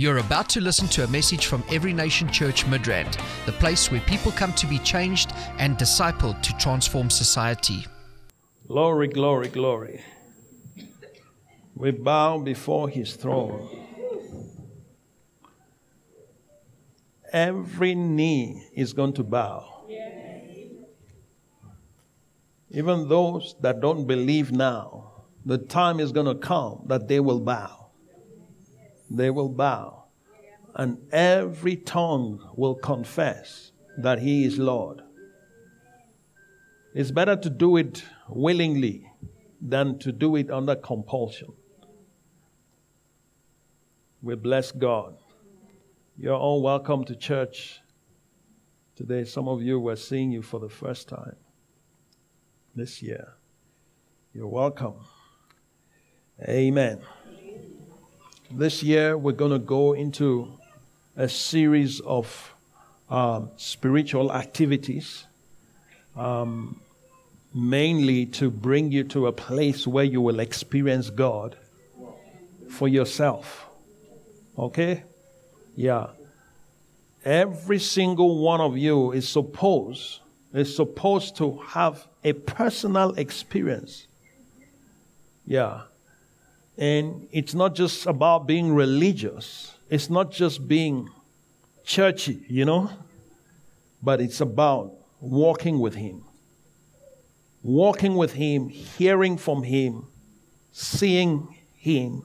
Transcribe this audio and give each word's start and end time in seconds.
You're 0.00 0.16
about 0.16 0.48
to 0.54 0.62
listen 0.62 0.88
to 0.96 1.04
a 1.04 1.08
message 1.08 1.44
from 1.44 1.62
Every 1.70 1.92
Nation 1.92 2.32
Church 2.32 2.64
Midrand, 2.64 3.20
the 3.44 3.52
place 3.52 3.90
where 3.90 4.00
people 4.00 4.32
come 4.32 4.54
to 4.54 4.66
be 4.66 4.78
changed 4.78 5.30
and 5.58 5.76
discipled 5.76 6.40
to 6.40 6.56
transform 6.56 7.10
society. 7.10 7.86
Glory, 8.66 9.08
glory, 9.08 9.48
glory. 9.48 10.02
We 11.76 11.90
bow 11.90 12.38
before 12.38 12.88
his 12.88 13.14
throne. 13.14 13.68
Every 17.30 17.94
knee 17.94 18.68
is 18.72 18.94
going 18.94 19.12
to 19.12 19.22
bow. 19.22 19.84
Even 22.70 23.06
those 23.06 23.54
that 23.60 23.82
don't 23.82 24.06
believe 24.06 24.50
now, 24.50 25.26
the 25.44 25.58
time 25.58 26.00
is 26.00 26.10
going 26.10 26.24
to 26.24 26.36
come 26.36 26.84
that 26.86 27.06
they 27.06 27.20
will 27.20 27.40
bow. 27.40 27.79
They 29.10 29.30
will 29.30 29.48
bow. 29.48 30.04
And 30.74 30.98
every 31.10 31.76
tongue 31.76 32.48
will 32.56 32.76
confess 32.76 33.72
that 33.98 34.20
he 34.20 34.44
is 34.44 34.58
Lord. 34.58 35.02
It's 36.94 37.10
better 37.10 37.36
to 37.36 37.50
do 37.50 37.76
it 37.76 38.04
willingly 38.28 39.10
than 39.60 39.98
to 39.98 40.12
do 40.12 40.36
it 40.36 40.50
under 40.50 40.76
compulsion. 40.76 41.52
We 44.22 44.36
bless 44.36 44.70
God. 44.70 45.16
You're 46.16 46.34
all 46.34 46.62
welcome 46.62 47.04
to 47.06 47.16
church 47.16 47.80
today. 48.94 49.24
Some 49.24 49.48
of 49.48 49.62
you 49.62 49.80
were 49.80 49.96
seeing 49.96 50.30
you 50.30 50.42
for 50.42 50.60
the 50.60 50.68
first 50.68 51.08
time 51.08 51.36
this 52.74 53.02
year. 53.02 53.34
You're 54.32 54.48
welcome. 54.48 54.94
Amen. 56.42 57.00
This 58.52 58.82
year, 58.82 59.16
we're 59.16 59.32
going 59.32 59.52
to 59.52 59.60
go 59.60 59.92
into 59.92 60.52
a 61.16 61.28
series 61.28 62.00
of 62.00 62.52
um, 63.08 63.50
spiritual 63.56 64.32
activities, 64.32 65.24
um, 66.16 66.80
mainly 67.54 68.26
to 68.26 68.50
bring 68.50 68.90
you 68.90 69.04
to 69.04 69.28
a 69.28 69.32
place 69.32 69.86
where 69.86 70.04
you 70.04 70.20
will 70.20 70.40
experience 70.40 71.10
God 71.10 71.56
for 72.68 72.88
yourself. 72.88 73.66
Okay? 74.58 75.04
Yeah. 75.76 76.08
Every 77.24 77.78
single 77.78 78.38
one 78.42 78.60
of 78.60 78.76
you 78.76 79.12
is 79.12 79.28
supposed 79.28 80.20
is 80.52 80.74
supposed 80.74 81.36
to 81.36 81.58
have 81.58 82.08
a 82.24 82.32
personal 82.32 83.14
experience. 83.14 84.08
Yeah. 85.46 85.82
And 86.78 87.28
it's 87.32 87.54
not 87.54 87.74
just 87.74 88.06
about 88.06 88.46
being 88.46 88.74
religious, 88.74 89.74
it's 89.88 90.08
not 90.08 90.30
just 90.30 90.66
being 90.66 91.08
churchy, 91.84 92.42
you 92.48 92.64
know, 92.64 92.90
but 94.02 94.20
it's 94.20 94.40
about 94.40 94.92
walking 95.20 95.78
with 95.78 95.94
Him. 95.94 96.24
Walking 97.62 98.14
with 98.16 98.32
Him, 98.32 98.68
hearing 98.68 99.36
from 99.36 99.62
Him, 99.62 100.06
seeing 100.72 101.56
Him. 101.76 102.22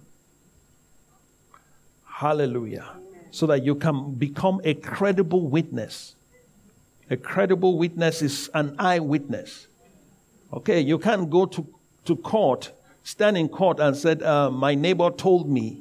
Hallelujah. 2.05 2.91
So 3.31 3.47
that 3.47 3.63
you 3.65 3.75
can 3.75 4.13
become 4.13 4.61
a 4.63 4.73
credible 4.75 5.41
witness. 5.41 6.15
A 7.09 7.17
credible 7.17 7.77
witness 7.77 8.21
is 8.21 8.49
an 8.53 8.75
eyewitness. 8.79 9.67
Okay, 10.53 10.79
you 10.79 10.97
can't 10.97 11.29
go 11.29 11.45
to, 11.45 11.67
to 12.05 12.15
court, 12.15 12.71
stand 13.05 13.37
in 13.37 13.47
court 13.47 13.79
and 13.79 13.95
said, 13.95 14.21
uh, 14.23 14.49
my 14.49 14.73
neighbor 14.73 15.11
told 15.11 15.47
me. 15.47 15.79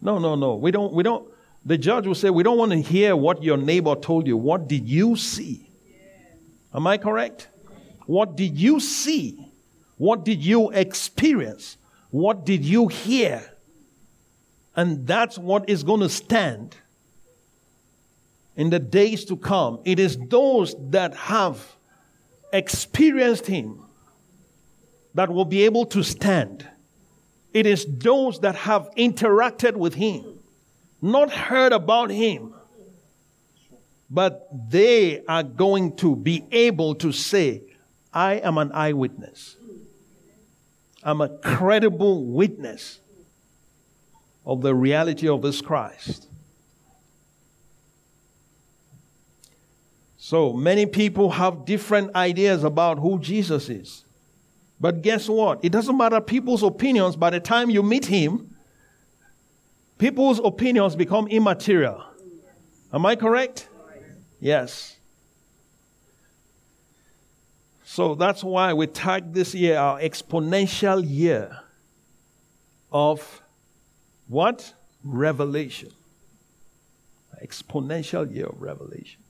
No, 0.00 0.18
no, 0.18 0.34
no. 0.34 0.56
We 0.56 0.70
don't, 0.70 0.92
we 0.92 1.02
don't, 1.02 1.28
the 1.64 1.76
judge 1.76 2.06
will 2.06 2.14
say, 2.14 2.30
we 2.30 2.42
don't 2.42 2.56
want 2.56 2.72
to 2.72 2.80
hear 2.80 3.14
what 3.14 3.42
your 3.42 3.58
neighbor 3.58 3.94
told 3.94 4.26
you. 4.26 4.36
What 4.38 4.66
did 4.66 4.88
you 4.88 5.16
see? 5.16 5.68
Am 6.74 6.86
I 6.86 6.96
correct? 6.96 7.48
What 8.06 8.36
did 8.36 8.58
you 8.58 8.80
see? 8.80 9.52
What 9.98 10.24
did 10.24 10.42
you 10.42 10.70
experience? 10.70 11.76
What 12.10 12.46
did 12.46 12.64
you 12.64 12.88
hear? 12.88 13.42
And 14.74 15.06
that's 15.06 15.36
what 15.36 15.68
is 15.68 15.82
going 15.82 16.00
to 16.00 16.08
stand 16.08 16.74
in 18.56 18.70
the 18.70 18.78
days 18.78 19.26
to 19.26 19.36
come. 19.36 19.80
It 19.84 19.98
is 19.98 20.16
those 20.16 20.74
that 20.90 21.14
have 21.14 21.76
experienced 22.52 23.46
Him 23.46 23.85
that 25.16 25.30
will 25.30 25.46
be 25.46 25.64
able 25.64 25.86
to 25.86 26.02
stand. 26.02 26.68
It 27.54 27.64
is 27.66 27.86
those 27.88 28.40
that 28.40 28.54
have 28.54 28.90
interacted 28.98 29.74
with 29.74 29.94
Him, 29.94 30.40
not 31.00 31.32
heard 31.32 31.72
about 31.72 32.10
Him, 32.10 32.54
but 34.10 34.46
they 34.70 35.24
are 35.24 35.42
going 35.42 35.96
to 35.96 36.14
be 36.14 36.44
able 36.52 36.94
to 36.96 37.12
say, 37.12 37.62
I 38.12 38.34
am 38.34 38.58
an 38.58 38.70
eyewitness. 38.72 39.56
I'm 41.02 41.22
a 41.22 41.30
credible 41.38 42.26
witness 42.26 43.00
of 44.44 44.60
the 44.60 44.74
reality 44.74 45.28
of 45.28 45.40
this 45.40 45.62
Christ. 45.62 46.28
So 50.18 50.52
many 50.52 50.84
people 50.84 51.30
have 51.30 51.64
different 51.64 52.14
ideas 52.14 52.64
about 52.64 52.98
who 52.98 53.18
Jesus 53.18 53.70
is. 53.70 54.05
But 54.78 55.02
guess 55.02 55.28
what? 55.28 55.64
It 55.64 55.72
doesn't 55.72 55.96
matter 55.96 56.20
people's 56.20 56.62
opinions. 56.62 57.16
By 57.16 57.30
the 57.30 57.40
time 57.40 57.70
you 57.70 57.82
meet 57.82 58.06
him, 58.06 58.54
people's 59.98 60.40
opinions 60.44 60.94
become 60.94 61.28
immaterial. 61.28 62.04
Am 62.92 63.06
I 63.06 63.16
correct? 63.16 63.68
Yes. 64.40 64.96
So 67.84 68.14
that's 68.14 68.44
why 68.44 68.74
we 68.74 68.86
tag 68.86 69.32
this 69.32 69.54
year 69.54 69.78
our 69.78 69.98
exponential 70.00 71.02
year 71.06 71.58
of 72.92 73.42
what? 74.28 74.74
Revelation. 75.02 75.90
Exponential 77.42 78.32
year 78.34 78.46
of 78.46 78.60
revelation. 78.60 79.22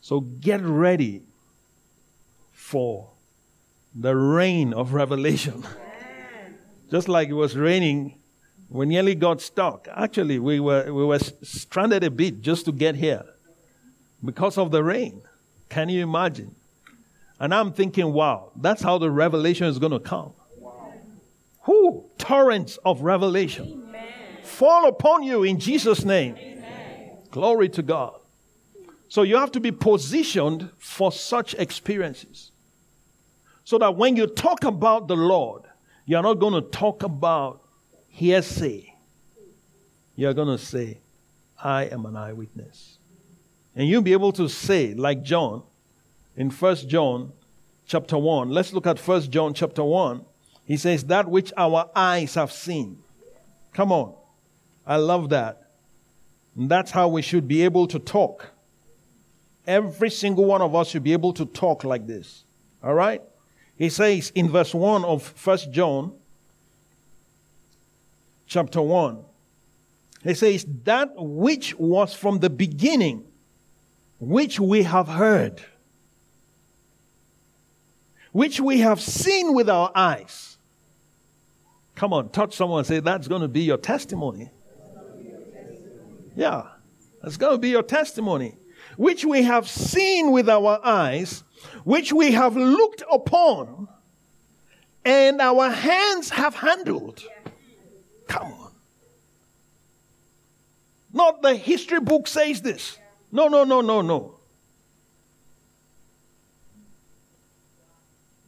So 0.00 0.20
get 0.20 0.60
ready 0.62 1.22
for 2.52 3.10
the 3.98 4.14
rain 4.14 4.74
of 4.74 4.92
revelation. 4.92 5.64
Just 6.90 7.08
like 7.08 7.28
it 7.28 7.32
was 7.32 7.56
raining, 7.56 8.18
we 8.68 8.86
nearly 8.86 9.14
got 9.14 9.40
stuck. 9.40 9.88
Actually, 9.94 10.38
we 10.38 10.60
were, 10.60 10.92
we 10.92 11.04
were 11.04 11.18
stranded 11.18 12.04
a 12.04 12.10
bit 12.10 12.42
just 12.42 12.66
to 12.66 12.72
get 12.72 12.96
here 12.96 13.24
because 14.24 14.58
of 14.58 14.70
the 14.70 14.84
rain. 14.84 15.22
Can 15.68 15.88
you 15.88 16.02
imagine? 16.02 16.54
And 17.40 17.54
I'm 17.54 17.72
thinking, 17.72 18.12
wow, 18.12 18.52
that's 18.56 18.82
how 18.82 18.98
the 18.98 19.10
revelation 19.10 19.66
is 19.66 19.78
going 19.78 19.92
to 19.92 20.00
come. 20.00 20.32
Who? 21.62 22.04
Torrents 22.18 22.78
of 22.84 23.02
revelation. 23.02 23.84
Amen. 23.88 24.08
Fall 24.44 24.88
upon 24.88 25.24
you 25.24 25.42
in 25.42 25.58
Jesus' 25.58 26.04
name. 26.04 26.36
Amen. 26.36 27.18
Glory 27.30 27.68
to 27.70 27.82
God. 27.82 28.14
So 29.08 29.22
you 29.22 29.36
have 29.36 29.50
to 29.52 29.60
be 29.60 29.72
positioned 29.72 30.70
for 30.78 31.10
such 31.10 31.54
experiences. 31.54 32.52
So 33.66 33.78
that 33.78 33.96
when 33.96 34.14
you 34.14 34.28
talk 34.28 34.62
about 34.62 35.08
the 35.08 35.16
Lord, 35.16 35.62
you're 36.04 36.22
not 36.22 36.34
going 36.34 36.54
to 36.54 36.60
talk 36.70 37.02
about 37.02 37.62
hearsay. 38.06 38.94
You're 40.14 40.34
going 40.34 40.56
to 40.56 40.64
say, 40.64 41.00
I 41.62 41.86
am 41.86 42.06
an 42.06 42.14
eyewitness. 42.14 42.98
And 43.74 43.88
you'll 43.88 44.02
be 44.02 44.12
able 44.12 44.30
to 44.34 44.48
say, 44.48 44.94
like 44.94 45.24
John, 45.24 45.64
in 46.36 46.48
First 46.48 46.88
John 46.88 47.32
chapter 47.88 48.16
1. 48.16 48.50
Let's 48.50 48.72
look 48.72 48.86
at 48.86 49.00
First 49.00 49.32
John 49.32 49.52
chapter 49.52 49.82
1. 49.82 50.24
He 50.64 50.76
says, 50.76 51.02
That 51.06 51.28
which 51.28 51.52
our 51.56 51.90
eyes 51.96 52.36
have 52.36 52.52
seen. 52.52 53.02
Come 53.72 53.90
on. 53.90 54.14
I 54.86 54.94
love 54.94 55.30
that. 55.30 55.72
And 56.54 56.68
that's 56.68 56.92
how 56.92 57.08
we 57.08 57.20
should 57.20 57.48
be 57.48 57.62
able 57.64 57.88
to 57.88 57.98
talk. 57.98 58.46
Every 59.66 60.10
single 60.10 60.44
one 60.44 60.62
of 60.62 60.72
us 60.76 60.86
should 60.86 61.02
be 61.02 61.14
able 61.14 61.32
to 61.32 61.44
talk 61.44 61.82
like 61.82 62.06
this. 62.06 62.44
All 62.80 62.94
right? 62.94 63.22
He 63.76 63.90
says 63.90 64.32
in 64.34 64.50
verse 64.50 64.74
1 64.74 65.04
of 65.04 65.22
First 65.22 65.70
John 65.70 66.12
chapter 68.46 68.80
1, 68.80 69.22
he 70.22 70.34
says, 70.34 70.66
That 70.84 71.10
which 71.16 71.74
was 71.78 72.14
from 72.14 72.38
the 72.38 72.50
beginning, 72.50 73.24
which 74.18 74.58
we 74.58 74.82
have 74.84 75.08
heard, 75.08 75.62
which 78.32 78.60
we 78.60 78.80
have 78.80 79.00
seen 79.00 79.54
with 79.54 79.68
our 79.68 79.92
eyes. 79.94 80.56
Come 81.94 82.12
on, 82.12 82.30
touch 82.30 82.56
someone 82.56 82.78
and 82.78 82.86
say, 82.86 83.00
That's 83.00 83.28
going 83.28 83.42
to 83.42 83.48
be 83.48 83.62
your 83.62 83.78
testimony. 83.78 84.50
Yeah, 86.34 86.64
that's 87.22 87.36
going 87.36 87.52
to 87.52 87.58
be 87.58 87.70
your 87.70 87.82
testimony 87.82 88.56
which 88.96 89.24
we 89.24 89.42
have 89.42 89.68
seen 89.68 90.32
with 90.32 90.48
our 90.48 90.80
eyes, 90.84 91.44
which 91.86 92.12
we 92.12 92.32
have 92.32 92.56
looked 92.56 93.04
upon, 93.12 93.86
and 95.04 95.40
our 95.40 95.70
hands 95.70 96.30
have 96.30 96.52
handled. 96.56 97.22
Come 98.26 98.48
on. 98.48 98.72
Not 101.12 101.42
the 101.42 101.54
history 101.54 102.00
book 102.00 102.26
says 102.26 102.60
this. 102.60 102.98
No, 103.30 103.46
no, 103.46 103.62
no, 103.62 103.82
no, 103.82 104.00
no. 104.00 104.34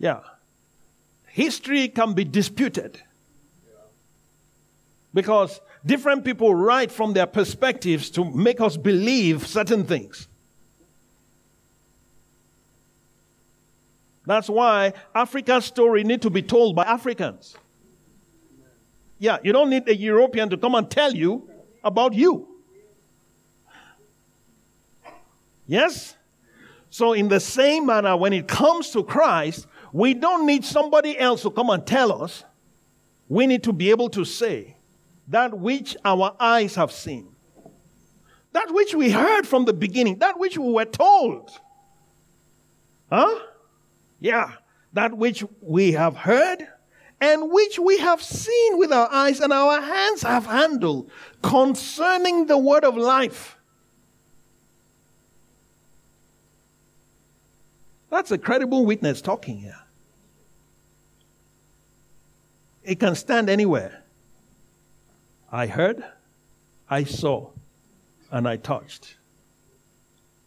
Yeah. 0.00 0.18
History 1.28 1.86
can 1.86 2.14
be 2.14 2.24
disputed. 2.24 3.00
Because 5.14 5.60
different 5.86 6.24
people 6.24 6.56
write 6.56 6.90
from 6.90 7.12
their 7.12 7.26
perspectives 7.26 8.10
to 8.10 8.24
make 8.24 8.60
us 8.60 8.76
believe 8.76 9.46
certain 9.46 9.84
things. 9.84 10.26
That's 14.28 14.50
why 14.50 14.92
Africa's 15.14 15.64
story 15.64 16.04
need 16.04 16.20
to 16.20 16.28
be 16.28 16.42
told 16.42 16.76
by 16.76 16.84
Africans. 16.84 17.56
Yeah, 19.18 19.38
you 19.42 19.54
don't 19.54 19.70
need 19.70 19.88
a 19.88 19.96
European 19.96 20.50
to 20.50 20.58
come 20.58 20.74
and 20.74 20.90
tell 20.90 21.14
you 21.14 21.48
about 21.82 22.12
you. 22.12 22.46
Yes? 25.66 26.14
So, 26.90 27.14
in 27.14 27.28
the 27.28 27.40
same 27.40 27.86
manner, 27.86 28.18
when 28.18 28.34
it 28.34 28.46
comes 28.46 28.90
to 28.90 29.02
Christ, 29.02 29.66
we 29.94 30.12
don't 30.12 30.44
need 30.44 30.62
somebody 30.62 31.18
else 31.18 31.40
to 31.42 31.50
come 31.50 31.70
and 31.70 31.86
tell 31.86 32.22
us. 32.22 32.44
We 33.28 33.46
need 33.46 33.62
to 33.62 33.72
be 33.72 33.88
able 33.88 34.10
to 34.10 34.26
say 34.26 34.76
that 35.28 35.58
which 35.58 35.96
our 36.04 36.36
eyes 36.38 36.74
have 36.74 36.92
seen, 36.92 37.34
that 38.52 38.74
which 38.74 38.94
we 38.94 39.10
heard 39.10 39.46
from 39.46 39.64
the 39.64 39.72
beginning, 39.72 40.18
that 40.18 40.38
which 40.38 40.58
we 40.58 40.70
were 40.70 40.84
told. 40.84 41.50
Huh? 43.10 43.38
Yeah, 44.20 44.52
that 44.92 45.16
which 45.16 45.44
we 45.60 45.92
have 45.92 46.16
heard 46.16 46.66
and 47.20 47.50
which 47.50 47.78
we 47.78 47.98
have 47.98 48.22
seen 48.22 48.78
with 48.78 48.92
our 48.92 49.08
eyes 49.12 49.40
and 49.40 49.52
our 49.52 49.80
hands 49.80 50.22
have 50.22 50.46
handled 50.46 51.10
concerning 51.42 52.46
the 52.46 52.58
word 52.58 52.84
of 52.84 52.96
life. 52.96 53.58
That's 58.10 58.30
a 58.30 58.38
credible 58.38 58.86
witness 58.86 59.20
talking 59.20 59.58
here. 59.58 59.82
It 62.82 62.98
can 62.98 63.14
stand 63.14 63.50
anywhere. 63.50 64.04
I 65.52 65.66
heard, 65.66 66.02
I 66.88 67.04
saw, 67.04 67.50
and 68.30 68.48
I 68.48 68.56
touched. 68.56 69.18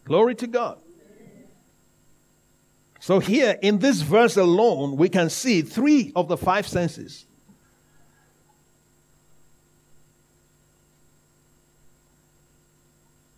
Glory 0.05 0.35
to 0.35 0.47
God. 0.47 0.80
So, 3.01 3.17
here 3.17 3.57
in 3.63 3.79
this 3.79 4.01
verse 4.01 4.37
alone, 4.37 4.95
we 4.95 5.09
can 5.09 5.31
see 5.31 5.63
three 5.63 6.11
of 6.15 6.27
the 6.27 6.37
five 6.37 6.67
senses. 6.67 7.25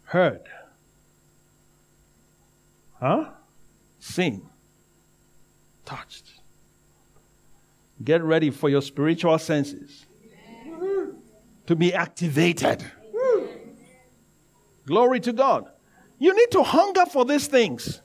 Heard. 0.04 0.42
Huh? 3.00 3.30
Seen. 4.00 4.50
Touched. 5.86 6.26
Get 8.04 8.22
ready 8.22 8.50
for 8.50 8.68
your 8.68 8.82
spiritual 8.82 9.40
senses 9.40 10.06
to 11.68 11.76
be 11.78 11.94
activated. 11.94 12.84
Glory 14.86 15.22
to 15.22 15.32
God. 15.32 15.72
You 16.20 16.36
need 16.36 16.52
to 16.52 16.64
hunger 16.64 17.06
for 17.06 17.24
these 17.24 17.48
things. 17.48 18.02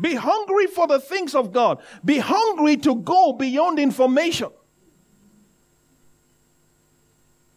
Be 0.00 0.14
hungry 0.14 0.66
for 0.66 0.86
the 0.86 0.98
things 0.98 1.34
of 1.34 1.52
God. 1.52 1.80
Be 2.04 2.18
hungry 2.18 2.76
to 2.78 2.96
go 2.96 3.32
beyond 3.32 3.78
information. 3.78 4.50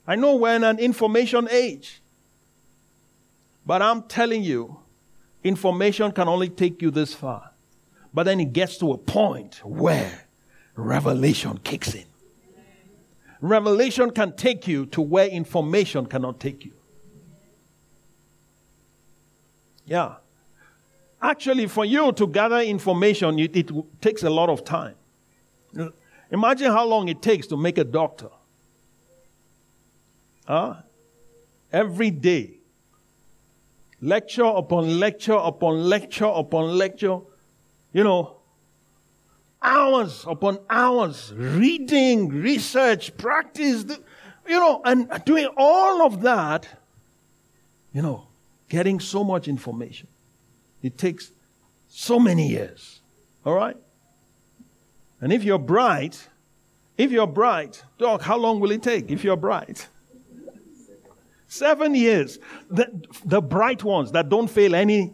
I 0.06 0.16
know 0.16 0.36
we're 0.36 0.56
in 0.56 0.63
an 0.63 0.80
information 0.80 1.48
age, 1.51 2.01
but 3.66 3.81
I'm 3.81 4.04
telling 4.04 4.44
you, 4.44 4.80
information 5.44 6.12
can 6.12 6.28
only 6.28 6.50
take 6.50 6.81
you 6.81 6.92
this 6.92 7.13
far. 7.13 7.51
But 8.13 8.24
then 8.24 8.39
it 8.39 8.54
gets 8.54 8.78
to 8.78 8.94
a 8.94 8.98
point 8.98 9.62
where 9.66 10.28
revelation 10.75 11.57
kicks 11.57 11.94
in. 11.94 12.06
Revelation 13.42 14.12
can 14.12 14.36
take 14.36 14.68
you 14.68 14.86
to 14.88 15.01
where 15.01 15.28
information 15.28 16.06
cannot 16.06 16.39
take 16.39 16.66
you. 16.66 16.74
Yeah. 19.86 20.16
Actually, 21.22 21.68
for 21.68 21.84
you 21.86 22.12
to 22.12 22.28
gather 22.28 22.60
information, 22.60 23.40
it, 23.40 23.56
it 23.56 23.72
takes 24.02 24.24
a 24.24 24.30
lot 24.30 24.50
of 24.50 24.64
time. 24.64 24.96
Imagine 26.31 26.72
how 26.72 26.86
long 26.86 27.08
it 27.08 27.22
takes 27.22 27.48
to 27.48 27.58
make 27.58 27.78
a 27.78 27.84
doctor. 27.84 28.30
Huh? 30.46 30.75
Every 31.72 32.12
day. 32.12 32.54
Lecture 34.00 34.46
upon 34.46 35.00
lecture 35.00 35.34
upon 35.34 35.90
lecture 35.90 36.25
upon 36.25 36.78
lecture. 36.78 37.20
You 37.94 38.04
know, 38.04 38.38
hours 39.62 40.24
upon 40.28 40.60
hours 40.70 41.34
reading, 41.36 42.30
research, 42.30 43.16
practice, 43.18 43.86
you 44.48 44.60
know, 44.60 44.81
and 44.86 45.10
doing 45.25 45.48
all 45.58 46.06
of 46.06 46.22
that, 46.22 46.68
you 47.92 48.04
know, 48.04 48.28
getting 48.70 49.00
so 49.00 49.24
much 49.24 49.48
information. 49.48 50.08
It 50.88 50.98
takes 50.98 51.34
so 51.89 52.18
many 52.18 52.48
years. 52.48 53.01
All 53.45 53.54
right? 53.54 53.75
And 55.19 55.34
if 55.34 55.44
you're 55.44 55.60
bright, 55.60 56.30
if 56.98 57.12
you're 57.12 57.28
bright, 57.28 57.84
dog, 57.98 58.22
how 58.22 58.38
long 58.38 58.62
will 58.62 58.72
it 58.72 58.81
take 58.81 59.12
if 59.12 59.22
you're 59.22 59.36
bright? 59.36 59.89
Seven 61.48 61.94
years. 61.94 62.39
The, 62.69 62.88
the 63.25 63.42
bright 63.42 63.84
ones 63.84 64.13
that 64.13 64.30
don't 64.30 64.48
fail 64.48 64.75
any, 64.75 65.13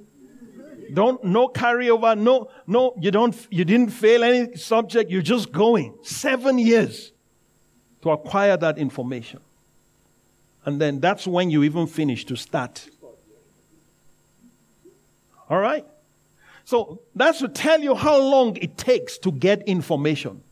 don't 0.93 1.23
no 1.23 1.47
carryover, 1.47 2.15
no, 2.15 2.51
no, 2.67 2.93
you 3.01 3.09
don't 3.09 3.35
you 3.49 3.65
didn't 3.65 3.89
fail 3.89 4.23
any 4.23 4.55
subject, 4.55 5.09
you're 5.09 5.23
just 5.23 5.51
going. 5.51 5.97
Seven 6.03 6.59
years 6.59 7.13
to 8.03 8.11
acquire 8.11 8.57
that 8.57 8.77
information. 8.77 9.39
And 10.65 10.79
then 10.79 10.99
that's 10.99 11.25
when 11.25 11.49
you 11.49 11.63
even 11.63 11.87
finish 11.87 12.25
to 12.25 12.35
start 12.35 12.89
all 15.49 15.59
right? 15.59 15.85
So 16.65 17.01
that's 17.15 17.39
to 17.39 17.47
tell 17.47 17.81
you 17.81 17.95
how 17.95 18.17
long 18.17 18.55
it 18.57 18.77
takes 18.77 19.17
to 19.19 19.31
get 19.31 19.63
information. 19.63 20.43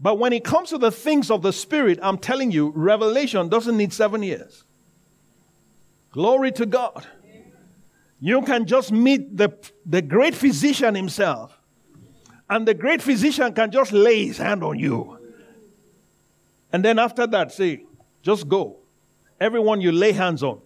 But 0.00 0.18
when 0.18 0.32
it 0.32 0.44
comes 0.44 0.70
to 0.70 0.78
the 0.78 0.92
things 0.92 1.30
of 1.30 1.42
the 1.42 1.52
Spirit, 1.52 1.98
I'm 2.02 2.18
telling 2.18 2.52
you, 2.52 2.72
revelation 2.74 3.48
doesn't 3.48 3.76
need 3.76 3.92
seven 3.92 4.22
years. 4.22 4.64
Glory 6.12 6.52
to 6.52 6.66
God. 6.66 7.06
You 8.20 8.42
can 8.42 8.66
just 8.66 8.92
meet 8.92 9.36
the, 9.36 9.56
the 9.86 10.02
great 10.02 10.34
physician 10.34 10.94
himself, 10.94 11.60
and 12.50 12.66
the 12.66 12.74
great 12.74 13.00
physician 13.00 13.52
can 13.52 13.70
just 13.70 13.92
lay 13.92 14.26
his 14.26 14.38
hand 14.38 14.64
on 14.64 14.78
you. 14.78 15.18
And 16.72 16.84
then 16.84 16.98
after 16.98 17.26
that, 17.26 17.52
say, 17.52 17.84
just 18.22 18.48
go. 18.48 18.78
Everyone 19.40 19.80
you 19.80 19.92
lay 19.92 20.12
hands 20.12 20.42
on, 20.42 20.60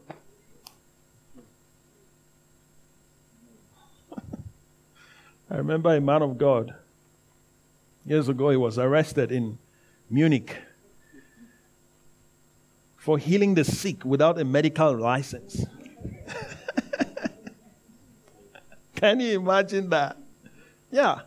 I 5.52 5.56
remember 5.58 5.94
a 5.94 6.00
man 6.00 6.22
of 6.22 6.38
God. 6.38 6.74
Years 8.06 8.30
ago, 8.30 8.48
he 8.48 8.56
was 8.56 8.78
arrested 8.78 9.30
in 9.30 9.58
Munich 10.08 10.56
for 12.96 13.18
healing 13.18 13.54
the 13.54 13.62
sick 13.62 14.02
without 14.02 14.40
a 14.40 14.46
medical 14.46 14.96
license. 14.96 15.66
Can 18.94 19.20
you 19.20 19.38
imagine 19.38 19.90
that? 19.90 20.16
Yeah. 20.90 21.20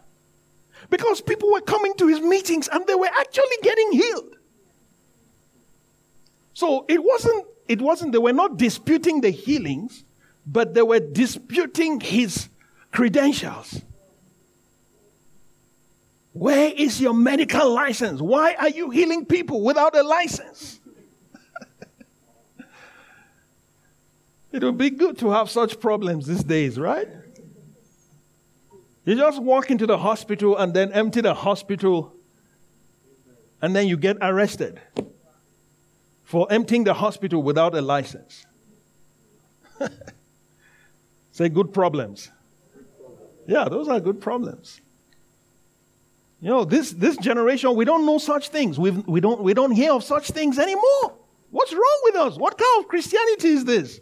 Because 0.89 1.21
people 1.21 1.51
were 1.51 1.61
coming 1.61 1.93
to 1.97 2.07
his 2.07 2.19
meetings 2.19 2.67
and 2.67 2.87
they 2.87 2.95
were 2.95 3.11
actually 3.19 3.57
getting 3.61 3.91
healed. 3.91 4.37
So 6.55 6.85
it 6.89 7.03
wasn't, 7.03 7.45
it 7.67 7.79
wasn't, 7.79 8.11
they 8.11 8.17
were 8.17 8.33
not 8.33 8.57
disputing 8.57 9.21
the 9.21 9.29
healings, 9.29 10.03
but 10.47 10.73
they 10.73 10.81
were 10.81 10.99
disputing 10.99 11.99
his 11.99 12.49
credentials. 12.91 13.84
Where 16.35 16.69
is 16.75 16.99
your 16.99 17.13
medical 17.13 17.73
license? 17.73 18.19
Why 18.19 18.55
are 18.55 18.67
you 18.67 18.89
healing 18.89 19.25
people 19.25 19.61
without 19.61 19.95
a 19.95 20.03
license? 20.03 20.81
it 24.51 24.61
would 24.61 24.77
be 24.77 24.89
good 24.89 25.17
to 25.19 25.29
have 25.29 25.49
such 25.49 25.79
problems 25.79 26.27
these 26.27 26.43
days, 26.43 26.77
right? 26.77 27.07
You 29.05 29.15
just 29.15 29.41
walk 29.41 29.71
into 29.71 29.87
the 29.87 29.97
hospital 29.97 30.57
and 30.57 30.73
then 30.73 30.91
empty 30.91 31.21
the 31.21 31.33
hospital, 31.33 32.13
and 33.61 33.73
then 33.73 33.87
you 33.87 33.95
get 33.95 34.17
arrested 34.19 34.81
for 36.25 36.51
emptying 36.51 36.83
the 36.83 36.95
hospital 36.95 37.41
without 37.43 37.73
a 37.75 37.81
license. 37.81 38.45
Say 41.31 41.47
good 41.47 41.73
problems. 41.73 42.29
Yeah, 43.47 43.69
those 43.69 43.87
are 43.87 44.01
good 44.01 44.19
problems. 44.19 44.81
You 46.45 46.51
know, 46.51 46.63
this, 46.63 46.91
this 46.91 47.17
generation, 47.17 47.73
we 47.75 47.85
don't 47.85 48.05
know 48.05 48.19
such 48.19 48.49
things. 48.49 48.77
We've, 48.77 49.03
we, 49.07 49.19
don't, 49.19 49.41
we 49.41 49.55
don't 49.55 49.71
hear 49.71 49.93
of 49.93 50.03
such 50.03 50.29
things 50.29 50.59
anymore. 50.59 51.15
What's 51.49 51.73
wrong 51.73 52.01
with 52.03 52.15
us. 52.17 52.37
What 52.37 52.55
kind 52.55 52.83
of 52.83 52.87
Christianity 52.87 53.47
is 53.47 53.65
this? 53.65 53.99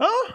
Huh? 0.00 0.32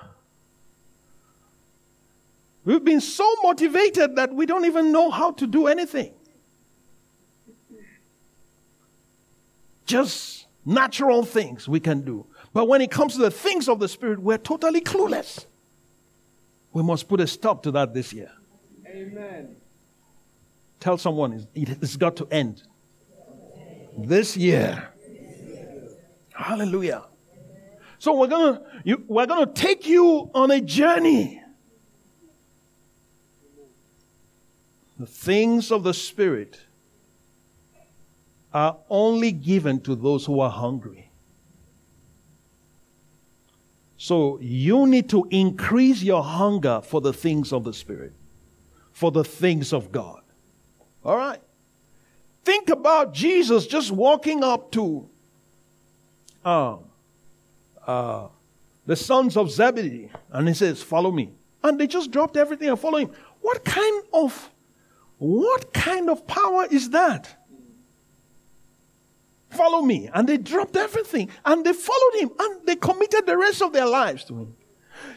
We've 2.64 2.86
been 2.86 3.02
so 3.02 3.30
motivated 3.44 4.16
that 4.16 4.34
we 4.34 4.46
don't 4.46 4.64
even 4.64 4.94
know 4.94 5.12
how 5.12 5.32
to 5.32 5.46
do 5.46 5.68
anything. 5.68 6.14
Just 9.86 10.48
natural 10.66 11.26
things 11.26 11.68
we 11.68 11.82
can 11.82 12.00
do. 12.00 12.28
But 12.54 12.70
when 12.70 12.80
it 12.80 12.92
comes 12.92 13.16
to 13.16 13.20
the 13.20 13.30
things 13.30 13.68
of 13.68 13.80
the 13.80 13.90
Spirit, 13.90 14.20
we're 14.20 14.38
totally 14.38 14.80
clueless. 14.80 15.48
We 16.72 16.82
must 16.82 17.10
put 17.10 17.20
a 17.20 17.28
stop 17.28 17.62
to 17.64 17.72
that 17.72 17.94
this 17.94 18.14
year. 18.14 18.32
Amen. 18.88 19.58
Tell 20.86 21.00
someone 21.00 21.48
it's 21.56 21.98
got 21.98 22.16
to 22.18 22.28
end. 22.30 22.62
This 23.98 24.38
year. 24.38 24.88
Hallelujah. 26.32 27.06
So 27.98 28.14
we're 28.14 28.28
gonna 28.28 28.62
you, 28.84 29.04
we're 29.08 29.26
gonna 29.26 29.52
take 29.52 29.88
you 29.88 30.30
on 30.36 30.52
a 30.52 30.62
journey. 30.62 31.42
The 35.00 35.08
things 35.08 35.72
of 35.72 35.82
the 35.82 35.92
Spirit 35.96 36.60
are 38.54 38.78
only 38.88 39.32
given 39.32 39.82
to 39.82 39.96
those 39.96 40.24
who 40.28 40.40
are 40.40 40.52
hungry. 40.52 41.10
So 43.98 44.38
you 44.40 44.86
need 44.86 45.10
to 45.10 45.28
increase 45.32 46.04
your 46.04 46.24
hunger 46.24 46.80
for 46.84 47.02
the 47.02 47.12
things 47.12 47.52
of 47.52 47.64
the 47.64 47.74
Spirit, 47.74 48.14
for 48.92 49.10
the 49.10 49.24
things 49.24 49.74
of 49.74 49.92
God. 49.92 50.22
All 51.06 51.16
right? 51.16 51.40
Think 52.44 52.70
about 52.70 53.14
Jesus 53.14 53.68
just 53.68 53.92
walking 53.92 54.44
up 54.44 54.72
to 54.72 55.08
um, 56.44 56.86
uh, 57.86 58.28
the 58.86 58.96
sons 58.96 59.38
of 59.38 59.52
Zebedee 59.52 60.10
and 60.32 60.48
he 60.48 60.54
says, 60.54 60.82
Follow 60.82 61.12
me. 61.12 61.32
And 61.64 61.80
they 61.80 61.88
just 61.88 62.12
dropped 62.12 62.38
everything 62.38 62.70
and 62.70 62.80
followed 62.80 62.98
him. 62.98 63.12
What 63.42 63.64
kind 63.64 64.04
of 64.14 64.52
what 65.18 65.74
kind 65.74 66.10
of 66.10 66.28
power 66.28 66.68
is 66.70 66.90
that? 66.90 67.34
Follow 69.50 69.82
me. 69.82 70.10
And 70.14 70.28
they 70.28 70.38
dropped 70.38 70.76
everything 70.76 71.30
and 71.46 71.66
they 71.66 71.74
followed 71.74 72.16
him 72.20 72.32
and 72.38 72.68
they 72.68 72.76
committed 72.76 73.26
the 73.26 73.38
rest 73.38 73.62
of 73.62 73.74
their 73.74 73.86
lives 73.86 74.26
to 74.26 74.38
him. 74.38 74.56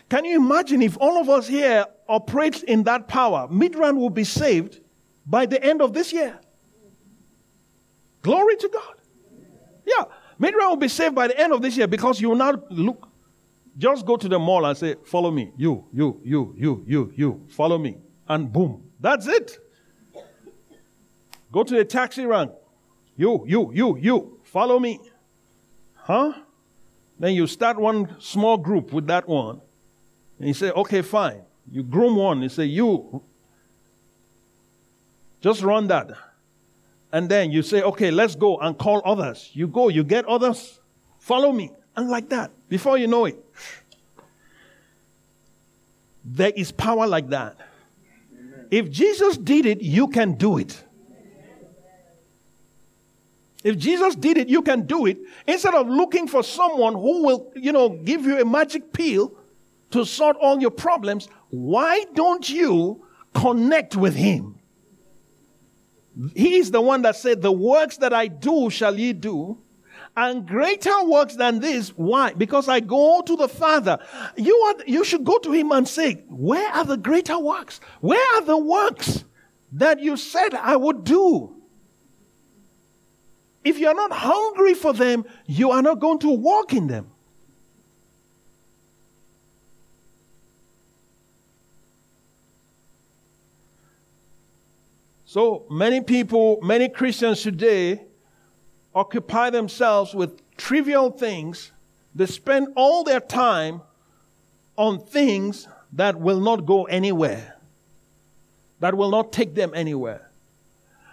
Can 0.08 0.24
you 0.24 0.36
imagine 0.36 0.80
if 0.82 0.96
all 0.98 1.20
of 1.20 1.28
us 1.28 1.48
here 1.48 1.86
operate 2.08 2.62
in 2.62 2.84
that 2.84 3.08
power? 3.08 3.48
Midrand 3.50 3.96
will 3.96 4.10
be 4.10 4.24
saved 4.24 4.80
by 5.28 5.46
the 5.46 5.62
end 5.62 5.82
of 5.82 5.92
this 5.92 6.12
year. 6.12 6.38
Glory 8.22 8.56
to 8.56 8.68
God. 8.68 8.94
Yeah. 9.86 10.04
Midrand 10.40 10.70
will 10.70 10.76
be 10.76 10.88
saved 10.88 11.14
by 11.14 11.28
the 11.28 11.38
end 11.38 11.52
of 11.52 11.62
this 11.62 11.76
year 11.76 11.86
because 11.86 12.20
you 12.20 12.30
will 12.30 12.36
not 12.36 12.70
look. 12.72 13.08
Just 13.76 14.06
go 14.06 14.16
to 14.16 14.28
the 14.28 14.38
mall 14.38 14.64
and 14.66 14.76
say, 14.76 14.96
Follow 15.04 15.30
me. 15.30 15.52
You, 15.56 15.84
you, 15.92 16.20
you, 16.24 16.54
you, 16.56 16.84
you, 16.86 17.12
you. 17.14 17.46
Follow 17.48 17.78
me. 17.78 17.98
And 18.28 18.52
boom. 18.52 18.90
That's 19.00 19.26
it. 19.26 19.58
Go 21.52 21.62
to 21.62 21.74
the 21.74 21.84
taxi 21.84 22.26
rank. 22.26 22.52
You, 23.16 23.44
you, 23.46 23.72
you, 23.72 23.98
you, 23.98 24.40
follow 24.44 24.78
me. 24.78 25.00
Huh? 25.94 26.32
Then 27.18 27.34
you 27.34 27.46
start 27.46 27.78
one 27.78 28.16
small 28.20 28.56
group 28.56 28.92
with 28.92 29.06
that 29.08 29.28
one. 29.28 29.60
And 30.38 30.48
you 30.48 30.54
say, 30.54 30.70
okay, 30.70 31.02
fine. 31.02 31.42
You 31.70 31.82
groom 31.82 32.16
one. 32.16 32.42
You 32.42 32.48
say, 32.48 32.64
you, 32.64 33.22
just 35.40 35.62
run 35.62 35.86
that. 35.88 36.10
And 37.12 37.28
then 37.28 37.50
you 37.50 37.62
say, 37.62 37.82
okay, 37.82 38.10
let's 38.10 38.34
go 38.34 38.58
and 38.58 38.76
call 38.76 39.00
others. 39.04 39.50
You 39.54 39.66
go, 39.66 39.88
you 39.88 40.04
get 40.04 40.26
others, 40.26 40.80
follow 41.18 41.52
me. 41.52 41.70
And 41.96 42.08
like 42.10 42.28
that, 42.28 42.50
before 42.68 42.98
you 42.98 43.06
know 43.06 43.24
it, 43.24 43.42
there 46.24 46.52
is 46.54 46.70
power 46.70 47.06
like 47.06 47.28
that. 47.30 47.56
If 48.70 48.90
Jesus 48.90 49.38
did 49.38 49.64
it, 49.64 49.80
you 49.80 50.08
can 50.08 50.34
do 50.34 50.58
it. 50.58 50.84
If 53.64 53.76
Jesus 53.76 54.14
did 54.14 54.36
it, 54.36 54.48
you 54.48 54.62
can 54.62 54.86
do 54.86 55.06
it. 55.06 55.18
Instead 55.46 55.74
of 55.74 55.88
looking 55.88 56.28
for 56.28 56.42
someone 56.42 56.92
who 56.92 57.24
will, 57.24 57.52
you 57.56 57.72
know, 57.72 57.88
give 57.88 58.24
you 58.24 58.40
a 58.40 58.44
magic 58.44 58.92
pill 58.92 59.32
to 59.90 60.04
sort 60.04 60.36
all 60.36 60.60
your 60.60 60.70
problems, 60.70 61.28
why 61.48 62.04
don't 62.14 62.48
you 62.48 63.04
connect 63.34 63.96
with 63.96 64.14
him? 64.14 64.57
He 66.34 66.56
is 66.56 66.70
the 66.70 66.80
one 66.80 67.02
that 67.02 67.16
said, 67.16 67.42
The 67.42 67.52
works 67.52 67.98
that 67.98 68.12
I 68.12 68.26
do 68.26 68.70
shall 68.70 68.98
ye 68.98 69.12
do, 69.12 69.58
and 70.16 70.46
greater 70.46 71.04
works 71.04 71.36
than 71.36 71.60
this. 71.60 71.90
Why? 71.90 72.32
Because 72.32 72.68
I 72.68 72.80
go 72.80 73.22
to 73.22 73.36
the 73.36 73.48
Father. 73.48 73.98
You, 74.36 74.56
are, 74.56 74.84
you 74.86 75.04
should 75.04 75.24
go 75.24 75.38
to 75.38 75.52
him 75.52 75.70
and 75.70 75.86
say, 75.86 76.24
Where 76.28 76.68
are 76.72 76.84
the 76.84 76.96
greater 76.96 77.38
works? 77.38 77.80
Where 78.00 78.36
are 78.36 78.44
the 78.44 78.58
works 78.58 79.24
that 79.72 80.00
you 80.00 80.16
said 80.16 80.54
I 80.54 80.76
would 80.76 81.04
do? 81.04 81.54
If 83.64 83.78
you're 83.78 83.94
not 83.94 84.12
hungry 84.12 84.74
for 84.74 84.92
them, 84.92 85.24
you 85.46 85.70
are 85.70 85.82
not 85.82 86.00
going 86.00 86.18
to 86.20 86.30
walk 86.30 86.72
in 86.72 86.86
them. 86.86 87.10
So 95.28 95.66
many 95.68 96.00
people, 96.00 96.58
many 96.62 96.88
Christians 96.88 97.42
today 97.42 98.06
occupy 98.94 99.50
themselves 99.50 100.14
with 100.14 100.40
trivial 100.56 101.10
things. 101.10 101.70
They 102.14 102.24
spend 102.24 102.68
all 102.76 103.04
their 103.04 103.20
time 103.20 103.82
on 104.76 105.00
things 105.00 105.68
that 105.92 106.18
will 106.18 106.40
not 106.40 106.64
go 106.64 106.84
anywhere, 106.84 107.58
that 108.80 108.96
will 108.96 109.10
not 109.10 109.30
take 109.30 109.54
them 109.54 109.72
anywhere. 109.74 110.30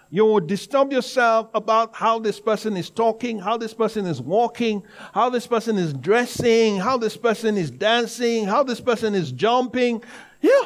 You 0.10 0.24
will 0.24 0.40
disturb 0.40 0.94
yourself 0.94 1.50
about 1.54 1.94
how 1.94 2.18
this 2.20 2.40
person 2.40 2.78
is 2.78 2.90
talking, 2.90 3.40
how 3.40 3.58
this 3.58 3.74
person 3.74 4.06
is 4.06 4.22
walking, 4.22 4.84
how 5.14 5.30
this 5.30 5.46
person 5.46 5.78
is 5.78 5.92
dressing, 5.92 6.78
how 6.78 6.96
this 6.98 7.18
person 7.18 7.58
is 7.58 7.70
dancing, 7.70 8.46
how 8.46 8.64
this 8.64 8.80
person 8.80 9.14
is 9.14 9.34
jumping. 9.34 10.02
Yeah, 10.40 10.62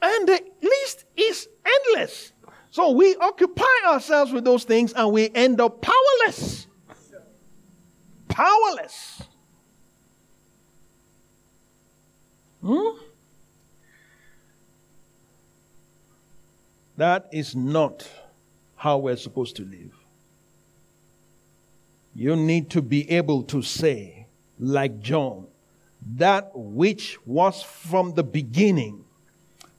and 0.00 0.26
the 0.26 0.40
list 0.62 1.04
is 1.14 1.50
endless. 1.66 2.32
So 2.74 2.90
we 2.90 3.14
occupy 3.14 3.86
ourselves 3.86 4.32
with 4.32 4.42
those 4.42 4.64
things 4.64 4.92
and 4.94 5.12
we 5.12 5.30
end 5.32 5.60
up 5.60 5.80
powerless. 5.80 6.66
Powerless. 8.26 9.22
Hmm? 12.60 12.98
That 16.96 17.28
is 17.30 17.54
not 17.54 18.08
how 18.74 18.98
we're 18.98 19.18
supposed 19.18 19.54
to 19.54 19.62
live. 19.62 19.94
You 22.12 22.34
need 22.34 22.70
to 22.70 22.82
be 22.82 23.08
able 23.08 23.44
to 23.44 23.62
say, 23.62 24.26
like 24.58 24.98
John, 24.98 25.46
that 26.16 26.50
which 26.56 27.24
was 27.24 27.62
from 27.62 28.14
the 28.14 28.24
beginning, 28.24 29.04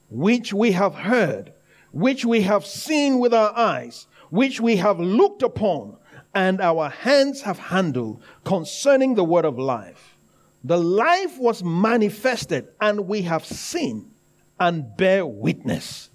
which 0.10 0.54
we 0.54 0.72
have 0.72 0.96
heard, 0.96 1.52
which 1.96 2.26
we 2.26 2.42
have 2.42 2.66
seen 2.66 3.20
with 3.20 3.34
our 3.34 3.58
eyes, 3.58 4.06
which 4.30 4.60
we 4.60 4.76
have 4.76 5.00
looked 5.00 5.42
upon, 5.42 5.96
and 6.34 6.60
our 6.60 6.90
hands 6.90 7.42
have 7.44 7.58
handled 7.58 8.22
concerning 8.44 9.16
the 9.16 9.24
word 9.24 9.46
of 9.46 9.58
life. 9.58 10.18
The 10.62 10.78
life 10.78 11.38
was 11.38 11.64
manifested, 11.64 12.68
and 12.82 13.08
we 13.08 13.22
have 13.22 13.46
seen 13.46 14.12
and 14.60 14.98
bear 14.98 15.26
witness 15.26 16.10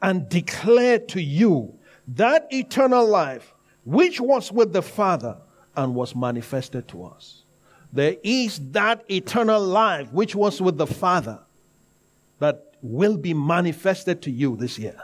and 0.00 0.28
declare 0.28 1.00
to 1.00 1.20
you 1.20 1.80
that 2.06 2.46
eternal 2.52 3.04
life 3.04 3.54
which 3.84 4.20
was 4.20 4.52
with 4.52 4.72
the 4.72 4.82
Father 4.82 5.36
and 5.74 5.96
was 5.96 6.14
manifested 6.14 6.86
to 6.88 7.02
us. 7.02 7.42
There 7.92 8.14
is 8.22 8.60
that 8.70 9.04
eternal 9.10 9.60
life 9.60 10.12
which 10.12 10.36
was 10.36 10.60
with 10.60 10.78
the 10.78 10.86
Father 10.86 11.40
that 12.38 12.76
will 12.82 13.16
be 13.16 13.34
manifested 13.34 14.22
to 14.22 14.30
you 14.30 14.54
this 14.54 14.78
year. 14.78 15.00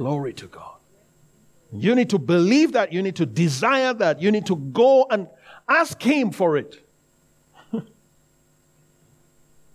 Glory 0.00 0.32
to 0.32 0.46
God. 0.46 0.78
You 1.70 1.94
need 1.94 2.08
to 2.08 2.18
believe 2.18 2.72
that. 2.72 2.90
You 2.90 3.02
need 3.02 3.16
to 3.16 3.26
desire 3.26 3.92
that. 3.92 4.22
You 4.22 4.32
need 4.32 4.46
to 4.46 4.56
go 4.56 5.06
and 5.10 5.28
ask 5.68 6.02
Him 6.02 6.30
for 6.30 6.56
it. 6.56 6.82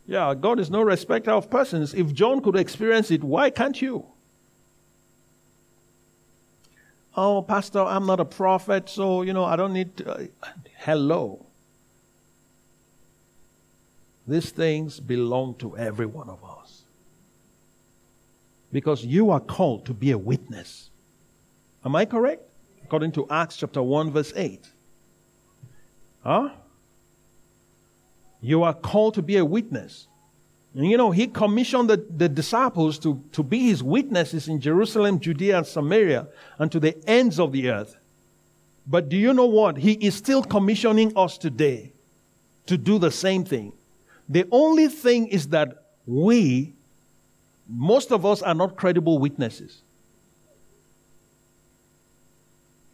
yeah, 0.08 0.34
God 0.34 0.60
is 0.60 0.72
no 0.72 0.82
respecter 0.82 1.30
of 1.30 1.52
persons. 1.52 1.94
If 1.94 2.12
John 2.12 2.42
could 2.42 2.56
experience 2.56 3.12
it, 3.12 3.24
why 3.24 3.52
can't 3.52 3.80
you? 3.80 4.04
oh, 7.16 7.44
Pastor, 7.44 7.84
I'm 7.84 8.08
not 8.08 8.20
a 8.20 8.26
prophet, 8.26 8.90
so, 8.90 9.22
you 9.22 9.32
know, 9.32 9.46
I 9.46 9.56
don't 9.56 9.74
need 9.74 9.96
to. 9.98 10.12
Uh, 10.12 10.26
hello. 10.80 11.46
These 14.28 14.50
things 14.50 15.00
belong 15.00 15.54
to 15.60 15.78
every 15.78 16.08
one 16.08 16.30
of 16.30 16.44
us. 16.44 16.55
Because 18.72 19.06
you 19.06 19.32
are 19.32 19.40
called 19.40 19.86
to 19.86 19.94
be 19.94 20.12
a 20.12 20.18
witness. 20.18 20.90
Am 21.84 21.96
I 21.96 22.06
correct? 22.06 22.44
According 22.84 23.14
to 23.14 23.28
Acts 23.30 23.58
chapter 23.58 23.82
1, 23.82 24.12
verse 24.12 24.34
8. 24.36 24.68
Huh? 26.24 26.50
You 28.42 28.64
are 28.64 28.74
called 28.74 29.16
to 29.16 29.22
be 29.22 29.38
a 29.38 29.46
witness. 29.46 30.08
And 30.76 30.90
you 30.90 30.98
know, 30.98 31.12
he 31.12 31.28
commissioned 31.28 31.90
the, 31.90 32.06
the 32.16 32.28
disciples 32.28 33.00
to, 33.00 33.24
to 33.32 33.42
be 33.42 33.70
his 33.70 33.82
witnesses 33.82 34.48
in 34.48 34.60
Jerusalem, 34.60 35.20
Judea, 35.20 35.60
and 35.60 35.66
Samaria, 35.66 36.28
and 36.60 36.72
to 36.72 36.80
the 36.80 36.96
ends 37.10 37.40
of 37.40 37.54
the 37.54 37.70
earth. 37.70 37.96
But 38.86 39.10
do 39.10 39.18
you 39.18 39.34
know 39.34 39.46
what? 39.46 39.78
He 39.78 39.94
is 39.94 40.16
still 40.16 40.44
commissioning 40.44 41.14
us 41.18 41.38
today 41.38 41.94
to 42.68 42.78
do 42.78 43.00
the 43.00 43.10
same 43.10 43.46
thing. 43.46 43.74
The 44.30 44.46
only 44.52 44.88
thing 44.90 45.28
is 45.28 45.48
that 45.50 45.86
we, 46.06 46.75
most 47.68 48.12
of 48.12 48.26
us, 48.26 48.42
are 48.42 48.54
not 48.54 48.76
credible 48.76 49.18
witnesses. 49.20 49.82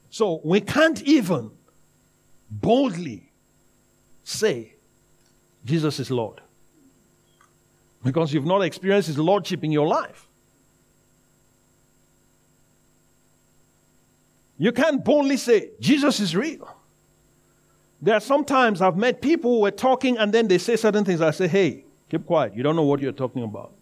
So 0.09 0.41
we 0.43 0.61
can't 0.61 1.01
even 1.03 1.51
boldly 2.49 3.31
say, 4.23 4.75
Jesus 5.63 5.99
is 5.99 6.11
Lord 6.11 6.41
because 8.03 8.33
you've 8.33 8.45
not 8.45 8.61
experienced 8.61 9.07
His 9.07 9.17
Lordship 9.17 9.63
in 9.63 9.71
your 9.71 9.87
life. 9.87 10.27
You 14.57 14.71
can't 14.71 15.03
boldly 15.03 15.37
say, 15.37 15.69
Jesus 15.79 16.19
is 16.19 16.35
real. 16.35 16.75
There 18.01 18.15
are 18.15 18.19
sometimes 18.19 18.81
I've 18.81 18.97
met 18.97 19.21
people 19.21 19.59
who 19.59 19.65
are 19.65 19.71
talking 19.71 20.17
and 20.17 20.33
then 20.33 20.47
they 20.47 20.57
say 20.57 20.75
certain 20.75 21.05
things. 21.05 21.21
I 21.21 21.31
say, 21.31 21.47
hey, 21.47 21.85
keep 22.09 22.25
quiet. 22.25 22.55
You 22.55 22.63
don't 22.63 22.75
know 22.75 22.83
what 22.83 22.99
you're 22.99 23.11
talking 23.11 23.43
about. 23.43 23.73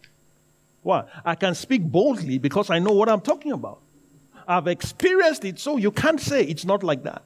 Why? 0.83 1.03
I 1.25 1.35
can 1.35 1.55
speak 1.55 1.83
boldly 1.83 2.37
because 2.37 2.69
I 2.69 2.79
know 2.79 2.93
what 2.93 3.09
I'm 3.09 3.21
talking 3.21 3.51
about. 3.51 3.79
I've 4.47 4.67
experienced 4.67 5.45
it, 5.45 5.59
so 5.59 5.77
you 5.77 5.91
can't 5.91 6.19
say 6.19 6.43
it's 6.43 6.65
not 6.65 6.83
like 6.83 7.03
that. 7.03 7.23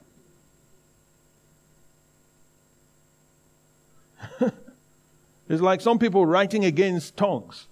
It's 5.46 5.60
like 5.60 5.82
some 5.82 5.98
people 5.98 6.24
writing 6.24 6.64
against 6.64 7.18
tongues. 7.18 7.66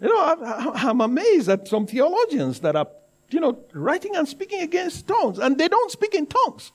You 0.00 0.08
know, 0.08 0.72
I'm 0.74 1.00
amazed 1.00 1.48
at 1.48 1.68
some 1.68 1.86
theologians 1.86 2.60
that 2.60 2.76
are, 2.76 2.86
you 3.30 3.40
know, 3.40 3.58
writing 3.72 4.14
and 4.14 4.28
speaking 4.28 4.60
against 4.60 5.08
tongues, 5.08 5.38
and 5.38 5.56
they 5.56 5.68
don't 5.68 5.90
speak 5.90 6.14
in 6.14 6.26
tongues. 6.26 6.72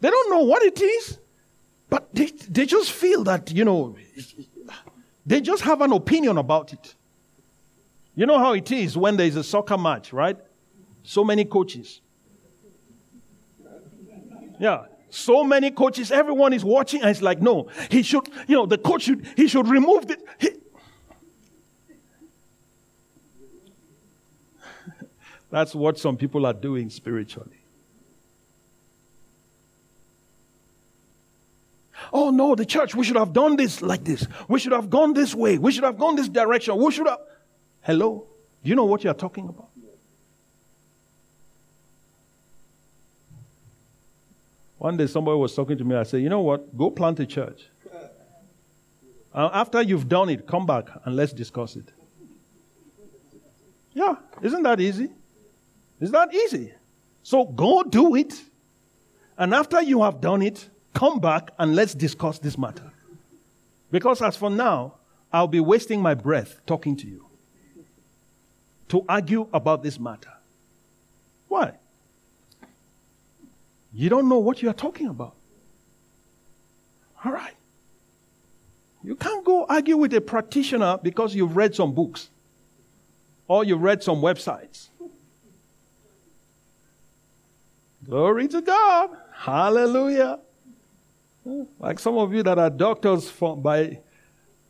They 0.00 0.10
don't 0.10 0.30
know 0.30 0.42
what 0.42 0.62
it 0.62 0.80
is, 0.80 1.18
but 1.88 2.14
they, 2.14 2.26
they 2.48 2.66
just 2.66 2.92
feel 2.92 3.24
that, 3.24 3.50
you 3.52 3.64
know, 3.64 3.96
they 5.26 5.40
just 5.40 5.62
have 5.64 5.80
an 5.80 5.92
opinion 5.92 6.38
about 6.38 6.72
it. 6.72 6.94
You 8.14 8.24
know 8.26 8.38
how 8.38 8.52
it 8.52 8.70
is 8.70 8.96
when 8.96 9.16
there's 9.16 9.36
a 9.36 9.44
soccer 9.44 9.76
match, 9.76 10.12
right? 10.12 10.38
So 11.02 11.24
many 11.24 11.44
coaches. 11.44 12.00
Yeah, 14.58 14.86
so 15.10 15.44
many 15.44 15.70
coaches, 15.70 16.10
everyone 16.10 16.52
is 16.52 16.64
watching, 16.64 17.02
and 17.02 17.10
it's 17.10 17.20
like, 17.20 17.42
no, 17.42 17.68
he 17.90 18.02
should, 18.02 18.28
you 18.48 18.56
know, 18.56 18.66
the 18.66 18.78
coach 18.78 19.02
should, 19.02 19.26
he 19.36 19.48
should 19.48 19.68
remove 19.68 20.10
it. 20.10 20.22
He... 20.38 20.50
That's 25.50 25.74
what 25.74 25.98
some 25.98 26.16
people 26.16 26.46
are 26.46 26.54
doing 26.54 26.88
spiritually. 26.88 27.58
Oh 32.12 32.30
no, 32.30 32.54
the 32.54 32.64
church, 32.64 32.94
we 32.94 33.04
should 33.04 33.16
have 33.16 33.32
done 33.32 33.56
this 33.56 33.82
like 33.82 34.04
this. 34.04 34.26
We 34.48 34.58
should 34.58 34.72
have 34.72 34.90
gone 34.90 35.12
this 35.12 35.34
way. 35.34 35.58
We 35.58 35.72
should 35.72 35.84
have 35.84 35.98
gone 35.98 36.16
this 36.16 36.28
direction. 36.28 36.76
We 36.76 36.90
should 36.92 37.06
have. 37.06 37.18
Hello? 37.82 38.26
Do 38.62 38.70
you 38.70 38.76
know 38.76 38.84
what 38.84 39.04
you're 39.04 39.14
talking 39.14 39.48
about? 39.48 39.70
One 44.78 44.96
day 44.96 45.06
somebody 45.06 45.38
was 45.38 45.54
talking 45.54 45.78
to 45.78 45.84
me. 45.84 45.96
I 45.96 46.02
said, 46.02 46.22
You 46.22 46.28
know 46.28 46.42
what? 46.42 46.76
Go 46.76 46.90
plant 46.90 47.18
a 47.20 47.26
church. 47.26 47.68
Uh, 49.34 49.50
after 49.52 49.82
you've 49.82 50.08
done 50.08 50.30
it, 50.30 50.46
come 50.46 50.64
back 50.64 50.88
and 51.04 51.14
let's 51.14 51.32
discuss 51.32 51.76
it. 51.76 51.92
Yeah, 53.92 54.16
isn't 54.42 54.62
that 54.62 54.80
easy? 54.80 55.10
Is 56.00 56.10
that 56.10 56.34
easy? 56.34 56.72
So 57.22 57.44
go 57.44 57.82
do 57.82 58.14
it. 58.14 58.34
And 59.36 59.54
after 59.54 59.82
you 59.82 60.02
have 60.02 60.20
done 60.20 60.42
it, 60.42 60.68
come 60.96 61.20
back 61.20 61.50
and 61.58 61.76
let's 61.76 61.92
discuss 61.92 62.38
this 62.38 62.56
matter. 62.56 62.90
Because 63.90 64.22
as 64.22 64.34
for 64.34 64.48
now, 64.48 64.94
I'll 65.30 65.46
be 65.46 65.60
wasting 65.60 66.00
my 66.00 66.14
breath 66.14 66.64
talking 66.64 66.96
to 66.96 67.06
you 67.06 67.26
to 68.88 69.04
argue 69.06 69.46
about 69.52 69.82
this 69.82 70.00
matter. 70.00 70.32
Why? 71.48 71.74
You 73.92 74.08
don't 74.08 74.28
know 74.28 74.38
what 74.38 74.62
you 74.62 74.70
are 74.70 74.74
talking 74.74 75.08
about. 75.08 75.34
All 77.22 77.32
right. 77.32 77.54
You 79.04 79.14
can't 79.16 79.44
go 79.44 79.66
argue 79.68 79.98
with 79.98 80.14
a 80.14 80.20
practitioner 80.22 80.98
because 81.02 81.34
you've 81.34 81.56
read 81.56 81.74
some 81.74 81.92
books 81.92 82.30
or 83.48 83.64
you've 83.64 83.82
read 83.82 84.02
some 84.02 84.22
websites. 84.22 84.88
Glory 88.04 88.48
to 88.48 88.62
God. 88.62 89.10
Hallelujah. 89.34 90.38
Like 91.78 92.00
some 92.00 92.18
of 92.18 92.34
you 92.34 92.42
that 92.42 92.58
are 92.58 92.70
doctors 92.70 93.30
for, 93.30 93.56
by 93.56 94.00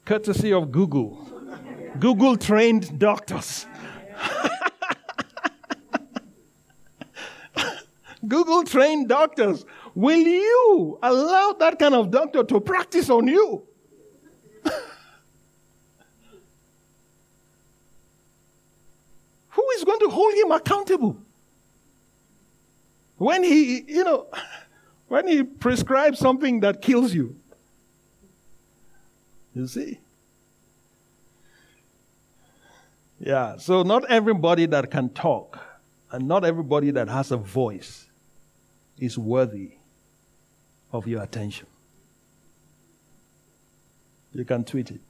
courtesy 0.04 0.52
of 0.52 0.70
Google, 0.70 1.26
Google 1.98 2.36
trained 2.36 2.98
doctors. 2.98 3.66
Google 8.28 8.64
trained 8.64 9.08
doctors. 9.08 9.64
Will 9.94 10.18
you 10.18 10.98
allow 11.02 11.54
that 11.58 11.78
kind 11.78 11.94
of 11.94 12.10
doctor 12.10 12.44
to 12.44 12.60
practice 12.60 13.08
on 13.08 13.26
you? 13.26 13.62
Who 19.48 19.66
is 19.76 19.84
going 19.84 20.00
to 20.00 20.10
hold 20.10 20.34
him 20.34 20.50
accountable? 20.50 21.16
When 23.16 23.42
he, 23.42 23.82
you 23.88 24.04
know, 24.04 24.26
when 25.08 25.28
he 25.28 25.42
prescribes 25.42 26.18
something 26.18 26.60
that 26.60 26.82
kills 26.82 27.14
you. 27.14 27.36
You 29.54 29.66
see? 29.66 29.98
Yeah, 33.18 33.56
so 33.56 33.82
not 33.82 34.04
everybody 34.10 34.66
that 34.66 34.90
can 34.90 35.08
talk 35.08 35.58
and 36.10 36.28
not 36.28 36.44
everybody 36.44 36.90
that 36.90 37.08
has 37.08 37.32
a 37.32 37.36
voice 37.36 38.06
is 38.98 39.16
worthy 39.16 39.72
of 40.92 41.06
your 41.06 41.22
attention. 41.22 41.66
You 44.32 44.44
can 44.44 44.64
tweet 44.64 44.90
it. 44.90 45.00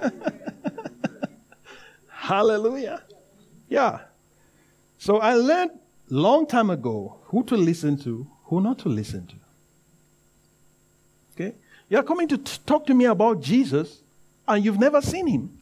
Hallelujah. 2.08 3.02
Yeah. 3.68 4.00
So 4.98 5.18
I 5.18 5.34
learned 5.34 5.72
long 6.08 6.46
time 6.46 6.70
ago 6.70 7.15
who 7.26 7.44
to 7.44 7.56
listen 7.56 7.98
to, 7.98 8.26
who 8.44 8.60
not 8.60 8.78
to 8.80 8.88
listen 8.88 9.26
to. 9.26 9.34
Okay? 11.34 11.56
You're 11.88 12.02
coming 12.02 12.28
to 12.28 12.38
t- 12.38 12.58
talk 12.64 12.86
to 12.86 12.94
me 12.94 13.04
about 13.04 13.40
Jesus 13.40 14.00
and 14.46 14.64
you've 14.64 14.78
never 14.78 15.00
seen 15.00 15.26
him. 15.26 15.58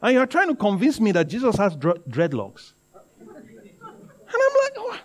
And 0.00 0.14
you're 0.14 0.26
trying 0.26 0.48
to 0.48 0.54
convince 0.54 1.00
me 1.00 1.12
that 1.12 1.28
Jesus 1.28 1.56
has 1.56 1.74
dr- 1.74 2.04
dreadlocks. 2.08 2.72
And 3.20 4.36
I'm 4.36 4.54
like, 4.64 4.74
oh, 4.76 4.98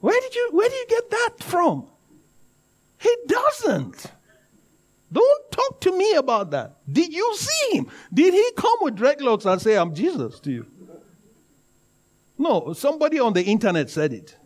where 0.00 0.20
did 0.20 0.34
you 0.34 0.48
where 0.52 0.68
do 0.68 0.74
you 0.74 0.86
get 0.88 1.10
that 1.10 1.30
from? 1.40 1.86
He 2.98 3.14
doesn't. 3.26 4.06
Don't 5.12 5.50
talk 5.50 5.80
to 5.82 5.96
me 5.96 6.14
about 6.14 6.50
that. 6.52 6.78
Did 6.90 7.12
you 7.12 7.34
see 7.36 7.76
him? 7.76 7.88
Did 8.12 8.32
he 8.32 8.50
come 8.56 8.78
with 8.80 8.96
dreadlocks 8.96 9.44
and 9.44 9.60
say, 9.60 9.76
I'm 9.76 9.94
Jesus 9.94 10.40
to 10.40 10.50
you? 10.50 10.66
No, 12.38 12.72
somebody 12.72 13.20
on 13.20 13.34
the 13.34 13.42
internet 13.42 13.90
said 13.90 14.12
it. 14.12 14.36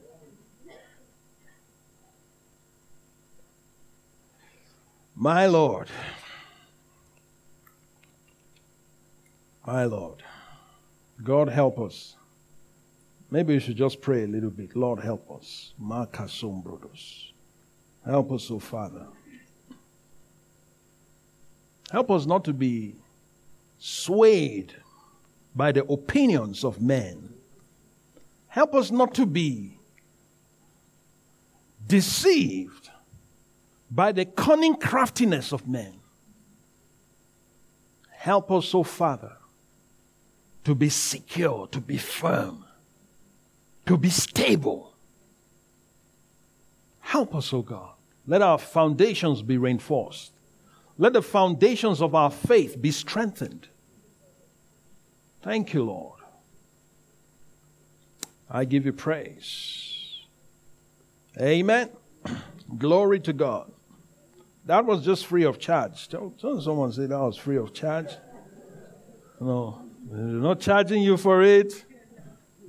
My 5.18 5.46
Lord. 5.46 5.88
My 9.66 9.84
Lord. 9.84 10.22
God 11.24 11.48
help 11.48 11.80
us. 11.80 12.16
Maybe 13.30 13.54
we 13.54 13.60
should 13.60 13.76
just 13.76 14.02
pray 14.02 14.24
a 14.24 14.26
little 14.26 14.50
bit. 14.50 14.76
Lord, 14.76 15.00
help 15.00 15.30
us. 15.30 15.72
brothers. 15.78 17.32
Help 18.04 18.30
us, 18.30 18.50
O 18.50 18.56
oh 18.56 18.58
Father. 18.58 19.06
Help 21.90 22.10
us 22.10 22.26
not 22.26 22.44
to 22.44 22.52
be 22.52 22.96
swayed 23.78 24.74
by 25.54 25.72
the 25.72 25.84
opinions 25.86 26.62
of 26.62 26.82
men. 26.82 27.32
Help 28.48 28.74
us 28.74 28.90
not 28.90 29.14
to 29.14 29.24
be 29.24 29.78
deceived 31.86 32.85
by 33.90 34.12
the 34.12 34.24
cunning 34.24 34.76
craftiness 34.76 35.52
of 35.52 35.68
men. 35.68 35.94
Help 38.10 38.50
us, 38.50 38.74
O 38.74 38.82
Father, 38.82 39.36
to 40.64 40.74
be 40.74 40.88
secure, 40.88 41.68
to 41.68 41.80
be 41.80 41.96
firm, 41.96 42.64
to 43.86 43.96
be 43.96 44.10
stable. 44.10 44.92
Help 47.00 47.34
us, 47.36 47.52
O 47.52 47.62
God. 47.62 47.92
Let 48.26 48.42
our 48.42 48.58
foundations 48.58 49.42
be 49.42 49.58
reinforced. 49.58 50.32
Let 50.98 51.12
the 51.12 51.22
foundations 51.22 52.02
of 52.02 52.14
our 52.14 52.30
faith 52.30 52.80
be 52.80 52.90
strengthened. 52.90 53.68
Thank 55.42 55.72
you, 55.72 55.84
Lord. 55.84 56.20
I 58.50 58.64
give 58.64 58.86
you 58.86 58.92
praise. 58.92 60.24
Amen. 61.40 61.90
Glory 62.78 63.20
to 63.20 63.32
God. 63.32 63.70
That 64.66 64.84
was 64.84 65.04
just 65.04 65.26
free 65.26 65.44
of 65.44 65.60
charge. 65.60 66.08
Someone 66.10 66.92
say 66.92 67.06
that 67.06 67.18
was 67.18 67.36
free 67.36 67.56
of 67.56 67.72
charge. 67.72 68.10
No, 69.40 69.80
they're 70.10 70.20
not 70.20 70.60
charging 70.60 71.02
you 71.02 71.16
for 71.16 71.42
it. 71.42 71.84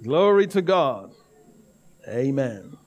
Glory 0.03 0.45
to 0.47 0.61
God. 0.61 1.11
Amen. 2.07 2.77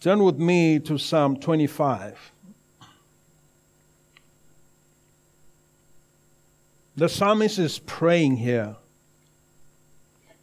Turn 0.00 0.22
with 0.22 0.38
me 0.38 0.78
to 0.78 0.98
Psalm 0.98 1.36
25. 1.36 2.32
The 6.96 7.08
psalmist 7.08 7.58
is 7.58 7.80
praying 7.80 8.36
here. 8.36 8.76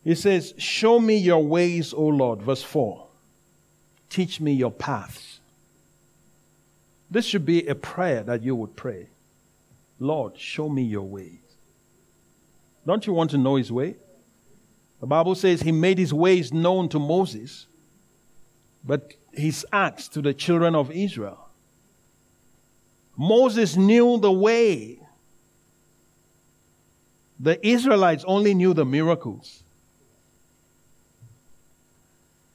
He 0.04 0.15
says, 0.15 0.54
Show 0.58 0.99
me 0.99 1.15
your 1.17 1.43
ways, 1.43 1.93
O 1.93 2.08
Lord. 2.08 2.41
Verse 2.41 2.62
4. 2.62 3.08
Teach 4.10 4.41
me 4.41 4.54
your 4.54 4.71
paths. 4.71 5.35
This 7.10 7.26
should 7.26 7.46
be 7.46 7.68
a 7.68 7.76
prayer 7.76 8.24
that 8.24 8.41
you 8.41 8.56
would 8.56 8.76
pray. 8.76 9.10
Lord, 10.00 10.38
show 10.38 10.70
me 10.70 10.84
your 10.84 11.04
ways. 11.04 11.39
Don't 12.86 13.06
you 13.08 13.13
want 13.13 13.32
to 13.32 13.38
know 13.38 13.56
his 13.56 13.72
way? 13.72 13.96
The 15.00 15.08
Bible 15.08 15.36
says 15.36 15.62
he 15.62 15.72
made 15.72 15.98
his 15.98 16.13
ways 16.13 16.54
known 16.54 16.89
to 16.89 17.00
Moses, 17.00 17.68
but 18.84 19.13
his 19.32 19.65
acts 19.72 20.08
to 20.10 20.22
the 20.22 20.34
children 20.34 20.76
of 20.76 20.91
Israel. 20.91 21.50
Moses 23.18 23.76
knew 23.76 24.18
the 24.18 24.32
way. 24.32 25.00
The 27.39 27.65
Israelites 27.65 28.24
only 28.28 28.54
knew 28.54 28.74
the 28.74 28.86
miracles. 28.86 29.63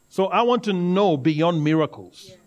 So 0.08 0.26
I 0.26 0.42
want 0.42 0.64
to 0.64 0.72
know 0.72 1.16
beyond 1.16 1.62
miracles. 1.62 2.26
Amen. 2.26 2.39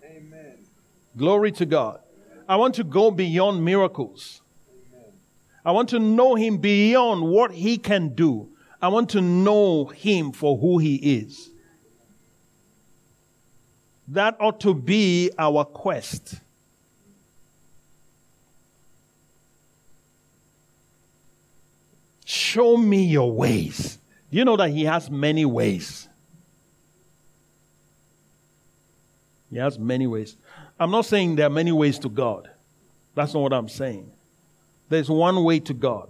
Glory 1.15 1.51
to 1.53 1.65
God. 1.65 1.99
I 2.47 2.55
want 2.55 2.75
to 2.75 2.83
go 2.83 3.11
beyond 3.11 3.63
miracles. 3.63 4.41
I 5.65 5.71
want 5.71 5.89
to 5.89 5.99
know 5.99 6.35
Him 6.35 6.57
beyond 6.57 7.23
what 7.23 7.51
He 7.51 7.77
can 7.77 8.09
do. 8.09 8.49
I 8.81 8.89
want 8.89 9.09
to 9.11 9.21
know 9.21 9.85
Him 9.85 10.31
for 10.31 10.57
who 10.57 10.77
He 10.77 10.95
is. 10.95 11.49
That 14.09 14.35
ought 14.39 14.59
to 14.61 14.73
be 14.73 15.31
our 15.37 15.63
quest. 15.63 16.35
Show 22.25 22.75
me 22.75 23.05
your 23.05 23.31
ways. 23.31 23.97
Do 24.31 24.37
you 24.37 24.45
know 24.45 24.57
that 24.57 24.71
He 24.71 24.83
has 24.83 25.09
many 25.09 25.45
ways? 25.45 26.09
He 29.49 29.59
has 29.59 29.77
many 29.77 30.07
ways. 30.07 30.35
I'm 30.83 30.91
not 30.91 31.05
saying 31.05 31.37
there 31.37 31.47
are 31.47 31.49
many 31.49 31.71
ways 31.71 31.97
to 31.99 32.09
God. 32.09 32.49
That's 33.15 33.33
not 33.33 33.39
what 33.39 33.53
I'm 33.53 33.69
saying. 33.69 34.11
There's 34.89 35.09
one 35.09 35.41
way 35.45 35.61
to 35.61 35.73
God. 35.73 36.09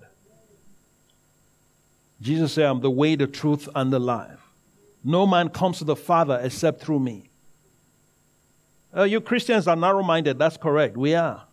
Jesus 2.19 2.53
said, 2.53 2.65
I'm 2.65 2.81
the 2.81 2.89
way, 2.89 3.15
the 3.15 3.27
truth, 3.27 3.69
and 3.75 3.93
the 3.93 3.99
life. 3.99 4.39
No 5.03 5.27
man 5.27 5.49
comes 5.49 5.77
to 5.77 5.83
the 5.83 5.95
Father 5.95 6.39
except 6.41 6.81
through 6.81 7.01
me. 7.01 7.29
Uh, 8.97 9.03
you 9.03 9.21
Christians 9.21 9.67
are 9.67 9.75
narrow 9.75 10.01
minded. 10.01 10.39
That's 10.39 10.57
correct. 10.57 10.97
We 10.97 11.13
are. 11.13 11.43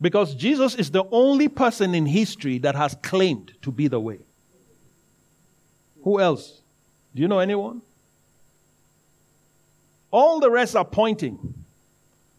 Because 0.00 0.34
Jesus 0.34 0.74
is 0.74 0.90
the 0.90 1.04
only 1.12 1.46
person 1.46 1.94
in 1.94 2.04
history 2.04 2.58
that 2.58 2.74
has 2.74 2.96
claimed 3.00 3.52
to 3.62 3.70
be 3.70 3.86
the 3.86 4.00
way. 4.00 4.18
Who 6.02 6.18
else? 6.18 6.62
Do 7.14 7.22
you 7.22 7.28
know 7.28 7.38
anyone? 7.38 7.80
All 10.10 10.40
the 10.40 10.50
rest 10.50 10.74
are 10.74 10.84
pointing. 10.84 11.54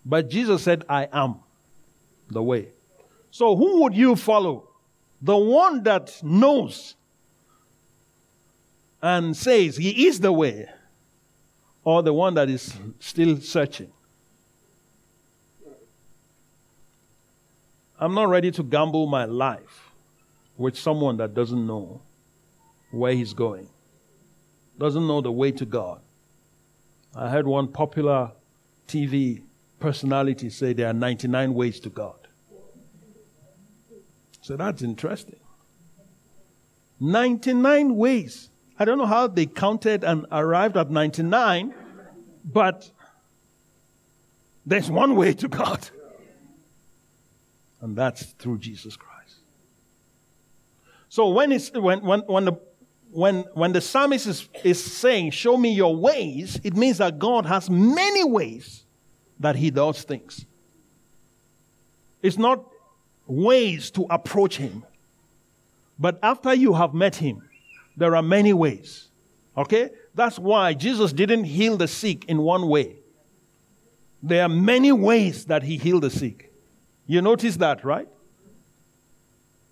But 0.10 0.28
Jesus 0.28 0.64
said, 0.64 0.86
I 0.90 1.08
am 1.14 1.36
the 2.32 2.42
way. 2.42 2.70
So 3.30 3.56
who 3.56 3.84
would 3.84 3.94
you 3.96 4.16
follow? 4.16 4.68
The 5.22 5.38
one 5.38 5.84
that 5.84 6.20
knows 6.24 6.96
and 9.04 9.38
says 9.38 9.78
he 9.78 10.08
is 10.08 10.20
the 10.20 10.32
way, 10.32 10.68
or 11.84 12.02
the 12.02 12.12
one 12.12 12.34
that 12.34 12.50
is 12.50 12.74
still 13.00 13.38
searching? 13.40 13.92
I'm 18.00 18.16
not 18.16 18.30
ready 18.30 18.50
to 18.50 18.64
gamble 18.64 19.06
my 19.06 19.26
life 19.26 19.92
with 20.58 20.76
someone 20.76 21.18
that 21.18 21.36
doesn't 21.36 21.68
know 21.68 22.02
where 22.90 23.14
he's 23.14 23.34
going, 23.34 23.70
doesn't 24.80 25.06
know 25.06 25.22
the 25.22 25.32
way 25.32 25.52
to 25.52 25.66
God. 25.66 26.02
I 27.16 27.30
heard 27.30 27.46
one 27.46 27.68
popular 27.68 28.32
TV 28.88 29.44
personality 29.80 30.50
say 30.50 30.74
there 30.74 30.88
are 30.88 30.94
99 30.94 31.54
ways 31.54 31.80
to 31.82 31.90
God. 31.90 32.16
So 34.42 34.58
that's 34.58 34.82
interesting. 34.82 35.40
99 37.00 37.96
ways. 37.96 38.50
I 38.78 38.86
don't 38.86 38.98
know 38.98 39.06
how 39.06 39.28
they 39.28 39.46
counted 39.46 40.04
and 40.04 40.26
arrived 40.32 40.78
at 40.78 40.90
99, 40.90 41.74
but 42.44 42.90
there's 44.66 44.90
one 44.90 45.16
way 45.16 45.34
to 45.34 45.48
God. 45.48 45.90
And 47.82 47.96
that's 47.96 48.24
through 48.24 48.60
Jesus 48.60 48.96
Christ. 48.96 49.36
So 51.08 51.30
when, 51.30 51.52
it's, 51.52 51.72
when, 51.72 52.02
when, 52.02 52.22
when 52.22 52.46
the 52.46 52.54
when, 53.12 53.40
when 53.54 53.74
the 53.74 53.82
psalmist 53.82 54.28
is, 54.28 54.50
is 54.64 54.84
saying, 54.84 55.32
Show 55.32 55.58
me 55.58 55.74
your 55.74 55.96
ways, 55.96 56.60
it 56.64 56.76
means 56.76 57.00
that 57.00 57.18
God 57.18 57.46
has 57.48 57.70
many 57.70 58.24
ways 58.24 58.86
that 59.40 59.56
he 59.56 59.72
does 59.72 60.04
things. 60.04 60.46
It's 62.22 62.38
not 62.38 62.66
ways 63.26 63.92
to 63.92 64.06
approach 64.10 64.58
him. 64.58 64.86
But 65.98 66.20
after 66.24 66.54
you 66.54 66.74
have 66.74 66.94
met 66.94 67.16
him, 67.16 67.48
there 67.96 68.16
are 68.16 68.22
many 68.22 68.54
ways. 68.54 69.10
Okay? 69.58 69.90
That's 70.16 70.40
why 70.40 70.74
Jesus 70.74 71.14
didn't 71.14 71.46
heal 71.46 71.78
the 71.78 71.88
sick 71.88 72.26
in 72.26 72.42
one 72.42 72.68
way. 72.68 72.98
There 74.22 74.44
are 74.44 74.50
many 74.50 74.92
ways 74.92 75.46
that 75.46 75.64
he 75.64 75.78
healed 75.78 76.04
the 76.04 76.10
sick. 76.10 76.54
You 77.08 77.22
notice 77.22 77.58
that, 77.58 77.84
right? 77.84 78.08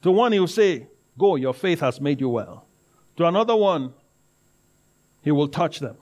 To 0.04 0.12
one, 0.12 0.32
he 0.32 0.40
will 0.40 0.48
say, 0.48 0.88
Go, 1.18 1.36
your 1.36 1.54
faith 1.54 1.80
has 1.80 2.00
made 2.00 2.22
you 2.22 2.30
well. 2.30 2.68
To 3.18 3.26
another 3.26 3.56
one, 3.56 3.94
he 5.24 5.32
will 5.32 5.48
touch 5.48 5.80
them. 5.80 5.98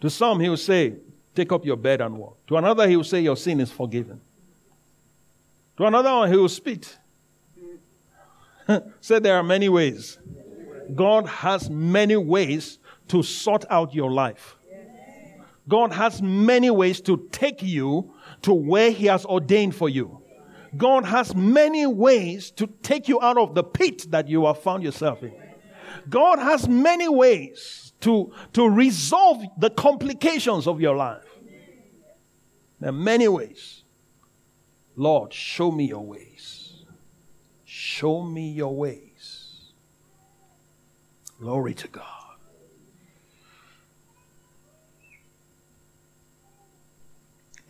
To 0.00 0.08
some, 0.08 0.40
he 0.40 0.48
will 0.48 0.56
say, 0.56 0.94
Take 1.34 1.52
up 1.52 1.64
your 1.64 1.76
bed 1.76 2.00
and 2.00 2.16
walk. 2.16 2.46
To 2.46 2.56
another, 2.56 2.88
he 2.88 2.96
will 2.96 3.04
say, 3.04 3.20
Your 3.20 3.36
sin 3.36 3.60
is 3.60 3.70
forgiven. 3.70 4.20
To 5.76 5.86
another 5.86 6.12
one, 6.12 6.30
he 6.30 6.36
will 6.36 6.48
spit. 6.48 6.98
say 9.00 9.18
there 9.18 9.36
are 9.36 9.42
many 9.42 9.68
ways. 9.68 10.18
God 10.94 11.26
has 11.26 11.70
many 11.70 12.16
ways 12.16 12.78
to 13.08 13.22
sort 13.22 13.64
out 13.70 13.94
your 13.94 14.10
life. 14.10 14.56
God 15.66 15.92
has 15.92 16.20
many 16.20 16.70
ways 16.70 17.00
to 17.02 17.28
take 17.32 17.62
you 17.62 18.12
to 18.42 18.52
where 18.52 18.90
He 18.90 19.06
has 19.06 19.24
ordained 19.24 19.74
for 19.74 19.88
you. 19.88 20.20
God 20.76 21.04
has 21.04 21.34
many 21.34 21.86
ways 21.86 22.50
to 22.52 22.66
take 22.82 23.08
you 23.08 23.20
out 23.20 23.38
of 23.38 23.54
the 23.54 23.62
pit 23.62 24.10
that 24.10 24.28
you 24.28 24.44
have 24.44 24.58
found 24.58 24.82
yourself 24.82 25.22
in. 25.22 25.32
God 26.08 26.38
has 26.38 26.68
many 26.68 27.08
ways 27.08 27.83
to, 28.04 28.30
to 28.52 28.68
resolve 28.68 29.42
the 29.58 29.70
complications 29.70 30.66
of 30.66 30.78
your 30.80 30.94
life. 30.94 31.24
There 32.78 32.90
are 32.90 32.92
many 32.92 33.28
ways. 33.28 33.82
Lord, 34.94 35.32
show 35.32 35.70
me 35.70 35.86
your 35.86 36.04
ways. 36.04 36.84
Show 37.64 38.22
me 38.22 38.50
your 38.50 38.76
ways. 38.76 39.72
Glory 41.40 41.72
to 41.74 41.88
God. 41.88 42.04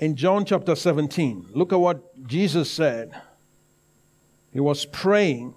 In 0.01 0.17
John 0.17 0.45
chapter 0.45 0.75
17, 0.75 1.51
look 1.53 1.73
at 1.73 1.79
what 1.79 2.27
Jesus 2.27 2.69
said. 2.69 3.15
He 4.53 4.59
was 4.59 4.85
praying 4.85 5.55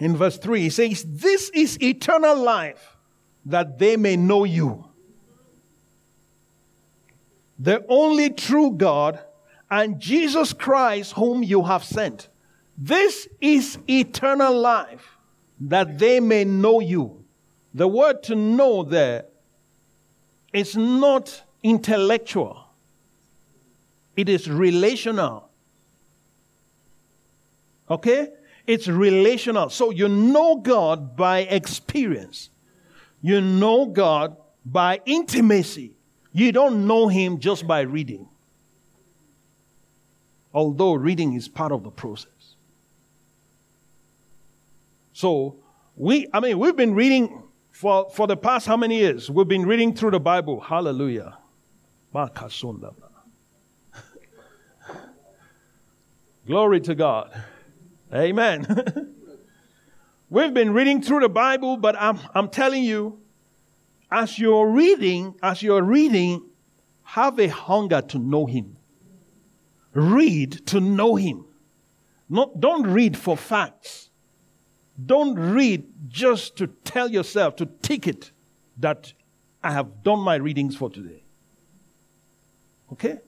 in 0.00 0.16
verse 0.16 0.38
3, 0.38 0.62
he 0.62 0.70
says, 0.70 1.04
This 1.08 1.50
is 1.50 1.80
eternal 1.80 2.36
life, 2.36 2.96
that 3.46 3.78
they 3.78 3.96
may 3.96 4.16
know 4.16 4.44
you, 4.44 4.84
the 7.58 7.84
only 7.88 8.30
true 8.30 8.72
God, 8.72 9.20
and 9.70 10.00
Jesus 10.00 10.52
Christ, 10.52 11.12
whom 11.12 11.42
you 11.42 11.62
have 11.62 11.84
sent. 11.84 12.28
This 12.76 13.28
is 13.40 13.78
eternal 13.88 14.58
life, 14.58 15.16
that 15.60 15.98
they 15.98 16.20
may 16.20 16.44
know 16.44 16.80
you. 16.80 17.24
The 17.72 17.88
word 17.88 18.22
to 18.24 18.34
know 18.34 18.82
there 18.82 19.26
is 20.52 20.76
not 20.76 21.42
intellectual, 21.62 22.64
it 24.16 24.28
is 24.28 24.50
relational. 24.50 25.50
Okay? 27.90 28.28
It's 28.66 28.88
relational. 28.88 29.68
So 29.70 29.90
you 29.90 30.08
know 30.08 30.56
God 30.56 31.16
by 31.16 31.40
experience. 31.40 32.50
You 33.20 33.40
know 33.40 33.86
God 33.86 34.36
by 34.64 35.00
intimacy. 35.04 35.96
You 36.32 36.52
don't 36.52 36.86
know 36.86 37.08
Him 37.08 37.38
just 37.38 37.66
by 37.66 37.80
reading. 37.82 38.28
Although 40.52 40.94
reading 40.94 41.34
is 41.34 41.48
part 41.48 41.72
of 41.72 41.82
the 41.82 41.90
process. 41.90 42.30
So, 45.12 45.56
we, 45.96 46.26
I 46.32 46.40
mean, 46.40 46.58
we've 46.58 46.76
been 46.76 46.94
reading 46.94 47.44
for, 47.70 48.10
for 48.10 48.26
the 48.26 48.36
past 48.36 48.66
how 48.66 48.76
many 48.76 48.98
years? 48.98 49.30
We've 49.30 49.46
been 49.46 49.66
reading 49.66 49.94
through 49.94 50.10
the 50.12 50.20
Bible. 50.20 50.60
Hallelujah. 50.60 51.38
Glory 56.46 56.80
to 56.80 56.94
God. 56.94 57.30
Amen. 58.12 59.14
We've 60.30 60.54
been 60.54 60.72
reading 60.72 61.02
through 61.02 61.20
the 61.20 61.28
Bible, 61.28 61.76
but 61.76 61.94
I'm, 61.98 62.18
I'm 62.34 62.48
telling 62.48 62.82
you, 62.82 63.20
as 64.10 64.38
you're 64.38 64.68
reading, 64.68 65.34
as 65.42 65.62
you're 65.62 65.82
reading, 65.82 66.42
have 67.02 67.38
a 67.38 67.48
hunger 67.48 68.00
to 68.02 68.18
know 68.18 68.46
Him. 68.46 68.76
Read 69.92 70.66
to 70.66 70.80
know 70.80 71.16
Him. 71.16 71.44
Not, 72.28 72.60
don't 72.60 72.86
read 72.86 73.16
for 73.16 73.36
facts. 73.36 74.10
Don't 75.04 75.38
read 75.38 75.86
just 76.08 76.56
to 76.56 76.68
tell 76.68 77.10
yourself, 77.10 77.56
to 77.56 77.66
tick 77.66 78.06
it 78.06 78.32
that 78.78 79.12
I 79.62 79.72
have 79.72 80.02
done 80.02 80.20
my 80.20 80.36
readings 80.36 80.76
for 80.76 80.90
today. 80.90 81.24
Okay? 82.92 83.18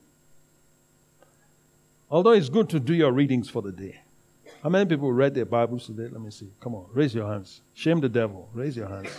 Although 2.09 2.31
it's 2.31 2.49
good 2.49 2.69
to 2.69 2.79
do 2.79 2.93
your 2.93 3.11
readings 3.11 3.49
for 3.49 3.61
the 3.61 3.71
day. 3.71 4.01
How 4.63 4.69
many 4.69 4.85
people 4.85 5.11
read 5.13 5.33
their 5.33 5.45
Bibles 5.45 5.85
today? 5.85 6.07
Let 6.11 6.21
me 6.21 6.31
see. 6.31 6.51
Come 6.59 6.75
on, 6.75 6.87
raise 6.91 7.13
your 7.13 7.27
hands. 7.27 7.61
Shame 7.73 7.99
the 7.99 8.09
devil. 8.09 8.49
Raise 8.53 8.75
your 8.75 8.87
hands. 8.87 9.09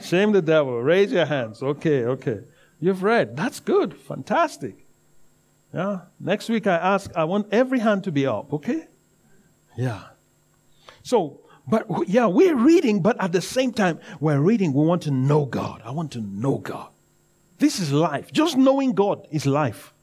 Shame 0.00 0.32
the 0.32 0.42
devil. 0.42 0.82
Raise 0.82 1.12
your 1.12 1.24
hands. 1.24 1.62
Okay, 1.62 2.04
okay. 2.04 2.40
You've 2.80 3.02
read. 3.02 3.36
That's 3.36 3.60
good. 3.60 3.94
Fantastic. 3.94 4.84
Yeah. 5.72 6.00
Next 6.18 6.48
week 6.48 6.66
I 6.66 6.76
ask, 6.76 7.10
I 7.14 7.24
want 7.24 7.46
every 7.52 7.78
hand 7.78 8.04
to 8.04 8.12
be 8.12 8.26
up, 8.26 8.52
okay? 8.52 8.88
Yeah. 9.76 10.02
So, 11.02 11.40
but 11.66 11.86
yeah, 12.08 12.26
we're 12.26 12.56
reading, 12.56 13.02
but 13.02 13.22
at 13.22 13.32
the 13.32 13.40
same 13.40 13.72
time, 13.72 14.00
we're 14.20 14.40
reading, 14.40 14.72
we 14.72 14.84
want 14.84 15.02
to 15.02 15.12
know 15.12 15.46
God. 15.46 15.80
I 15.84 15.92
want 15.92 16.10
to 16.12 16.20
know 16.20 16.58
God. 16.58 16.88
This 17.58 17.78
is 17.78 17.92
life. 17.92 18.32
Just 18.32 18.56
knowing 18.56 18.92
God 18.92 19.28
is 19.30 19.46
life. 19.46 19.94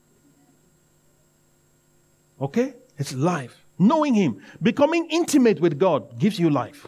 Okay? 2.42 2.76
It's 2.98 3.14
life. 3.14 3.66
Knowing 3.80 4.14
Him, 4.14 4.42
becoming 4.62 5.08
intimate 5.10 5.62
with 5.62 5.80
God 5.80 6.20
gives 6.20 6.38
you 6.38 6.50
life. 6.50 6.88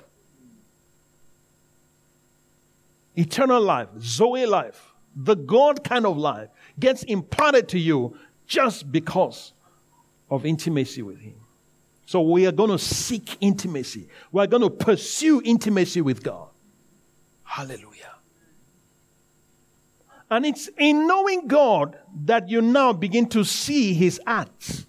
Eternal 3.16 3.62
life, 3.62 3.88
Zoe 4.00 4.46
life, 4.46 4.94
the 5.16 5.36
God 5.36 5.84
kind 5.84 6.06
of 6.06 6.18
life 6.18 6.50
gets 6.80 7.04
imparted 7.04 7.70
to 7.70 7.80
you 7.80 8.18
just 8.46 8.92
because 8.92 9.54
of 10.30 10.46
intimacy 10.46 11.02
with 11.02 11.20
Him. 11.20 11.36
So 12.06 12.22
we 12.22 12.46
are 12.46 12.52
going 12.52 12.72
to 12.72 12.78
seek 12.78 13.38
intimacy. 13.40 14.10
We 14.34 14.44
are 14.44 14.48
going 14.48 14.64
to 14.64 14.70
pursue 14.70 15.42
intimacy 15.46 16.02
with 16.02 16.22
God. 16.24 16.50
Hallelujah. 17.44 18.16
And 20.30 20.46
it's 20.46 20.70
in 20.78 21.08
knowing 21.08 21.48
God 21.48 21.98
that 22.26 22.50
you 22.50 22.62
now 22.62 22.92
begin 22.94 23.28
to 23.30 23.46
see 23.46 23.94
His 23.94 24.20
acts. 24.26 24.88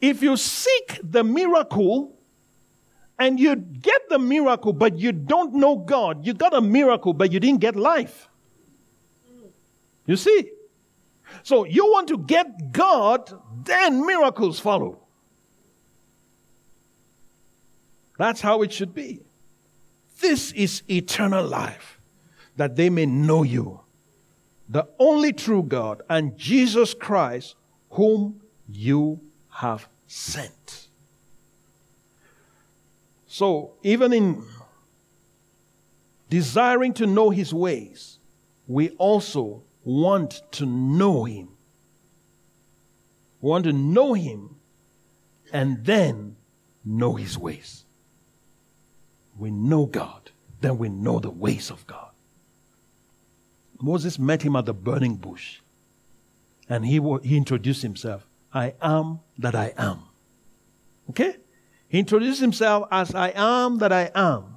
If 0.00 0.22
you 0.22 0.36
seek 0.36 1.00
the 1.02 1.24
miracle 1.24 2.18
and 3.18 3.40
you 3.40 3.56
get 3.56 4.08
the 4.08 4.18
miracle, 4.18 4.72
but 4.72 4.98
you 4.98 5.12
don't 5.12 5.54
know 5.54 5.76
God, 5.76 6.26
you 6.26 6.34
got 6.34 6.54
a 6.54 6.60
miracle, 6.60 7.14
but 7.14 7.32
you 7.32 7.40
didn't 7.40 7.60
get 7.60 7.76
life. 7.76 8.28
You 10.06 10.16
see? 10.16 10.50
So 11.42 11.64
you 11.64 11.86
want 11.86 12.08
to 12.08 12.18
get 12.18 12.72
God, 12.72 13.32
then 13.64 14.06
miracles 14.06 14.60
follow. 14.60 15.00
That's 18.18 18.40
how 18.40 18.62
it 18.62 18.72
should 18.72 18.94
be. 18.94 19.20
This 20.20 20.52
is 20.52 20.82
eternal 20.88 21.46
life, 21.46 22.00
that 22.56 22.76
they 22.76 22.88
may 22.88 23.04
know 23.04 23.42
you, 23.42 23.80
the 24.68 24.88
only 24.98 25.32
true 25.32 25.62
God, 25.62 26.02
and 26.08 26.36
Jesus 26.38 26.94
Christ, 26.94 27.56
whom 27.90 28.40
you 28.68 29.20
have 29.56 29.88
sent. 30.06 30.88
So, 33.26 33.72
even 33.82 34.12
in 34.12 34.44
desiring 36.28 36.92
to 36.94 37.06
know 37.06 37.30
his 37.30 37.54
ways, 37.54 38.18
we 38.66 38.90
also 38.90 39.62
want 39.82 40.42
to 40.52 40.66
know 40.66 41.24
him. 41.24 41.48
We 43.40 43.48
want 43.48 43.64
to 43.64 43.72
know 43.72 44.12
him 44.12 44.56
and 45.52 45.84
then 45.84 46.36
know 46.84 47.14
his 47.14 47.38
ways. 47.38 47.84
We 49.38 49.50
know 49.50 49.86
God, 49.86 50.30
then 50.60 50.76
we 50.76 50.90
know 50.90 51.18
the 51.18 51.30
ways 51.30 51.70
of 51.70 51.86
God. 51.86 52.10
Moses 53.80 54.18
met 54.18 54.42
him 54.42 54.54
at 54.54 54.66
the 54.66 54.74
burning 54.74 55.16
bush 55.16 55.60
and 56.68 56.84
he, 56.84 57.00
he 57.22 57.36
introduced 57.36 57.82
himself. 57.82 58.26
I 58.56 58.72
am 58.80 59.20
that 59.36 59.54
I 59.54 59.74
am. 59.76 59.98
Okay? 61.10 61.36
He 61.88 61.98
introduced 61.98 62.40
himself 62.40 62.88
as 62.90 63.14
I 63.14 63.30
am 63.34 63.76
that 63.78 63.92
I 63.92 64.10
am. 64.14 64.56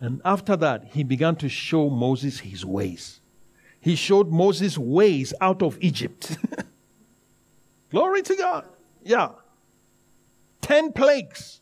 And 0.00 0.20
after 0.24 0.56
that, 0.56 0.86
he 0.86 1.04
began 1.04 1.36
to 1.36 1.48
show 1.48 1.88
Moses 1.88 2.40
his 2.40 2.64
ways. 2.64 3.20
He 3.78 3.94
showed 3.94 4.28
Moses 4.28 4.76
ways 4.76 5.32
out 5.40 5.62
of 5.62 5.78
Egypt. 5.80 6.36
Glory 7.92 8.22
to 8.22 8.34
God. 8.34 8.64
Yeah. 9.04 9.28
Ten 10.62 10.92
plagues. 10.92 11.60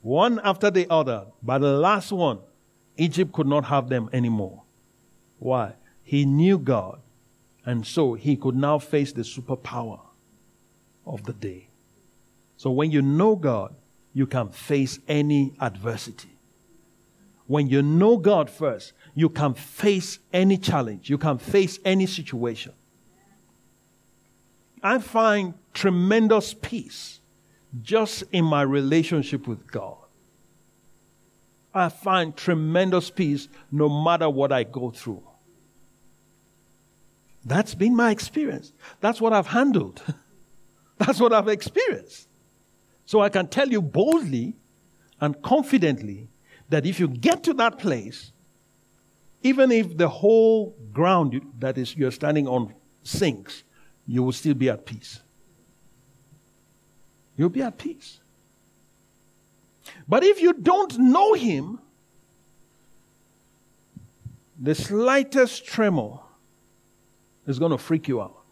One 0.00 0.40
after 0.44 0.70
the 0.70 0.86
other. 0.88 1.26
But 1.42 1.58
the 1.58 1.76
last 1.76 2.10
one, 2.10 2.38
Egypt 2.96 3.34
could 3.34 3.46
not 3.46 3.66
have 3.66 3.90
them 3.90 4.08
anymore. 4.14 4.62
Why? 5.38 5.74
He 6.02 6.24
knew 6.24 6.58
God. 6.58 7.02
And 7.66 7.84
so 7.84 8.14
he 8.14 8.36
could 8.36 8.54
now 8.54 8.78
face 8.78 9.12
the 9.12 9.22
superpower 9.22 10.00
of 11.04 11.24
the 11.24 11.32
day. 11.32 11.68
So 12.56 12.70
when 12.70 12.92
you 12.92 13.02
know 13.02 13.34
God, 13.36 13.74
you 14.12 14.26
can 14.26 14.48
face 14.48 15.00
any 15.08 15.54
adversity. 15.60 16.38
When 17.46 17.68
you 17.68 17.82
know 17.82 18.16
God 18.16 18.48
first, 18.48 18.92
you 19.14 19.28
can 19.28 19.54
face 19.54 20.20
any 20.32 20.56
challenge, 20.56 21.10
you 21.10 21.18
can 21.18 21.38
face 21.38 21.78
any 21.84 22.06
situation. 22.06 22.72
I 24.82 24.98
find 24.98 25.54
tremendous 25.74 26.54
peace 26.54 27.20
just 27.82 28.24
in 28.32 28.44
my 28.44 28.62
relationship 28.62 29.46
with 29.46 29.70
God. 29.70 29.96
I 31.74 31.88
find 31.88 32.36
tremendous 32.36 33.10
peace 33.10 33.48
no 33.70 33.88
matter 33.88 34.30
what 34.30 34.52
I 34.52 34.62
go 34.62 34.90
through. 34.90 35.22
That's 37.46 37.76
been 37.76 37.94
my 37.94 38.10
experience. 38.10 38.72
That's 39.00 39.20
what 39.20 39.32
I've 39.32 39.46
handled. 39.46 40.02
That's 40.98 41.20
what 41.20 41.32
I've 41.32 41.46
experienced. 41.46 42.28
So 43.06 43.20
I 43.20 43.28
can 43.28 43.46
tell 43.46 43.68
you 43.68 43.80
boldly 43.80 44.56
and 45.20 45.40
confidently 45.42 46.28
that 46.70 46.84
if 46.84 46.98
you 46.98 47.06
get 47.06 47.44
to 47.44 47.54
that 47.54 47.78
place, 47.78 48.32
even 49.44 49.70
if 49.70 49.96
the 49.96 50.08
whole 50.08 50.76
ground 50.92 51.40
that 51.60 51.78
is 51.78 51.96
you're 51.96 52.10
standing 52.10 52.48
on 52.48 52.74
sinks, 53.04 53.62
you 54.08 54.24
will 54.24 54.32
still 54.32 54.54
be 54.54 54.68
at 54.68 54.84
peace. 54.84 55.20
You'll 57.36 57.50
be 57.50 57.62
at 57.62 57.78
peace. 57.78 58.18
But 60.08 60.24
if 60.24 60.42
you 60.42 60.52
don't 60.52 60.98
know 60.98 61.34
him, 61.34 61.78
the 64.58 64.74
slightest 64.74 65.64
tremor 65.64 66.18
is 67.46 67.58
going 67.58 67.72
to 67.72 67.78
freak 67.78 68.08
you 68.08 68.20
out. 68.20 68.42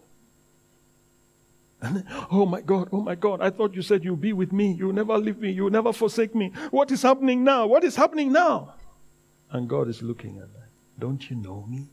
And, 1.80 2.04
oh 2.30 2.46
my 2.46 2.60
God, 2.62 2.88
oh 2.92 3.02
my 3.02 3.14
God, 3.14 3.40
I 3.42 3.50
thought 3.50 3.74
you 3.74 3.82
said 3.82 4.04
you'll 4.04 4.16
be 4.16 4.32
with 4.32 4.52
me. 4.52 4.72
You'll 4.72 4.94
never 4.94 5.18
leave 5.18 5.38
me. 5.38 5.50
You'll 5.50 5.70
never 5.70 5.92
forsake 5.92 6.34
me. 6.34 6.52
What 6.70 6.90
is 6.90 7.02
happening 7.02 7.44
now? 7.44 7.66
What 7.66 7.84
is 7.84 7.94
happening 7.94 8.32
now? 8.32 8.74
And 9.50 9.68
God 9.68 9.88
is 9.88 10.02
looking 10.02 10.38
at 10.38 10.52
that. 10.54 10.68
Don't 10.98 11.28
you 11.28 11.36
know 11.36 11.66
me? 11.68 11.88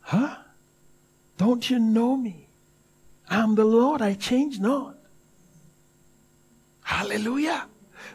Huh? 0.00 0.36
Don't 1.36 1.68
you 1.68 1.78
know 1.78 2.16
me? 2.16 2.48
I'm 3.28 3.54
the 3.54 3.64
Lord, 3.64 4.00
I 4.00 4.14
change 4.14 4.58
not. 4.58 4.96
Hallelujah. 6.82 7.66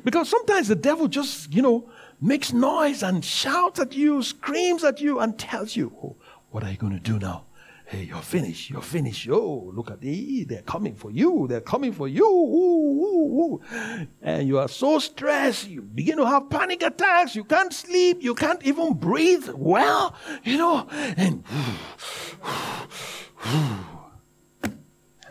Because 0.04 0.30
sometimes 0.30 0.68
the 0.68 0.76
devil 0.76 1.08
just, 1.08 1.54
you 1.54 1.62
know, 1.62 1.88
makes 2.24 2.54
noise 2.54 3.04
and 3.04 3.24
shouts 3.24 3.80
at 3.80 3.94
you, 3.94 4.24
screams 4.24 4.84
at 4.84 5.02
you, 5.02 5.20
and 5.20 5.38
tells 5.38 5.76
you, 5.76 5.94
oh, 6.02 6.16
What 6.50 6.64
are 6.64 6.72
you 6.72 6.78
going 6.78 6.94
to 6.94 7.00
do 7.00 7.20
now? 7.20 7.46
Hey, 7.86 8.06
you're 8.06 8.22
finished. 8.22 8.70
You're 8.70 8.82
finished. 8.82 9.28
Oh, 9.30 9.72
look 9.74 9.92
at 9.92 10.00
the, 10.00 10.46
they're 10.46 10.62
coming 10.62 10.96
for 10.96 11.12
you. 11.12 11.48
They're 11.50 11.62
coming 11.62 11.92
for 11.92 12.08
you. 12.08 12.26
Ooh, 12.26 13.04
ooh, 13.06 13.42
ooh. 13.42 14.08
And 14.22 14.48
you 14.48 14.58
are 14.58 14.70
so 14.70 15.00
stressed. 15.00 15.68
You 15.68 15.82
begin 15.82 16.18
to 16.18 16.26
have 16.26 16.50
panic 16.50 16.82
attacks. 16.82 17.36
You 17.36 17.44
can't 17.44 17.74
sleep. 17.74 18.24
You 18.24 18.36
can't 18.36 18.64
even 18.64 18.94
breathe 18.94 19.50
well, 19.54 20.16
you 20.44 20.58
know. 20.58 20.88
And 21.18 21.44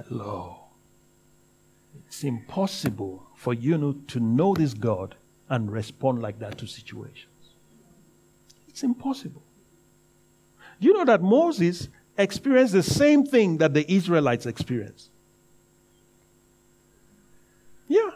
hello. 0.08 0.66
It's 2.06 2.22
impossible 2.22 3.26
for 3.34 3.54
you 3.54 4.04
to 4.08 4.20
know 4.20 4.54
this 4.54 4.74
God 4.74 5.16
and 5.52 5.70
respond 5.70 6.22
like 6.22 6.38
that 6.38 6.56
to 6.56 6.66
situations. 6.66 7.26
It's 8.68 8.82
impossible. 8.82 9.42
You 10.80 10.94
know 10.94 11.04
that 11.04 11.22
Moses 11.22 11.90
experienced 12.16 12.72
the 12.72 12.82
same 12.82 13.26
thing 13.26 13.58
that 13.58 13.74
the 13.74 13.84
Israelites 13.92 14.46
experienced. 14.46 15.10
Yeah. 17.86 18.12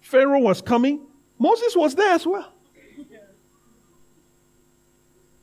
Pharaoh 0.00 0.38
was 0.38 0.62
coming, 0.62 1.00
Moses 1.40 1.74
was 1.74 1.96
there 1.96 2.12
as 2.12 2.24
well. 2.24 2.52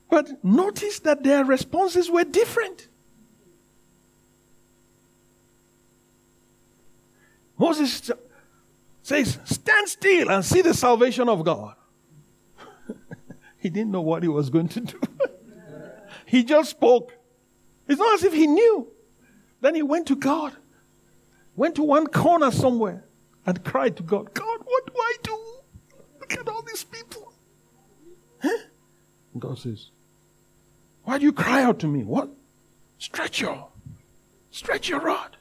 But 0.10 0.46
notice 0.46 1.00
that 1.00 1.24
their 1.24 1.44
responses 1.44 2.10
were 2.10 2.24
different. 2.24 2.88
Moses 7.58 8.12
says, 9.04 9.38
Stand 9.44 9.88
still 9.88 10.32
and 10.32 10.44
see 10.44 10.62
the 10.62 10.74
salvation 10.74 11.30
of 11.30 11.44
God. 11.44 11.76
he 13.58 13.70
didn't 13.70 13.92
know 13.92 14.02
what 14.02 14.24
he 14.24 14.30
was 14.30 14.50
going 14.50 14.70
to 14.70 14.82
do. 14.82 15.00
he 16.26 16.44
just 16.44 16.72
spoke. 16.72 17.14
It's 17.88 18.00
not 18.00 18.16
as 18.16 18.24
if 18.24 18.34
he 18.34 18.48
knew. 18.48 18.88
Then 19.62 19.76
he 19.76 19.84
went 19.84 20.08
to 20.08 20.16
God, 20.16 20.54
went 21.56 21.76
to 21.76 21.84
one 21.84 22.08
corner 22.08 22.52
somewhere, 22.52 23.06
and 23.46 23.64
cried 23.64 23.96
to 23.98 24.04
God, 24.04 24.34
God, 24.34 24.60
what 24.64 24.88
do 24.88 24.94
I 24.98 25.16
do? 25.22 25.40
Look 26.20 26.34
at 26.34 26.48
all 26.50 26.62
these 26.64 26.84
people. 26.84 27.34
Huh? 28.42 28.58
God 29.38 29.58
says, 29.58 29.90
Why 31.04 31.18
do 31.18 31.26
you 31.26 31.34
cry 31.34 31.64
out 31.64 31.80
to 31.80 31.88
me? 31.88 32.04
What? 32.04 32.30
Stretch 32.98 33.42
your, 33.42 33.68
stretch 34.52 34.88
your 34.88 35.00
rod. 35.00 35.38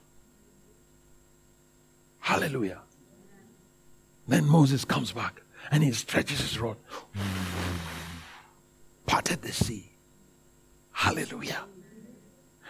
Hallelujah. 2.18 2.80
Then 4.26 4.46
Moses 4.46 4.84
comes 4.84 5.12
back 5.12 5.42
and 5.70 5.82
he 5.82 5.92
stretches 5.92 6.40
his 6.40 6.58
rod, 6.58 6.76
parted 9.06 9.42
the 9.42 9.52
sea. 9.52 9.92
Hallelujah. 10.92 11.64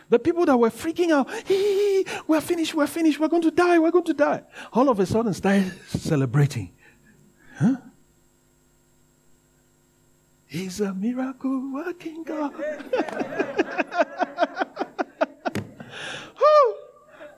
The 0.09 0.19
people 0.19 0.45
that 0.47 0.57
were 0.57 0.71
freaking 0.71 1.11
out, 1.11 1.29
we're 2.29 2.41
finished, 2.41 2.75
we're 2.75 2.87
finished, 2.87 3.19
we're 3.19 3.29
going 3.29 3.43
to 3.43 3.51
die, 3.51 3.79
we're 3.79 3.91
going 3.91 4.05
to 4.05 4.15
die. 4.15 4.43
All 4.73 4.89
of 4.89 5.01
a 5.01 5.07
sudden 5.07 5.33
started 5.33 5.73
celebrating. 5.89 6.73
Huh? 7.57 7.77
He's 10.47 10.81
a 10.81 10.93
miracle 10.93 11.73
working 11.73 12.25
God. 12.25 12.53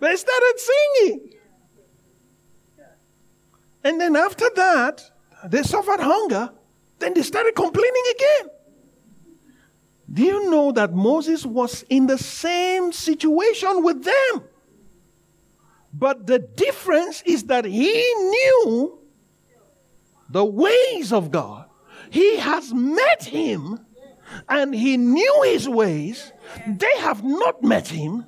they 0.01 0.17
started 0.17 0.55
singing. 0.57 1.35
And 3.85 4.01
then 4.01 4.17
after 4.17 4.47
that, 4.57 5.11
they 5.45 5.63
suffered 5.63 6.01
hunger. 6.01 6.51
Then 6.99 7.13
they 7.15 7.23
started 7.23 7.55
complaining 7.55 8.03
again. 8.15 8.51
Do 10.11 10.23
you 10.23 10.51
know 10.51 10.73
that 10.73 10.95
Moses 10.95 11.45
was 11.45 11.85
in 11.89 12.07
the 12.07 12.19
same 12.19 12.93
situation 12.93 13.83
with 13.83 14.05
them? 14.05 14.45
But 15.93 16.27
the 16.27 16.39
difference 16.39 17.23
is 17.25 17.45
that 17.45 17.65
he 17.65 17.93
knew 17.93 18.99
the 20.29 20.45
ways 20.45 21.13
of 21.13 21.31
God. 21.31 21.67
He 22.11 22.37
has 22.39 22.73
met 22.73 23.25
him 23.25 23.81
and 24.49 24.75
he 24.75 24.97
knew 24.97 25.43
his 25.45 25.69
ways. 25.69 26.33
They 26.67 26.99
have 26.99 27.23
not 27.23 27.63
met 27.63 27.89
him 27.89 28.27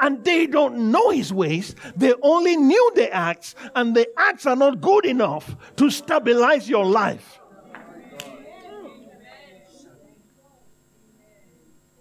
and 0.00 0.24
they 0.24 0.46
don't 0.46 0.90
know 0.90 1.10
his 1.10 1.32
ways. 1.32 1.74
They 1.96 2.14
only 2.22 2.56
knew 2.56 2.92
the 2.94 3.12
acts, 3.12 3.54
and 3.74 3.94
the 3.94 4.08
acts 4.18 4.46
are 4.46 4.56
not 4.56 4.80
good 4.80 5.06
enough 5.06 5.56
to 5.76 5.90
stabilize 5.90 6.68
your 6.68 6.84
life. 6.84 7.40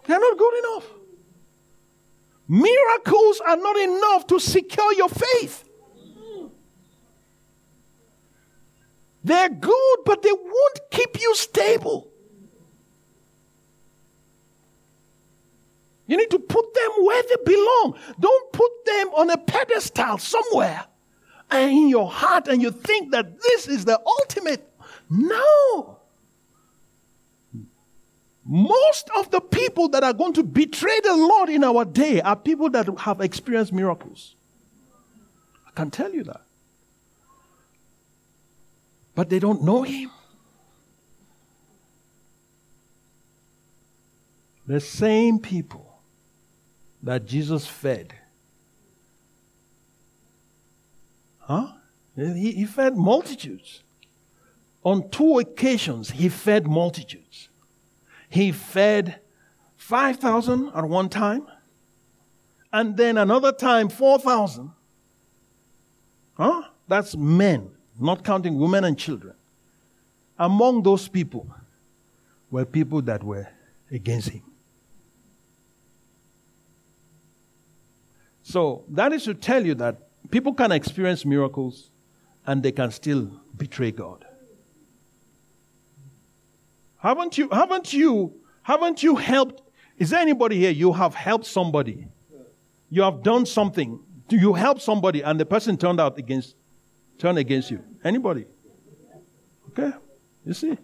They're 0.08 0.19
not 0.19 0.38
good 0.38 0.58
enough. 0.60 0.88
Miracles 2.47 3.41
are 3.45 3.58
not 3.58 3.77
enough 3.77 4.27
to 4.27 4.39
secure 4.39 4.93
your 4.93 5.10
faith. 5.10 5.63
They're 9.23 9.49
good, 9.49 9.97
but 10.05 10.21
they 10.21 10.31
won't 10.31 10.79
keep 10.91 11.19
you 11.19 11.36
stable. 11.36 12.12
You 16.08 16.18
need 16.18 16.30
to 16.32 16.39
put 16.39 16.74
them 16.74 16.91
where 17.04 17.24
they 17.24 17.36
belong. 17.44 17.98
Don't 18.20 18.52
put 18.54 18.86
them 18.86 19.08
on 19.10 19.30
a 19.32 19.38
pedestal 19.38 20.18
somewhere 20.18 20.86
and 21.50 21.72
in 21.72 21.89
your 21.89 22.10
heart 22.10 22.48
and 22.48 22.62
you 22.62 22.72
think 22.72 23.12
that 23.12 23.41
this 23.41 23.68
is 23.68 23.86
the 23.86 24.00
ultimate. 24.06 24.72
No. 25.10 26.00
Most 28.44 29.10
of 29.18 29.32
the 29.32 29.41
people 29.41 29.89
that 29.89 30.04
are 30.04 30.13
going 30.13 30.34
to 30.34 30.44
betray 30.44 31.00
the 31.04 31.15
Lord 31.15 31.50
in 31.50 31.63
our 31.63 31.84
day 31.84 32.22
are 32.22 32.36
people 32.36 32.70
that 32.72 32.88
have 33.00 33.22
experienced 33.22 33.74
miracles. 33.74 34.36
I 35.68 35.72
can 35.72 35.89
tell 35.89 36.13
you 36.13 36.24
that. 36.26 36.41
But 39.15 39.30
they 39.30 39.39
don't 39.39 39.63
know 39.63 39.82
Him. 39.82 40.12
The 44.68 44.80
same 44.80 45.39
people 45.39 45.85
that 47.06 47.26
Jesus 47.26 47.68
fed. 47.68 48.15
Huh? 51.38 51.68
He, 52.15 52.52
he 52.52 52.65
fed 52.65 52.98
multitudes. 52.98 53.84
On 54.84 55.08
two 55.10 55.38
occasions, 55.38 56.12
he 56.12 56.30
fed 56.30 56.68
multitudes. 56.68 57.50
He 58.28 58.52
fed 58.52 59.20
5,000 59.78 60.72
at 60.76 60.84
one 60.86 61.10
time, 61.10 61.48
and 62.74 62.98
then 62.98 63.18
another 63.18 63.52
time, 63.52 63.88
4,000. 63.88 64.72
Huh? 66.34 66.63
That's 66.88 67.15
men, 67.15 67.70
not 68.00 68.24
counting 68.24 68.58
women 68.58 68.84
and 68.84 68.98
children. 68.98 69.36
Among 70.39 70.82
those 70.82 71.08
people 71.08 71.48
were 72.50 72.65
people 72.65 73.04
that 73.04 73.24
were 73.24 73.48
against 73.91 74.30
him. 74.30 74.41
So 78.47 78.86
that 78.89 79.12
is 79.12 79.23
to 79.23 79.34
tell 79.34 79.65
you 79.65 79.73
that 79.75 79.97
people 80.29 80.53
can 80.53 80.71
experience 80.71 81.25
miracles 81.25 81.89
and 82.45 82.62
they 82.62 82.71
can 82.71 82.91
still 82.91 83.41
betray 83.58 83.89
God. 83.89 84.23
Haven't 86.97 87.39
you, 87.39 87.49
haven't 87.49 87.91
you, 87.91 88.36
haven't 88.62 89.01
you 89.01 89.15
helped? 89.15 89.63
Is 89.97 90.12
there 90.12 90.19
anybody 90.19 90.58
here? 90.60 90.69
You 90.69 90.93
have 90.93 91.15
helped 91.15 91.47
somebody. 91.47 92.08
You 92.91 93.01
have 93.01 93.23
done 93.23 93.47
something. 93.47 93.99
Do 94.28 94.38
you 94.38 94.53
help 94.53 94.80
somebody 94.80 95.24
and 95.24 95.39
the 95.39 95.45
person 95.47 95.76
turned 95.76 95.99
out 95.99 96.20
against, 96.20 96.55
turned 97.17 97.39
against 97.39 97.72
you? 97.72 97.84
Anybody? 98.03 98.45
Okay? 99.70 99.91
You 100.45 100.53
see? 100.53 100.78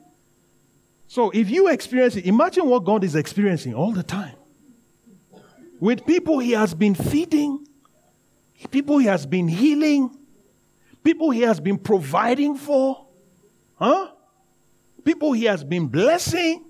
So 1.06 1.30
if 1.30 1.52
you 1.52 1.68
experience 1.68 2.16
it, 2.16 2.26
imagine 2.26 2.66
what 2.66 2.86
God 2.86 3.04
is 3.04 3.16
experiencing 3.16 3.76
all 3.76 3.92
the 3.92 4.02
time 4.02 4.36
with 5.82 6.06
people 6.06 6.38
he 6.38 6.52
has 6.52 6.76
been 6.76 6.94
feeding, 6.94 7.68
people 8.70 9.00
he 9.00 9.08
has 9.08 9.26
been 9.26 9.48
healing, 9.48 10.16
people 11.04 11.32
he 11.32 11.42
has 11.42 11.60
been 11.60 11.80
providing 11.80 12.56
for, 12.56 13.08
huh? 13.76 14.12
People 15.04 15.34
he 15.34 15.46
has 15.46 15.64
been 15.64 15.88
blessing. 15.88 16.64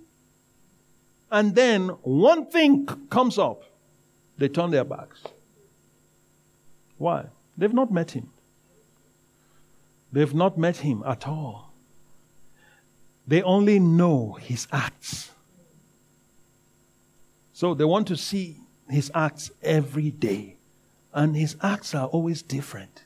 And 1.29 1.53
then 1.53 1.89
one 2.03 2.45
thing 2.45 2.85
comes 3.09 3.37
up, 3.37 3.65
they 4.37 4.47
turn 4.47 4.71
their 4.71 4.85
backs. 4.85 5.21
Why? 6.97 7.25
They've 7.57 7.73
not 7.73 7.91
met 7.91 8.11
him. 8.11 8.31
They've 10.13 10.33
not 10.33 10.57
met 10.57 10.77
him 10.77 11.03
at 11.05 11.27
all. 11.27 11.73
They 13.27 13.43
only 13.43 13.77
know 13.79 14.37
his 14.39 14.67
acts. 14.71 15.31
So 17.51 17.73
they 17.73 17.85
want 17.85 18.07
to 18.07 18.15
see 18.15 18.60
his 18.91 19.11
acts 19.13 19.51
every 19.61 20.11
day. 20.11 20.57
And 21.13 21.35
his 21.35 21.57
acts 21.61 21.93
are 21.93 22.07
always 22.07 22.41
different 22.41 23.05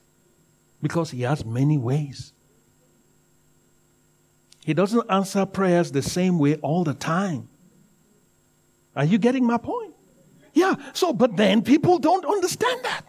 because 0.82 1.12
he 1.12 1.24
has 1.24 1.44
many 1.44 1.78
ways. 1.78 2.34
He 4.64 4.74
doesn't 4.74 5.10
answer 5.10 5.46
prayers 5.46 5.92
the 5.92 6.02
same 6.02 6.40
way 6.40 6.56
all 6.56 6.84
the 6.84 6.94
time. 6.94 7.50
Are 8.96 9.06
you 9.06 9.18
getting 9.18 9.46
my 9.46 9.58
point? 9.58 9.94
Yeah, 10.54 10.76
so, 10.94 11.14
but 11.14 11.36
then 11.36 11.62
people 11.62 12.00
don't 12.00 12.26
understand 12.26 12.84
that. 12.84 13.04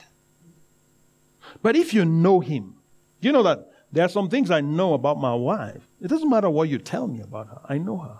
But 1.63 1.77
if 1.77 1.95
you 1.95 2.05
know 2.05 2.41
Him, 2.41 2.75
you 3.21 3.33
know 3.33 3.43
that 3.45 3.71
there 3.93 4.05
are 4.05 4.09
some 4.09 4.29
things 4.29 4.51
I 4.51 4.61
know 4.61 4.95
about 4.95 5.19
my 5.19 5.35
wife. 5.35 5.89
It 6.01 6.09
doesn't 6.09 6.29
matter 6.29 6.51
what 6.51 6.69
you 6.69 6.79
tell 6.79 7.07
me 7.07 7.21
about 7.21 7.49
her, 7.49 7.61
I 7.69 7.79
know 7.79 7.99
her. 7.99 8.19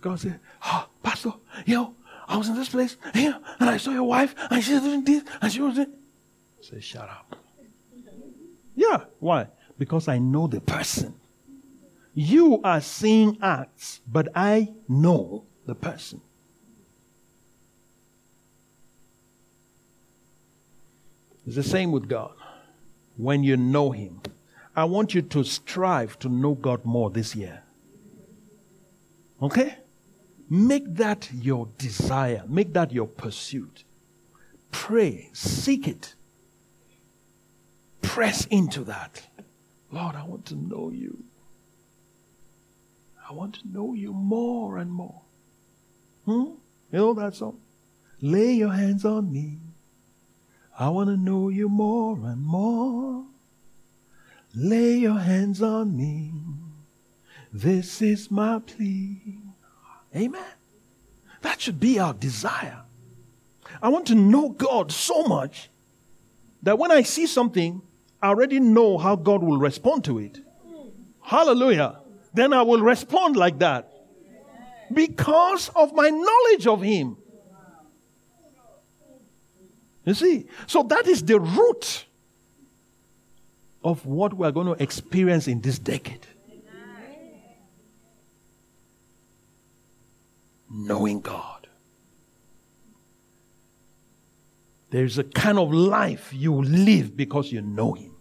God 0.00 0.20
said, 0.20 0.40
oh, 0.64 0.88
Pastor, 1.02 1.32
know, 1.66 1.94
I 2.26 2.36
was 2.36 2.48
in 2.48 2.54
this 2.54 2.68
place, 2.68 2.96
here, 3.12 3.38
and 3.58 3.68
I 3.68 3.76
saw 3.76 3.90
your 3.90 4.04
wife, 4.04 4.34
and 4.50 4.62
she 4.62 4.72
was 4.74 4.82
doing 4.82 5.04
this, 5.04 5.24
and 5.42 5.52
she 5.52 5.60
was 5.60 5.74
doing. 5.74 5.92
Say, 6.60 6.80
shut 6.80 7.08
up. 7.08 7.36
Yeah, 8.76 9.04
why? 9.18 9.48
Because 9.78 10.08
I 10.08 10.18
know 10.18 10.46
the 10.46 10.60
person. 10.60 11.14
You 12.14 12.60
are 12.62 12.80
seeing 12.80 13.38
acts, 13.42 14.00
but 14.10 14.28
I 14.34 14.72
know 14.88 15.44
the 15.66 15.74
person. 15.74 16.20
It's 21.46 21.56
the 21.56 21.62
same 21.62 21.90
with 21.90 22.08
God. 22.08 22.32
When 23.16 23.42
you 23.42 23.56
know 23.56 23.90
Him, 23.90 24.20
I 24.76 24.84
want 24.84 25.14
you 25.14 25.22
to 25.22 25.42
strive 25.44 26.18
to 26.20 26.28
know 26.28 26.54
God 26.54 26.84
more 26.84 27.10
this 27.10 27.34
year. 27.34 27.62
Okay? 29.42 29.76
Make 30.52 30.96
that 30.96 31.30
your 31.32 31.68
desire, 31.78 32.42
make 32.48 32.72
that 32.72 32.90
your 32.90 33.06
pursuit. 33.06 33.84
Pray, 34.72 35.30
seek 35.32 35.86
it, 35.86 36.16
press 38.02 38.46
into 38.46 38.82
that. 38.84 39.28
Lord, 39.92 40.16
I 40.16 40.24
want 40.24 40.46
to 40.46 40.56
know 40.56 40.90
you. 40.90 41.22
I 43.28 43.32
want 43.32 43.54
to 43.56 43.68
know 43.68 43.94
you 43.94 44.12
more 44.12 44.78
and 44.78 44.90
more. 44.90 45.22
Hmm? 46.24 46.54
You 46.90 46.98
know 46.98 47.14
that 47.14 47.36
song? 47.36 47.60
Lay 48.20 48.52
your 48.52 48.72
hands 48.72 49.04
on 49.04 49.32
me. 49.32 49.58
I 50.76 50.88
want 50.88 51.10
to 51.10 51.16
know 51.16 51.48
you 51.48 51.68
more 51.68 52.16
and 52.16 52.42
more. 52.42 53.24
Lay 54.54 54.96
your 54.96 55.18
hands 55.18 55.62
on 55.62 55.96
me. 55.96 56.32
This 57.52 58.02
is 58.02 58.30
my 58.30 58.58
plea. 58.58 59.39
Amen. 60.14 60.44
That 61.42 61.60
should 61.60 61.80
be 61.80 61.98
our 61.98 62.12
desire. 62.12 62.82
I 63.82 63.88
want 63.88 64.06
to 64.08 64.14
know 64.14 64.48
God 64.50 64.92
so 64.92 65.24
much 65.24 65.70
that 66.62 66.78
when 66.78 66.90
I 66.90 67.02
see 67.02 67.26
something, 67.26 67.80
I 68.20 68.28
already 68.28 68.60
know 68.60 68.98
how 68.98 69.16
God 69.16 69.42
will 69.42 69.58
respond 69.58 70.04
to 70.04 70.18
it. 70.18 70.40
Hallelujah. 71.22 72.00
Then 72.34 72.52
I 72.52 72.62
will 72.62 72.80
respond 72.80 73.36
like 73.36 73.58
that 73.60 73.92
because 74.92 75.70
of 75.70 75.94
my 75.94 76.10
knowledge 76.10 76.66
of 76.66 76.82
Him. 76.82 77.16
You 80.04 80.14
see? 80.14 80.46
So 80.66 80.82
that 80.84 81.06
is 81.06 81.22
the 81.22 81.38
root 81.38 82.06
of 83.82 84.04
what 84.04 84.34
we 84.34 84.46
are 84.46 84.52
going 84.52 84.66
to 84.66 84.82
experience 84.82 85.48
in 85.48 85.60
this 85.60 85.78
decade. 85.78 86.26
Knowing 90.70 91.20
God. 91.20 91.66
There's 94.90 95.18
a 95.18 95.24
kind 95.24 95.58
of 95.58 95.72
life 95.72 96.32
you 96.32 96.62
live 96.62 97.16
because 97.16 97.52
you 97.52 97.60
know 97.60 97.92
Him. 97.92 98.14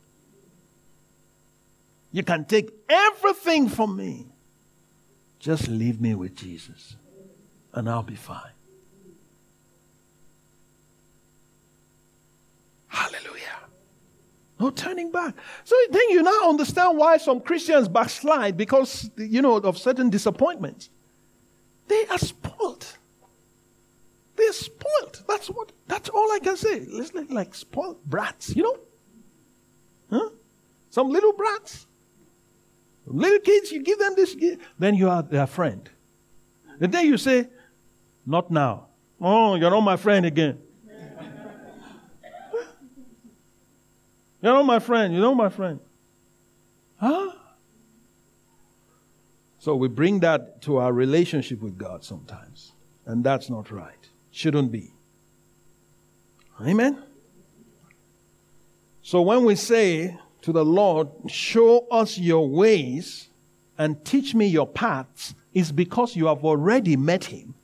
You 2.11 2.23
can 2.23 2.45
take 2.45 2.71
everything 2.89 3.69
from 3.69 3.95
me. 3.95 4.27
Just 5.39 5.67
leave 5.67 6.01
me 6.01 6.15
with 6.15 6.35
Jesus, 6.35 6.97
and 7.73 7.89
I'll 7.89 8.03
be 8.03 8.15
fine. 8.15 8.51
Hallelujah. 12.87 13.39
No 14.59 14.71
turning 14.71 15.11
back. 15.11 15.35
So 15.63 15.75
then 15.91 16.09
you 16.09 16.21
now 16.21 16.49
understand 16.49 16.97
why 16.97 17.17
some 17.17 17.39
Christians 17.39 17.87
backslide 17.87 18.57
because, 18.57 19.09
you 19.15 19.41
know, 19.41 19.55
of 19.55 19.77
certain 19.77 20.09
disappointments. 20.09 20.89
They 21.89 22.05
are 22.05 22.19
spoiled. 22.19 22.85
They're 24.35 24.53
spoiled. 24.53 25.23
That's 25.27 25.47
what. 25.47 25.71
That's 25.87 26.07
all 26.07 26.31
I 26.31 26.39
can 26.39 26.55
say. 26.55 26.85
Like, 26.85 27.29
like 27.29 27.55
spoiled 27.55 28.05
brats, 28.05 28.55
you 28.55 28.63
know? 28.63 28.77
Huh? 30.11 30.29
Some 30.91 31.09
little 31.09 31.33
brats. 31.33 31.87
Little 33.05 33.39
kids, 33.39 33.71
you 33.71 33.81
give 33.81 33.97
them 33.97 34.13
this, 34.15 34.35
then 34.77 34.93
you 34.93 35.09
are 35.09 35.23
their 35.23 35.47
friend. 35.47 35.89
The 36.77 36.87
day 36.87 37.03
you 37.03 37.17
say, 37.17 37.47
not 38.23 38.51
now. 38.51 38.89
Oh, 39.19 39.55
you're 39.55 39.71
not 39.71 39.81
my 39.81 39.97
friend 39.97 40.27
again. 40.27 40.59
you're 44.41 44.53
not 44.53 44.65
my 44.65 44.77
friend. 44.77 45.11
You're 45.11 45.23
not 45.23 45.35
my 45.35 45.49
friend. 45.49 45.79
Huh? 46.97 47.31
So 49.59 49.75
we 49.75 49.89
bring 49.89 50.21
that 50.21 50.61
to 50.63 50.77
our 50.77 50.93
relationship 50.93 51.61
with 51.61 51.77
God 51.77 52.03
sometimes. 52.03 52.71
And 53.05 53.23
that's 53.23 53.49
not 53.49 53.71
right. 53.71 54.09
Shouldn't 54.31 54.71
be. 54.71 54.93
Amen? 56.61 57.03
So 59.01 59.21
when 59.21 59.43
we 59.43 59.55
say 59.55 60.17
to 60.41 60.53
the 60.53 60.63
Lord, 60.63 61.09
Show 61.27 61.87
us 61.91 62.17
your 62.17 62.47
ways 62.47 63.29
and 63.77 64.03
teach 64.05 64.33
me 64.33 64.47
your 64.47 64.67
paths, 64.67 65.35
is 65.53 65.71
because 65.71 66.15
you 66.15 66.27
have 66.27 66.43
already 66.45 66.95
met 66.95 67.25
him 67.25 67.55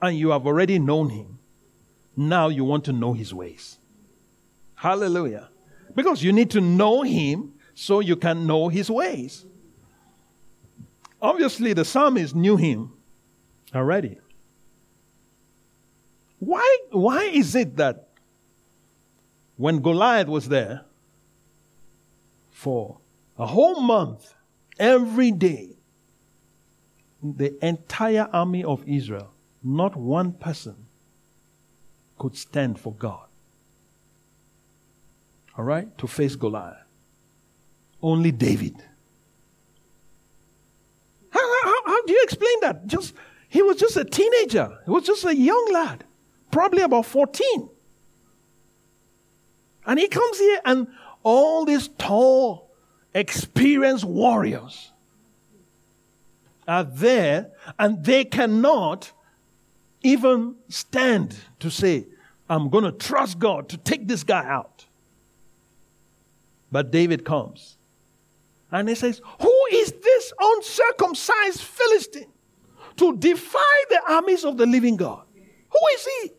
and 0.00 0.16
you 0.16 0.30
have 0.30 0.46
already 0.46 0.78
known 0.78 1.10
him. 1.10 1.38
Now 2.16 2.48
you 2.48 2.64
want 2.64 2.84
to 2.86 2.92
know 2.92 3.12
his 3.12 3.32
ways. 3.32 3.78
Hallelujah. 4.74 5.48
Because 5.94 6.22
you 6.22 6.32
need 6.32 6.50
to 6.50 6.60
know 6.60 7.02
him 7.02 7.54
so 7.74 8.00
you 8.00 8.16
can 8.16 8.46
know 8.46 8.68
his 8.68 8.90
ways. 8.90 9.46
Obviously, 11.22 11.72
the 11.72 11.84
psalmist 11.84 12.34
knew 12.34 12.56
him 12.56 12.92
already. 13.72 14.18
Why, 16.40 16.78
why 16.90 17.22
is 17.22 17.54
it 17.54 17.76
that 17.76 18.08
when 19.56 19.80
Goliath 19.80 20.26
was 20.26 20.48
there 20.48 20.84
for 22.50 22.98
a 23.38 23.46
whole 23.46 23.80
month, 23.80 24.34
every 24.80 25.30
day, 25.30 25.76
the 27.22 27.56
entire 27.64 28.28
army 28.32 28.64
of 28.64 28.82
Israel, 28.84 29.32
not 29.62 29.94
one 29.94 30.32
person 30.32 30.74
could 32.18 32.36
stand 32.36 32.80
for 32.80 32.92
God? 32.92 33.28
All 35.56 35.64
right? 35.64 35.96
To 35.98 36.08
face 36.08 36.34
Goliath. 36.34 36.78
Only 38.02 38.32
David 38.32 38.82
do 42.06 42.12
you 42.12 42.20
explain 42.22 42.60
that? 42.62 42.86
Just 42.86 43.14
he 43.48 43.62
was 43.62 43.76
just 43.76 43.96
a 43.96 44.04
teenager. 44.04 44.78
He 44.84 44.90
was 44.90 45.04
just 45.04 45.24
a 45.24 45.36
young 45.36 45.68
lad, 45.72 46.04
probably 46.50 46.82
about 46.82 47.06
14. 47.06 47.68
And 49.84 49.98
he 49.98 50.08
comes 50.08 50.38
here 50.38 50.60
and 50.64 50.86
all 51.22 51.64
these 51.64 51.88
tall, 51.98 52.70
experienced 53.14 54.04
warriors 54.04 54.92
are 56.66 56.84
there 56.84 57.50
and 57.78 58.04
they 58.04 58.24
cannot 58.24 59.12
even 60.02 60.56
stand 60.68 61.36
to 61.58 61.70
say, 61.70 62.06
I'm 62.48 62.70
going 62.70 62.84
to 62.84 62.92
trust 62.92 63.38
God 63.38 63.68
to 63.70 63.76
take 63.76 64.08
this 64.08 64.24
guy 64.24 64.44
out. 64.44 64.86
But 66.70 66.90
David 66.90 67.24
comes 67.24 67.76
and 68.72 68.88
he 68.88 68.94
says, 68.94 69.20
Who 69.40 69.66
is 69.70 69.92
this 69.92 70.32
uncircumcised 70.40 71.60
Philistine 71.60 72.32
to 72.96 73.16
defy 73.16 73.84
the 73.90 74.00
armies 74.08 74.44
of 74.44 74.56
the 74.56 74.66
living 74.66 74.96
God? 74.96 75.24
Who 75.70 75.78
is 75.94 76.06
he? 76.06 76.30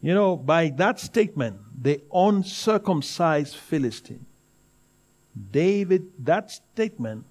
You 0.00 0.14
know, 0.14 0.36
by 0.36 0.68
that 0.76 1.00
statement, 1.00 1.58
the 1.80 2.02
uncircumcised 2.12 3.56
Philistine, 3.56 4.26
David, 5.50 6.04
that 6.24 6.50
statement, 6.50 7.24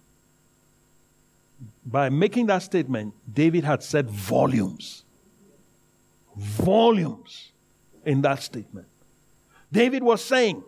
by 1.86 2.10
making 2.10 2.48
that 2.48 2.64
statement, 2.64 3.14
David 3.32 3.64
had 3.64 3.84
said 3.84 4.10
volumes. 4.10 5.06
Volumes 6.36 7.52
in 8.06 8.22
that 8.24 8.42
statement. 8.42 8.88
David 9.72 10.04
was 10.04 10.24
saying, 10.24 10.64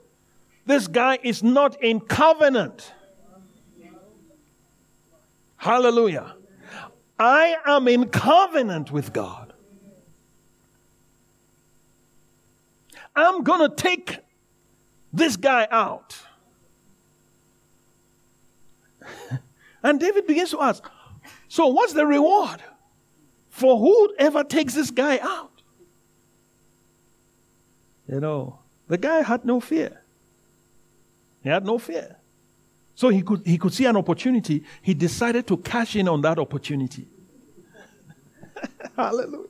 this 0.66 0.88
guy 0.88 1.20
is 1.22 1.44
not 1.44 1.82
in 1.82 2.00
covenant. 2.00 2.92
Hallelujah. 5.58 6.36
I 7.18 7.56
am 7.66 7.88
in 7.88 8.10
covenant 8.10 8.92
with 8.92 9.14
God. 9.14 9.54
I'm 13.16 13.44
going 13.44 13.70
to 13.70 13.76
take 13.76 14.20
this 15.14 15.38
guy 15.38 15.68
out. 15.72 16.18
and 19.84 20.00
David 20.00 20.28
begins 20.28 20.52
to 20.52 20.62
ask, 20.62 20.84
So 21.48 21.68
what's 21.68 21.94
the 21.94 22.06
reward 22.06 22.62
for 23.50 23.78
whoever 23.78 24.44
takes 24.44 24.74
this 24.74 24.92
guy 24.92 25.20
out? 25.20 25.62
You 28.08 28.20
know, 28.20 28.60
the 28.88 28.98
guy 28.98 29.22
had 29.22 29.46
no 29.46 29.60
fear. 29.60 30.02
He 31.46 31.52
had 31.52 31.64
no 31.64 31.78
fear. 31.78 32.18
So 32.96 33.10
he 33.10 33.22
could, 33.22 33.46
he 33.46 33.60
could 33.60 33.72
see 33.72 33.86
an 33.86 33.96
opportunity. 33.96 34.64
He 34.82 34.96
decided 34.96 35.46
to 35.48 35.58
cash 35.58 35.96
in 35.96 36.08
on 36.08 36.22
that 36.22 36.40
opportunity. 36.40 37.08
Hallelujah. 38.96 39.50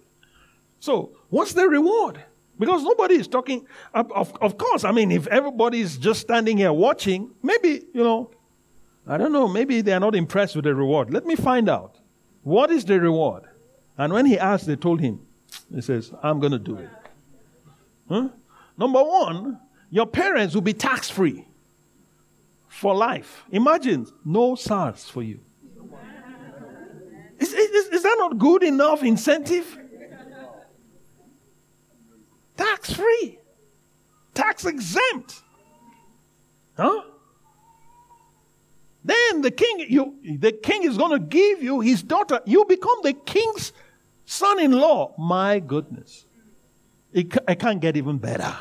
So, 0.81 1.11
what's 1.29 1.53
the 1.53 1.65
reward? 1.69 2.21
Because 2.59 2.83
nobody 2.83 3.15
is 3.15 3.29
talking. 3.29 3.65
Of, 3.93 4.35
of 4.41 4.57
course, 4.57 4.83
I 4.83 4.91
mean, 4.91 5.09
if 5.09 5.25
everybody 5.27 5.79
is 5.79 5.97
just 5.97 6.19
standing 6.19 6.57
here 6.57 6.73
watching, 6.73 7.31
maybe, 7.41 7.85
you 7.93 8.03
know, 8.03 8.29
I 9.07 9.17
don't 9.17 9.31
know, 9.31 9.47
maybe 9.47 9.79
they 9.79 9.93
are 9.93 9.99
not 10.01 10.15
impressed 10.15 10.57
with 10.57 10.65
the 10.65 10.75
reward. 10.75 11.13
Let 11.13 11.25
me 11.25 11.37
find 11.37 11.69
out. 11.69 11.97
What 12.43 12.71
is 12.71 12.83
the 12.83 12.99
reward? 12.99 13.43
And 13.97 14.11
when 14.11 14.25
he 14.25 14.37
asked, 14.37 14.67
they 14.67 14.75
told 14.75 14.99
him, 14.99 15.21
he 15.73 15.79
says, 15.79 16.11
I'm 16.21 16.41
going 16.41 16.51
to 16.51 16.59
do 16.59 16.75
it. 16.75 16.89
Huh? 18.09 18.29
Number 18.77 19.01
one, 19.01 19.61
your 19.89 20.07
parents 20.07 20.53
will 20.53 20.61
be 20.61 20.73
tax 20.73 21.09
free 21.09 21.47
for 22.75 22.93
life. 22.93 23.45
Imagine 23.51 24.05
no 24.25 24.55
SARS 24.55 25.09
for 25.09 25.23
you. 25.23 25.39
Is, 27.39 27.53
is, 27.53 27.87
is 27.87 28.03
that 28.03 28.15
not 28.19 28.37
good 28.37 28.63
enough 28.63 29.01
incentive? 29.01 29.77
Tax 32.57 32.93
free, 32.93 33.39
tax 34.33 34.65
exempt. 34.65 35.41
Huh? 36.77 37.01
Then 39.03 39.41
the 39.41 39.51
king, 39.51 39.85
you, 39.87 40.15
the 40.39 40.51
king 40.51 40.83
is 40.83 40.97
going 40.97 41.11
to 41.11 41.19
give 41.19 41.63
you 41.63 41.79
his 41.79 42.03
daughter. 42.03 42.41
You 42.45 42.65
become 42.65 42.97
the 43.03 43.13
king's 43.13 43.71
son-in-law. 44.25 45.15
My 45.17 45.59
goodness, 45.59 46.25
it, 47.13 47.33
it 47.47 47.59
can't 47.59 47.79
get 47.79 47.95
even 47.95 48.17
better. 48.17 48.53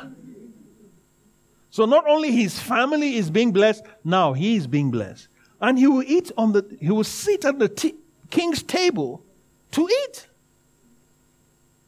So 1.74 1.86
not 1.86 2.06
only 2.06 2.30
his 2.30 2.60
family 2.60 3.16
is 3.16 3.32
being 3.32 3.50
blessed, 3.50 3.82
now 4.04 4.32
he 4.32 4.54
is 4.54 4.68
being 4.68 4.92
blessed. 4.92 5.26
And 5.60 5.76
he 5.76 5.88
will 5.88 6.04
eat 6.04 6.30
on 6.38 6.52
the, 6.52 6.64
he 6.80 6.88
will 6.92 7.02
sit 7.02 7.44
at 7.44 7.58
the 7.58 7.68
t- 7.68 7.96
king's 8.30 8.62
table 8.62 9.24
to 9.72 9.88
eat. 10.04 10.28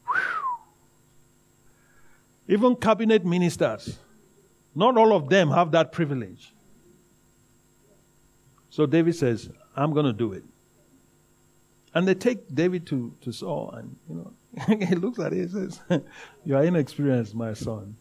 Whew. 0.09 0.18
Even 2.49 2.74
cabinet 2.74 3.24
ministers, 3.24 3.97
not 4.74 4.99
all 4.99 5.12
of 5.12 5.28
them 5.28 5.53
have 5.53 5.70
that 5.70 5.93
privilege. 5.93 6.53
So 8.70 8.87
David 8.87 9.14
says, 9.14 9.51
I'm 9.76 9.93
going 9.93 10.07
to 10.07 10.12
do 10.12 10.32
it. 10.32 10.43
And 11.95 12.09
they 12.09 12.14
take 12.14 12.53
David 12.53 12.89
to, 12.89 13.14
to 13.20 13.30
Saul, 13.30 13.70
and 13.70 13.97
you 14.09 14.16
know, 14.16 14.32
he 14.84 14.97
looks 14.97 15.20
at 15.20 15.32
it 15.32 15.49
and 15.53 15.72
says, 15.72 15.80
You 16.45 16.57
are 16.57 16.64
inexperienced, 16.64 17.37
my 17.37 17.55
son. 17.55 17.97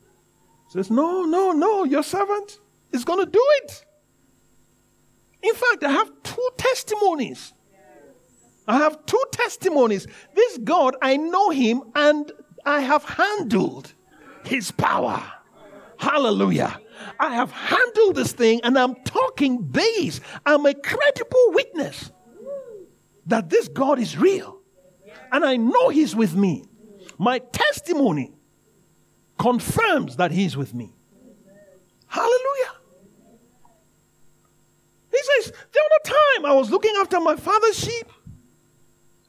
Says, 0.75 0.91
No, 0.91 1.23
no, 1.23 1.53
no, 1.53 1.85
your 1.85 2.03
servant 2.03 2.59
is 2.91 3.05
going 3.05 3.25
to 3.25 3.31
do 3.31 3.43
it. 3.63 3.85
In 5.41 5.53
fact, 5.53 5.83
I 5.83 5.91
have 5.91 6.11
two 6.21 6.49
testimonies. 6.57 7.53
I 8.67 8.77
have 8.79 9.05
two 9.05 9.23
testimonies. 9.31 10.05
This 10.33 10.57
God, 10.57 10.97
I 11.01 11.15
know 11.15 11.49
him 11.49 11.81
and 11.95 12.29
I 12.65 12.81
have 12.81 13.03
handled 13.05 13.93
his 14.43 14.71
power. 14.71 15.23
Hallelujah. 15.97 16.81
I 17.19 17.35
have 17.35 17.51
handled 17.51 18.15
this 18.15 18.33
thing 18.33 18.59
and 18.63 18.77
I'm 18.77 18.95
talking 19.05 19.61
base. 19.61 20.19
I'm 20.45 20.65
a 20.65 20.73
credible 20.73 21.51
witness 21.51 22.11
that 23.27 23.49
this 23.49 23.69
God 23.69 23.99
is 23.99 24.17
real. 24.17 24.59
And 25.31 25.45
I 25.45 25.55
know 25.55 25.89
he's 25.89 26.15
with 26.15 26.35
me. 26.35 26.65
My 27.17 27.39
testimony 27.39 28.34
confirms 29.37 30.15
that 30.17 30.31
He's 30.31 30.55
with 30.55 30.73
me. 30.73 30.93
Hallelujah. 32.07 32.71
He 35.11 35.17
says, 35.21 35.51
The 35.51 35.81
other 35.85 36.15
time 36.15 36.45
I 36.45 36.53
was 36.53 36.69
looking 36.69 36.93
after 36.99 37.19
my 37.19 37.35
father's 37.35 37.77
sheep, 37.77 38.07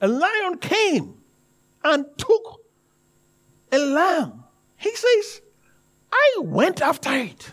a 0.01 0.09
lion 0.09 0.59
came 0.59 1.19
and 1.85 2.05
took 2.17 2.61
a 3.73 3.79
lamb. 3.79 4.45
He 4.77 4.95
says, 4.95 5.43
I 6.13 6.41
went 6.43 6.83
after 6.83 7.13
it. 7.13 7.53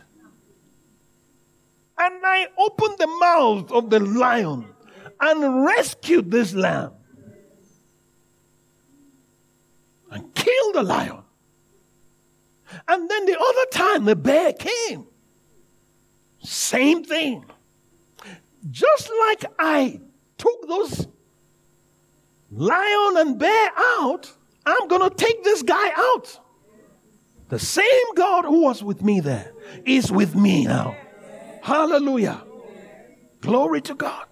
And 1.97 2.21
I 2.25 2.47
opened 2.57 2.97
the 2.97 3.07
mouth 3.07 3.71
of 3.71 3.89
the 3.89 3.99
lion 3.99 4.65
and 5.21 5.65
rescued 5.65 6.31
this 6.31 6.53
lamb 6.53 6.91
and 10.11 10.33
killed 10.35 10.75
the 10.75 10.83
lion. 10.83 11.22
And 12.87 13.09
then 13.09 13.25
the 13.25 13.37
other 13.39 13.65
time 13.71 14.05
the 14.05 14.15
bear 14.15 14.53
came. 14.53 15.07
Same 16.39 17.03
thing. 17.03 17.45
Just 18.69 19.11
like 19.27 19.45
I 19.59 19.99
took 20.37 20.67
those 20.67 21.07
lion 22.51 23.17
and 23.17 23.39
bear 23.39 23.69
out, 23.77 24.31
I'm 24.65 24.87
going 24.87 25.09
to 25.09 25.15
take 25.15 25.43
this 25.43 25.63
guy 25.63 25.91
out. 25.95 26.39
The 27.49 27.59
same 27.59 28.15
God 28.15 28.45
who 28.45 28.61
was 28.61 28.83
with 28.83 29.01
me 29.01 29.19
there 29.19 29.51
is 29.85 30.11
with 30.11 30.35
me 30.35 30.65
now. 30.65 30.95
Hallelujah. 31.61 32.43
Glory 33.41 33.81
to 33.81 33.95
God. 33.95 34.25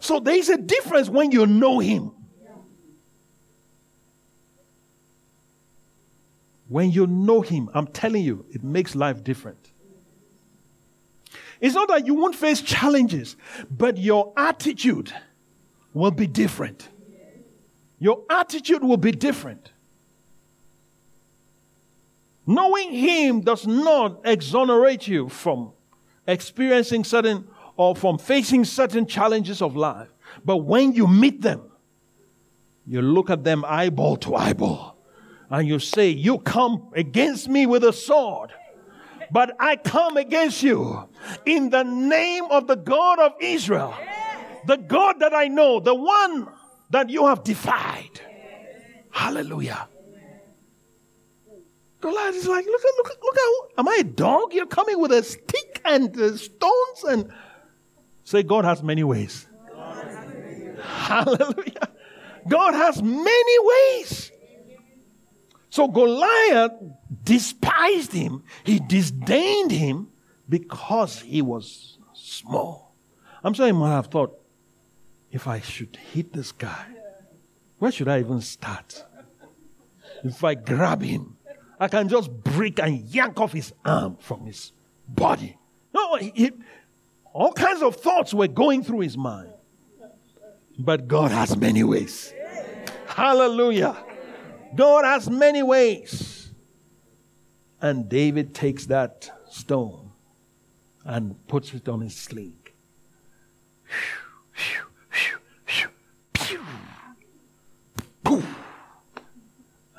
So 0.00 0.20
there's 0.20 0.48
a 0.48 0.56
difference 0.56 1.08
when 1.08 1.32
you 1.32 1.46
know 1.46 1.78
Him. 1.78 2.12
When 6.68 6.90
you 6.90 7.06
know 7.06 7.40
Him, 7.40 7.70
I'm 7.72 7.86
telling 7.86 8.22
you, 8.22 8.44
it 8.50 8.62
makes 8.62 8.94
life 8.94 9.24
different. 9.24 9.72
It's 11.60 11.74
not 11.74 11.88
that 11.88 12.06
you 12.06 12.14
won't 12.14 12.36
face 12.36 12.60
challenges, 12.60 13.36
but 13.70 13.98
your 13.98 14.32
attitude 14.36 15.12
will 15.92 16.10
be 16.10 16.26
different. 16.26 16.88
Your 17.98 18.22
attitude 18.30 18.84
will 18.84 18.98
be 18.98 19.10
different. 19.10 19.72
Knowing 22.46 22.92
Him 22.92 23.40
does 23.40 23.66
not 23.66 24.20
exonerate 24.24 25.08
you 25.08 25.28
from 25.28 25.72
experiencing 26.26 27.02
certain 27.02 27.48
or 27.76 27.96
from 27.96 28.18
facing 28.18 28.64
certain 28.64 29.06
challenges 29.06 29.62
of 29.62 29.74
life. 29.74 30.08
But 30.44 30.58
when 30.58 30.92
you 30.92 31.06
meet 31.06 31.40
them, 31.40 31.62
you 32.86 33.02
look 33.02 33.30
at 33.30 33.44
them 33.44 33.64
eyeball 33.66 34.16
to 34.18 34.36
eyeball 34.36 34.97
and 35.50 35.66
you 35.66 35.78
say, 35.78 36.10
You 36.10 36.38
come 36.38 36.88
against 36.94 37.48
me 37.48 37.66
with 37.66 37.84
a 37.84 37.92
sword, 37.92 38.52
but 39.30 39.56
I 39.58 39.76
come 39.76 40.16
against 40.16 40.62
you 40.62 41.08
in 41.44 41.70
the 41.70 41.82
name 41.82 42.44
of 42.50 42.66
the 42.66 42.76
God 42.76 43.18
of 43.18 43.32
Israel, 43.40 43.94
the 44.66 44.76
God 44.76 45.20
that 45.20 45.34
I 45.34 45.48
know, 45.48 45.80
the 45.80 45.94
one 45.94 46.48
that 46.90 47.10
you 47.10 47.26
have 47.26 47.44
defied. 47.44 48.20
Hallelujah. 49.10 49.88
Goliath 52.00 52.36
is 52.36 52.46
like, 52.46 52.64
look 52.64 52.80
at, 52.80 52.94
look 52.96 53.10
at, 53.10 53.22
look 53.22 53.36
at, 53.36 53.80
am 53.80 53.88
I 53.88 53.96
a 54.00 54.04
dog? 54.04 54.54
You're 54.54 54.66
coming 54.66 55.00
with 55.00 55.10
a 55.10 55.22
stick 55.24 55.80
and 55.84 56.16
uh, 56.16 56.36
stones 56.36 57.04
and 57.08 57.32
say, 58.22 58.44
God 58.44 58.64
has 58.64 58.84
many 58.84 59.02
ways. 59.02 59.48
Hallelujah. 60.80 61.88
God 62.48 62.74
has 62.74 63.02
many 63.02 63.58
ways. 63.60 64.30
So 65.78 65.86
Goliath 65.86 66.72
despised 67.22 68.12
him, 68.12 68.42
he 68.64 68.80
disdained 68.80 69.70
him 69.70 70.08
because 70.48 71.20
he 71.20 71.40
was 71.40 71.98
small. 72.14 72.96
I'm 73.44 73.54
sure 73.54 73.66
he 73.66 73.70
might 73.70 73.92
have 73.92 74.08
thought, 74.08 74.36
if 75.30 75.46
I 75.46 75.60
should 75.60 75.96
hit 76.12 76.32
this 76.32 76.50
guy, 76.50 76.84
where 77.78 77.92
should 77.92 78.08
I 78.08 78.18
even 78.18 78.40
start? 78.40 79.04
If 80.24 80.42
I 80.42 80.56
grab 80.56 81.00
him, 81.00 81.36
I 81.78 81.86
can 81.86 82.08
just 82.08 82.28
break 82.32 82.80
and 82.80 82.98
yank 82.98 83.38
off 83.38 83.52
his 83.52 83.72
arm 83.84 84.16
from 84.18 84.46
his 84.46 84.72
body. 85.06 85.56
No, 85.94 86.16
he, 86.16 86.50
all 87.32 87.52
kinds 87.52 87.82
of 87.82 87.94
thoughts 87.94 88.34
were 88.34 88.48
going 88.48 88.82
through 88.82 89.02
his 89.02 89.16
mind. 89.16 89.52
But 90.76 91.06
God 91.06 91.30
has 91.30 91.56
many 91.56 91.84
ways. 91.84 92.34
Hallelujah. 93.06 93.96
God 94.74 95.04
has 95.04 95.28
many 95.28 95.62
ways. 95.62 96.50
And 97.80 98.08
David 98.08 98.54
takes 98.54 98.86
that 98.86 99.30
stone 99.50 100.10
and 101.04 101.46
puts 101.46 101.72
it 101.74 101.88
on 101.88 102.00
his 102.00 102.16
sling. 102.16 102.54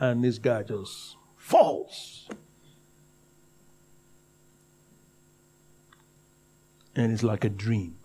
And 0.02 0.24
this 0.24 0.38
guy 0.38 0.64
just 0.64 1.18
falls. 1.36 2.30
And 6.96 7.12
it's 7.12 7.24
like 7.24 7.44
a 7.44 7.50
dream. 7.50 7.98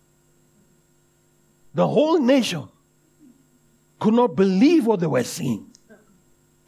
The 1.72 1.86
whole 1.86 2.20
nation 2.20 2.68
could 3.98 4.14
not 4.14 4.36
believe 4.36 4.86
what 4.86 5.00
they 5.00 5.06
were 5.06 5.24
seeing. 5.24 5.73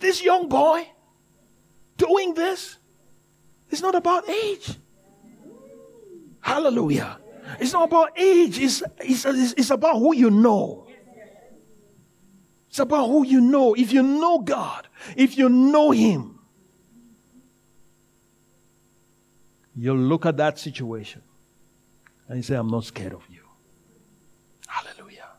This 0.07 0.23
young 0.23 0.49
boy 0.49 0.89
doing 1.97 2.33
this, 2.35 2.79
it's 3.69 3.83
not 3.83 3.97
about 3.97 4.29
age. 4.31 4.79
Hallelujah. 6.41 7.19
It's 7.59 7.73
not 7.73 7.89
about 7.89 8.17
age, 8.17 8.57
it's, 8.61 8.85
it's, 9.01 9.25
it's 9.25 9.71
about 9.71 9.99
who 9.99 10.15
you 10.15 10.31
know. 10.31 10.87
It's 12.69 12.79
about 12.79 13.09
who 13.09 13.27
you 13.27 13.41
know. 13.41 13.75
If 13.75 13.93
you 13.93 14.05
know 14.05 14.39
God, 14.39 14.87
if 15.17 15.37
you 15.37 15.49
know 15.49 15.91
Him, 15.91 16.39
you'll 19.75 19.97
look 19.97 20.25
at 20.25 20.37
that 20.37 20.57
situation 20.57 21.23
and 22.29 22.45
say, 22.45 22.55
I'm 22.55 22.69
not 22.69 22.85
scared 22.85 23.13
of 23.13 23.27
you. 23.29 23.43
Hallelujah. 24.69 25.31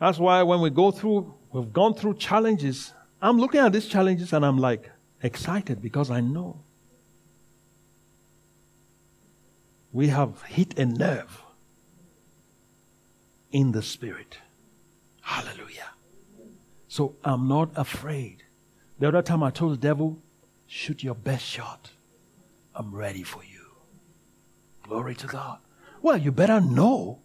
That's 0.00 0.18
why 0.18 0.42
when 0.42 0.60
we 0.60 0.70
go 0.70 0.90
through, 0.90 1.32
we've 1.54 1.72
gone 1.72 1.94
through 1.94 2.14
challenges. 2.14 2.92
I'm 3.22 3.38
looking 3.38 3.60
at 3.60 3.72
these 3.72 3.86
challenges 3.86 4.32
and 4.32 4.44
I'm 4.44 4.58
like 4.58 4.90
excited 5.22 5.80
because 5.80 6.10
I 6.10 6.20
know 6.20 6.60
we 9.92 10.08
have 10.08 10.42
hit 10.42 10.76
a 10.78 10.84
nerve 10.84 11.42
in 13.52 13.70
the 13.72 13.82
spirit. 13.82 14.38
Hallelujah. 15.22 15.90
So 16.88 17.14
I'm 17.24 17.48
not 17.48 17.70
afraid. 17.76 18.42
The 18.98 19.08
other 19.08 19.22
time 19.22 19.42
I 19.42 19.50
told 19.50 19.72
the 19.74 19.76
devil, 19.76 20.18
shoot 20.66 21.02
your 21.04 21.14
best 21.14 21.44
shot. 21.44 21.90
I'm 22.74 22.92
ready 22.94 23.22
for 23.22 23.42
you. 23.44 23.66
Glory 24.82 25.14
to 25.14 25.26
God. 25.28 25.58
Well, 26.02 26.18
you 26.18 26.32
better 26.32 26.60
know. 26.60 27.20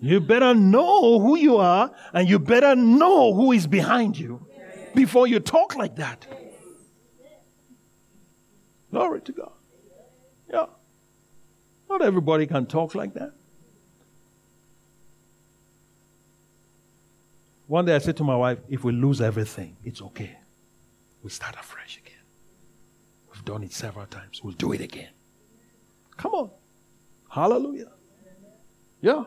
You 0.00 0.20
better 0.20 0.54
know 0.54 1.18
who 1.18 1.36
you 1.36 1.56
are 1.56 1.90
and 2.12 2.28
you 2.28 2.38
better 2.38 2.76
know 2.76 3.32
who 3.34 3.52
is 3.52 3.66
behind 3.66 4.18
you 4.18 4.46
before 4.94 5.26
you 5.26 5.40
talk 5.40 5.74
like 5.76 5.96
that. 5.96 6.26
Glory 8.90 9.20
to 9.22 9.32
God. 9.32 9.52
Yeah. 10.50 10.66
Not 11.88 12.02
everybody 12.02 12.46
can 12.46 12.66
talk 12.66 12.94
like 12.94 13.14
that. 13.14 13.32
One 17.66 17.84
day 17.84 17.94
I 17.94 17.98
said 17.98 18.16
to 18.18 18.24
my 18.24 18.36
wife, 18.36 18.58
if 18.68 18.84
we 18.84 18.92
lose 18.92 19.20
everything, 19.20 19.76
it's 19.82 20.00
okay. 20.00 20.36
We'll 21.22 21.30
start 21.30 21.56
afresh 21.56 21.98
again. 21.98 22.14
We've 23.32 23.44
done 23.44 23.64
it 23.64 23.72
several 23.72 24.06
times. 24.06 24.42
We'll 24.42 24.54
do 24.54 24.72
it 24.72 24.80
again. 24.80 25.10
Come 26.16 26.32
on. 26.32 26.50
Hallelujah. 27.28 27.90
Yeah. 29.00 29.24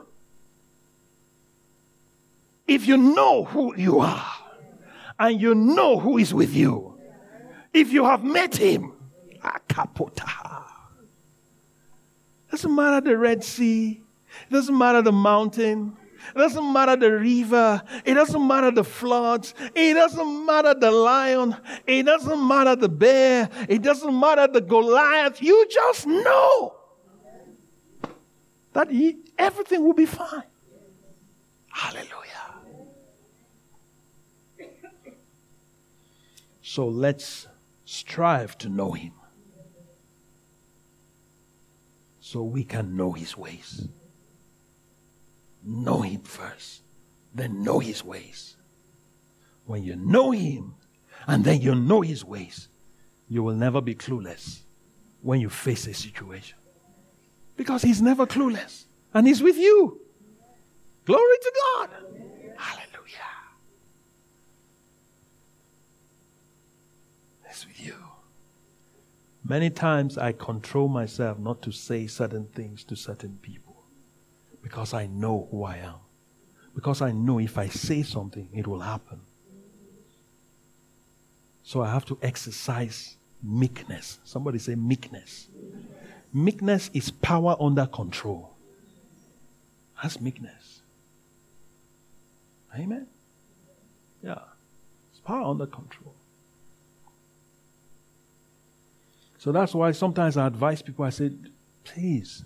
If 2.69 2.85
you 2.87 2.97
know 2.97 3.45
who 3.45 3.75
you 3.75 3.99
are 3.99 4.31
and 5.17 5.41
you 5.41 5.55
know 5.55 5.99
who 5.99 6.19
is 6.19 6.35
with 6.35 6.53
you, 6.53 6.99
if 7.73 7.91
you 7.91 8.05
have 8.05 8.23
met 8.23 8.55
him, 8.55 8.93
akapota. 9.41 10.63
Doesn't 12.51 12.75
matter 12.75 13.01
the 13.01 13.17
Red 13.17 13.43
Sea, 13.43 14.03
it 14.47 14.53
doesn't 14.53 14.77
matter 14.77 15.01
the 15.01 15.11
mountain, 15.11 15.97
it 16.35 16.37
doesn't 16.37 16.71
matter 16.71 16.95
the 16.95 17.11
river. 17.11 17.81
It 18.05 18.13
doesn't 18.13 18.45
matter 18.45 18.69
the 18.69 18.83
floods. 18.83 19.55
It 19.73 19.93
doesn't 19.95 20.45
matter 20.45 20.75
the 20.75 20.91
lion. 20.91 21.55
It 21.87 22.03
doesn't 22.03 22.47
matter 22.47 22.75
the 22.75 22.89
bear. 22.89 23.49
It 23.67 23.81
doesn't 23.81 24.19
matter 24.19 24.47
the 24.47 24.61
Goliath. 24.61 25.41
You 25.41 25.65
just 25.71 26.05
know 26.05 26.75
that 28.73 28.91
he, 28.91 29.17
everything 29.37 29.83
will 29.83 29.93
be 29.93 30.05
fine. 30.05 30.43
Hallelujah. 31.69 32.28
So 36.69 36.87
let's 36.87 37.47
strive 37.83 38.55
to 38.59 38.69
know 38.69 38.91
him 38.91 39.13
so 42.19 42.43
we 42.43 42.63
can 42.63 42.95
know 42.95 43.13
his 43.13 43.35
ways. 43.35 43.87
Know 45.65 46.03
him 46.03 46.21
first, 46.21 46.83
then 47.33 47.63
know 47.63 47.79
his 47.79 48.05
ways. 48.05 48.55
When 49.65 49.83
you 49.83 49.95
know 49.95 50.29
him 50.29 50.75
and 51.25 51.43
then 51.43 51.59
you 51.59 51.73
know 51.73 52.01
his 52.01 52.23
ways, 52.23 52.67
you 53.27 53.41
will 53.41 53.55
never 53.55 53.81
be 53.81 53.95
clueless 53.95 54.59
when 55.23 55.41
you 55.41 55.49
face 55.49 55.87
a 55.87 55.93
situation. 55.95 56.59
Because 57.57 57.81
he's 57.81 57.99
never 57.99 58.27
clueless 58.27 58.83
and 59.11 59.25
he's 59.25 59.41
with 59.41 59.57
you. 59.57 59.99
Glory 61.05 61.37
to 61.41 61.51
God. 61.63 61.89
Hallelujah. 62.57 62.88
With 67.67 67.85
you. 67.85 67.95
Many 69.43 69.69
times 69.69 70.17
I 70.17 70.31
control 70.31 70.87
myself 70.87 71.39
not 71.39 71.61
to 71.63 71.71
say 71.71 72.07
certain 72.07 72.45
things 72.45 72.83
to 72.85 72.95
certain 72.95 73.39
people 73.41 73.83
because 74.61 74.93
I 74.93 75.07
know 75.07 75.47
who 75.49 75.63
I 75.63 75.77
am. 75.77 75.95
Because 76.75 77.01
I 77.01 77.11
know 77.11 77.39
if 77.39 77.57
I 77.57 77.67
say 77.67 78.03
something, 78.03 78.47
it 78.53 78.67
will 78.67 78.81
happen. 78.81 79.21
So 81.63 81.81
I 81.81 81.91
have 81.91 82.05
to 82.05 82.17
exercise 82.21 83.15
meekness. 83.43 84.19
Somebody 84.23 84.59
say 84.59 84.75
meekness. 84.75 85.47
Meekness 86.33 86.89
is 86.93 87.09
power 87.11 87.55
under 87.59 87.85
control. 87.85 88.55
That's 90.01 90.21
meekness. 90.21 90.81
Amen? 92.77 93.07
Yeah. 94.23 94.39
It's 95.11 95.19
power 95.21 95.41
under 95.41 95.65
control. 95.65 96.13
So 99.39 99.53
that's 99.53 99.73
why 99.73 99.93
sometimes 99.93 100.35
I 100.35 100.45
advise 100.45 100.81
people, 100.81 101.05
I 101.05 101.11
say, 101.11 101.31
please, 101.85 102.43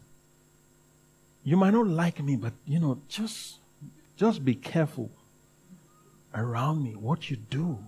you 1.43 1.57
might 1.57 1.73
not 1.73 1.87
like 1.87 2.21
me, 2.21 2.35
but 2.35 2.53
you 2.65 2.79
know, 2.79 3.01
just 3.09 3.57
just 4.15 4.45
be 4.45 4.53
careful 4.53 5.09
around 6.35 6.83
me 6.83 6.91
what 6.91 7.31
you 7.31 7.37
do. 7.37 7.79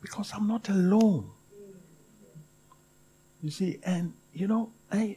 Because 0.00 0.32
I'm 0.32 0.46
not 0.46 0.68
alone. 0.68 1.30
You 3.42 3.50
see, 3.50 3.80
and 3.82 4.12
you 4.32 4.46
know, 4.46 4.70
I 4.92 5.16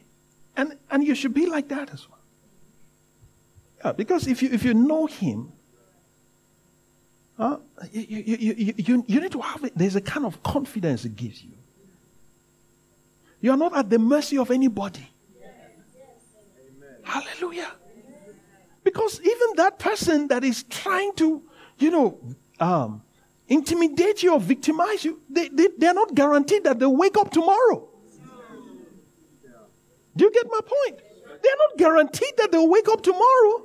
and 0.56 0.76
and 0.90 1.04
you 1.04 1.14
should 1.14 1.32
be 1.32 1.46
like 1.46 1.68
that 1.68 1.92
as 1.92 2.08
well. 2.08 2.18
Yeah, 3.84 3.92
because 3.92 4.26
if 4.26 4.42
you 4.42 4.50
if 4.50 4.64
you 4.64 4.74
know 4.74 5.06
him, 5.06 5.52
uh, 7.38 7.58
you, 7.92 8.02
you, 8.02 8.36
you, 8.36 8.74
you, 8.76 9.04
you 9.06 9.20
need 9.20 9.30
to 9.30 9.40
have 9.40 9.62
it. 9.62 9.74
There's 9.76 9.94
a 9.94 10.00
kind 10.00 10.26
of 10.26 10.42
confidence 10.42 11.04
it 11.04 11.14
gives 11.14 11.44
you. 11.44 11.55
You 13.46 13.52
are 13.52 13.56
not 13.56 13.76
at 13.76 13.88
the 13.88 14.00
mercy 14.00 14.38
of 14.38 14.50
anybody. 14.50 15.08
Hallelujah. 17.04 17.70
Because 18.82 19.20
even 19.20 19.48
that 19.54 19.78
person 19.78 20.26
that 20.26 20.42
is 20.42 20.64
trying 20.64 21.12
to, 21.14 21.44
you 21.78 21.92
know, 21.92 22.18
um, 22.58 23.02
intimidate 23.46 24.24
you 24.24 24.32
or 24.32 24.40
victimize 24.40 25.04
you, 25.04 25.20
they, 25.30 25.46
they, 25.46 25.68
they're 25.78 25.94
not 25.94 26.12
guaranteed 26.12 26.64
that 26.64 26.80
they'll 26.80 26.96
wake 26.96 27.16
up 27.16 27.30
tomorrow. 27.30 27.88
Do 30.16 30.24
you 30.24 30.32
get 30.32 30.46
my 30.50 30.60
point? 30.66 31.02
They're 31.40 31.60
not 31.68 31.78
guaranteed 31.78 32.32
that 32.38 32.50
they'll 32.50 32.68
wake 32.68 32.88
up 32.88 33.00
tomorrow. 33.00 33.62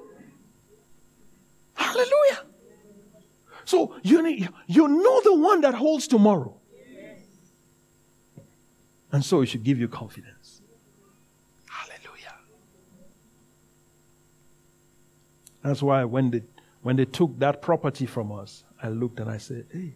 Hallelujah. 1.74 2.46
So 3.66 3.96
you, 4.04 4.48
you 4.68 4.88
know 4.88 5.22
the 5.22 5.34
one 5.34 5.62
that 5.62 5.74
holds 5.74 6.08
tomorrow. 6.08 6.61
And 9.12 9.24
so 9.26 9.41
it 9.41 9.47
should 9.47 9.64
give 9.64 9.78
you 9.78 9.88
confidence. 9.88 10.62
Hallelujah. 11.68 12.36
That's 15.64 15.82
why 15.82 16.05
when 16.05 16.32
they, 16.32 16.43
when 16.82 16.95
they 16.95 17.05
took 17.05 17.38
that 17.39 17.62
property 17.62 18.05
from 18.05 18.32
us, 18.32 18.64
I 18.82 18.89
looked 18.89 19.20
and 19.20 19.30
I 19.30 19.38
said, 19.38 19.66
hey, 19.72 19.95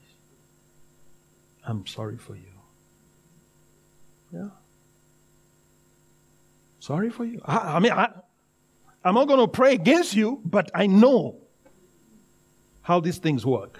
I'm 1.63 1.85
sorry 1.87 2.17
for 2.17 2.35
you. 2.35 2.51
Yeah. 4.33 4.49
Sorry 6.79 7.09
for 7.09 7.25
you. 7.25 7.41
I, 7.45 7.77
I 7.77 7.79
mean, 7.79 7.93
I, 7.93 8.09
I'm 9.03 9.15
not 9.15 9.27
going 9.27 9.39
to 9.39 9.47
pray 9.47 9.73
against 9.73 10.15
you, 10.15 10.41
but 10.43 10.69
I 10.75 10.87
know 10.87 11.37
how 12.81 12.99
these 12.99 13.17
things 13.17 13.45
work. 13.45 13.79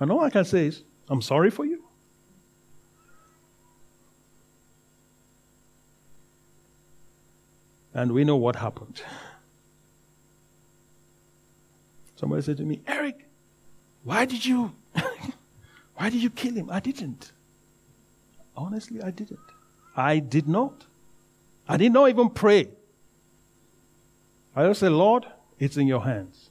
And 0.00 0.10
all 0.10 0.20
I 0.20 0.30
can 0.30 0.44
say 0.44 0.66
is, 0.66 0.82
I'm 1.08 1.22
sorry 1.22 1.50
for 1.50 1.66
you. 1.66 1.84
And 8.00 8.12
we 8.12 8.24
know 8.24 8.36
what 8.36 8.56
happened. 8.56 9.02
Somebody 12.16 12.40
said 12.40 12.56
to 12.56 12.62
me, 12.62 12.80
Eric, 12.86 13.26
why 14.04 14.24
did 14.24 14.42
you 14.42 14.72
why 15.96 16.08
did 16.08 16.22
you 16.22 16.30
kill 16.30 16.54
him? 16.54 16.70
I 16.70 16.80
didn't. 16.80 17.32
Honestly, 18.56 19.02
I 19.02 19.10
didn't. 19.10 19.38
I 19.94 20.18
did 20.18 20.48
not. 20.48 20.86
I 21.68 21.76
did 21.76 21.92
not 21.92 22.08
even 22.08 22.30
pray. 22.30 22.70
I 24.56 24.66
just 24.66 24.80
said, 24.80 24.92
Lord, 24.92 25.26
it's 25.58 25.76
in 25.76 25.86
your 25.86 26.02
hands. 26.02 26.48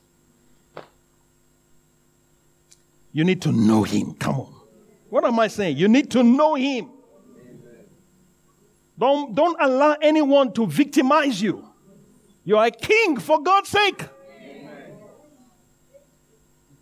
You 3.12 3.24
need 3.24 3.42
to 3.42 3.52
know 3.52 3.82
Him. 3.82 4.14
Come 4.14 4.36
on. 4.36 4.54
What 5.10 5.26
am 5.26 5.40
I 5.40 5.48
saying? 5.48 5.78
You 5.78 5.88
need 5.88 6.12
to 6.12 6.22
know 6.22 6.54
Him. 6.54 6.92
Don't, 9.00 9.34
don't 9.34 9.58
allow 9.62 9.96
anyone 10.02 10.52
to 10.54 10.68
victimize 10.68 11.42
you. 11.42 11.66
You 12.44 12.58
are 12.58 12.66
a 12.66 12.72
king 12.72 13.18
for 13.18 13.42
God's 13.42 13.70
sake. 13.70 14.04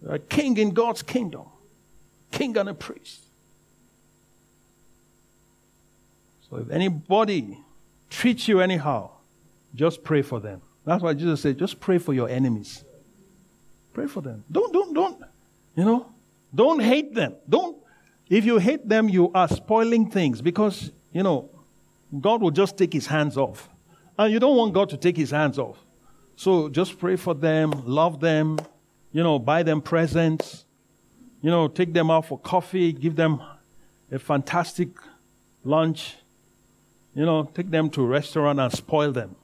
You're 0.02 0.16
a 0.16 0.20
king 0.20 0.58
in 0.58 0.72
God's 0.72 1.04
kingdom, 1.04 1.46
king 2.32 2.58
and 2.58 2.70
a 2.70 2.74
priest. 2.74 3.22
So 6.50 6.58
if 6.58 6.70
anybody 6.70 7.60
treats 8.10 8.48
you 8.48 8.62
anyhow, 8.62 9.12
just 9.76 10.04
pray 10.04 10.22
for 10.22 10.40
them. 10.40 10.62
That's 10.86 11.04
why 11.04 11.14
Jesus 11.14 11.42
said, 11.42 11.60
just 11.60 11.80
pray 11.80 11.98
for 11.98 12.14
your 12.14 12.30
enemies. 12.30 12.84
Pray 13.94 14.08
for 14.08 14.22
them. 14.22 14.44
Don't, 14.50 14.72
don't, 14.72 14.94
don't, 14.94 15.22
you 15.76 15.84
know, 15.84 16.10
don't 16.56 16.80
hate 16.80 17.14
them. 17.14 17.36
Don't, 17.50 17.78
if 18.30 18.46
you 18.46 18.58
hate 18.58 18.88
them, 18.88 19.10
you 19.10 19.32
are 19.34 19.48
spoiling 19.50 20.10
things 20.10 20.42
because, 20.42 20.92
you 21.12 21.24
know, 21.24 21.50
God 22.20 22.42
will 22.42 22.52
just 22.52 22.78
take 22.78 22.94
his 22.94 23.08
hands 23.08 23.38
off. 23.38 23.70
And 24.18 24.32
you 24.34 24.40
don't 24.40 24.56
want 24.56 24.74
God 24.74 24.90
to 24.90 24.98
take 24.98 25.18
his 25.18 25.32
hands 25.32 25.60
off. 25.60 25.78
So 26.36 26.70
just 26.70 27.00
pray 27.00 27.16
for 27.16 27.34
them, 27.34 27.72
love 27.86 28.20
them, 28.20 28.60
you 29.12 29.24
know, 29.24 29.40
buy 29.40 29.64
them 29.64 29.82
presents, 29.82 30.66
you 31.42 31.50
know, 31.50 31.68
take 31.68 31.94
them 31.94 32.10
out 32.12 32.26
for 32.26 32.40
coffee, 32.40 32.92
give 32.94 33.16
them 33.16 33.42
a 34.12 34.20
fantastic 34.20 34.90
lunch, 35.64 36.16
you 37.14 37.26
know, 37.26 37.44
take 37.44 37.70
them 37.70 37.90
to 37.90 38.04
a 38.04 38.06
restaurant 38.06 38.60
and 38.60 38.72
spoil 38.72 39.12
them. 39.12 39.36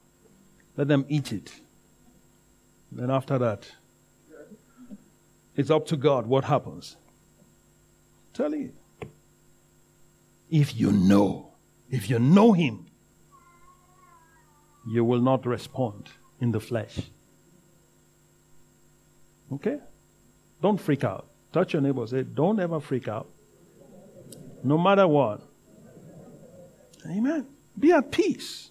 Let 0.76 0.88
them 0.88 1.04
eat 1.08 1.32
it. 1.32 1.52
Then 2.90 3.10
after 3.10 3.38
that, 3.38 3.66
it's 5.56 5.70
up 5.70 5.86
to 5.86 5.96
God 5.96 6.26
what 6.26 6.44
happens. 6.44 6.96
Tell 8.32 8.54
you. 8.54 8.72
If 10.50 10.76
you 10.76 10.92
know 10.92 11.53
if 11.90 12.10
you 12.10 12.18
know 12.18 12.52
Him, 12.52 12.86
you 14.86 15.04
will 15.04 15.20
not 15.20 15.46
respond 15.46 16.10
in 16.40 16.50
the 16.50 16.60
flesh. 16.60 17.00
Okay? 19.52 19.78
Don't 20.60 20.78
freak 20.78 21.04
out. 21.04 21.26
Touch 21.52 21.72
your 21.72 21.82
neighbor. 21.82 22.06
Say, 22.06 22.22
don't 22.22 22.58
ever 22.60 22.80
freak 22.80 23.08
out. 23.08 23.28
No 24.62 24.78
matter 24.78 25.06
what. 25.06 25.42
Amen. 27.06 27.46
Be 27.78 27.92
at 27.92 28.10
peace. 28.10 28.70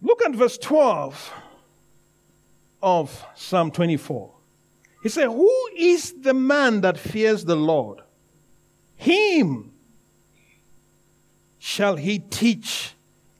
Look 0.00 0.22
at 0.22 0.34
verse 0.34 0.58
12 0.58 1.32
of 2.82 3.24
Psalm 3.34 3.70
24. 3.70 4.32
He 5.02 5.08
said, 5.08 5.28
Who 5.28 5.68
is 5.76 6.20
the 6.20 6.34
man 6.34 6.82
that 6.82 6.98
fears 6.98 7.44
the 7.44 7.56
Lord? 7.56 8.00
Him 8.96 9.67
shall 11.68 11.96
he 11.96 12.18
teach 12.18 12.94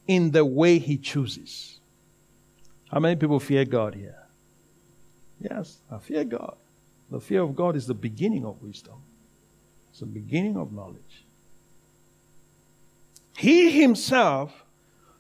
in 0.07 0.33
the 0.33 0.45
way 0.45 0.79
he 0.79 0.99
chooses. 0.99 1.81
How 2.91 3.01
many 3.01 3.17
people 3.17 3.41
fear 3.41 3.65
God 3.65 3.95
here? 3.95 4.23
Yes, 5.41 5.79
I 5.91 5.97
fear 5.97 6.25
God. 6.25 6.55
The 7.11 7.21
fear 7.21 7.41
of 7.41 7.57
God 7.57 7.75
is 7.75 7.87
the 7.87 7.95
beginning 7.95 8.45
of 8.45 8.63
wisdom, 8.63 9.01
it's 9.89 10.01
the 10.01 10.07
beginning 10.07 10.59
of 10.59 10.75
knowledge. 10.75 11.25
He 13.35 13.71
himself 13.71 14.63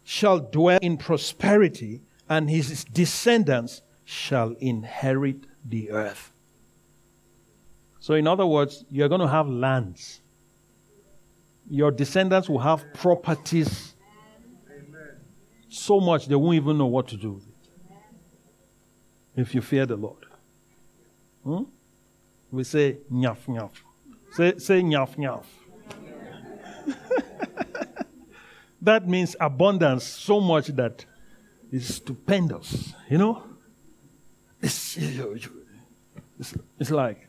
shall 0.04 0.38
dwell 0.38 0.78
in 0.82 0.98
prosperity, 0.98 2.02
and 2.28 2.50
his 2.50 2.84
descendants 2.84 3.80
shall 4.04 4.50
inherit 4.60 5.44
the 5.64 5.92
earth. 5.92 6.30
So, 8.00 8.12
in 8.12 8.26
other 8.26 8.46
words, 8.46 8.84
you're 8.90 9.08
going 9.08 9.22
to 9.22 9.28
have 9.28 9.48
lands 9.48 10.20
your 11.70 11.90
descendants 11.90 12.48
will 12.48 12.58
have 12.58 12.84
properties 12.94 13.94
so 15.68 16.00
much 16.00 16.26
they 16.26 16.34
won't 16.34 16.56
even 16.56 16.78
know 16.78 16.86
what 16.86 17.08
to 17.08 17.16
do. 17.16 17.40
If 19.36 19.54
you 19.54 19.60
fear 19.60 19.86
the 19.86 19.96
Lord. 19.96 20.26
Hmm? 21.44 21.64
We 22.50 22.64
say 22.64 22.98
nyaf 23.12 23.46
nyaf. 23.46 23.70
Say, 24.32 24.58
say 24.58 24.82
nyaf 24.82 25.16
nyaf. 25.16 25.44
that 28.82 29.06
means 29.06 29.36
abundance 29.38 30.04
so 30.04 30.40
much 30.40 30.68
that 30.68 31.04
it's 31.70 31.96
stupendous. 31.96 32.94
You 33.10 33.18
know? 33.18 33.42
It's, 34.60 34.96
it's, 34.96 36.54
it's 36.80 36.90
like 36.90 37.28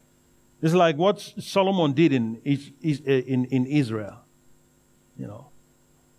it's 0.61 0.73
like 0.73 0.97
what 0.97 1.19
Solomon 1.19 1.93
did 1.93 2.11
in, 2.11 2.35
in, 2.43 3.45
in 3.45 3.65
Israel. 3.65 4.25
You 5.19 5.27
know, 5.27 5.47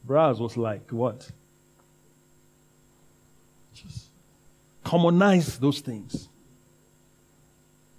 Braz 0.06 0.38
was 0.38 0.58
like, 0.58 0.90
what? 0.90 1.28
Just 3.72 4.08
commonize 4.84 5.58
those 5.58 5.80
things. 5.80 6.28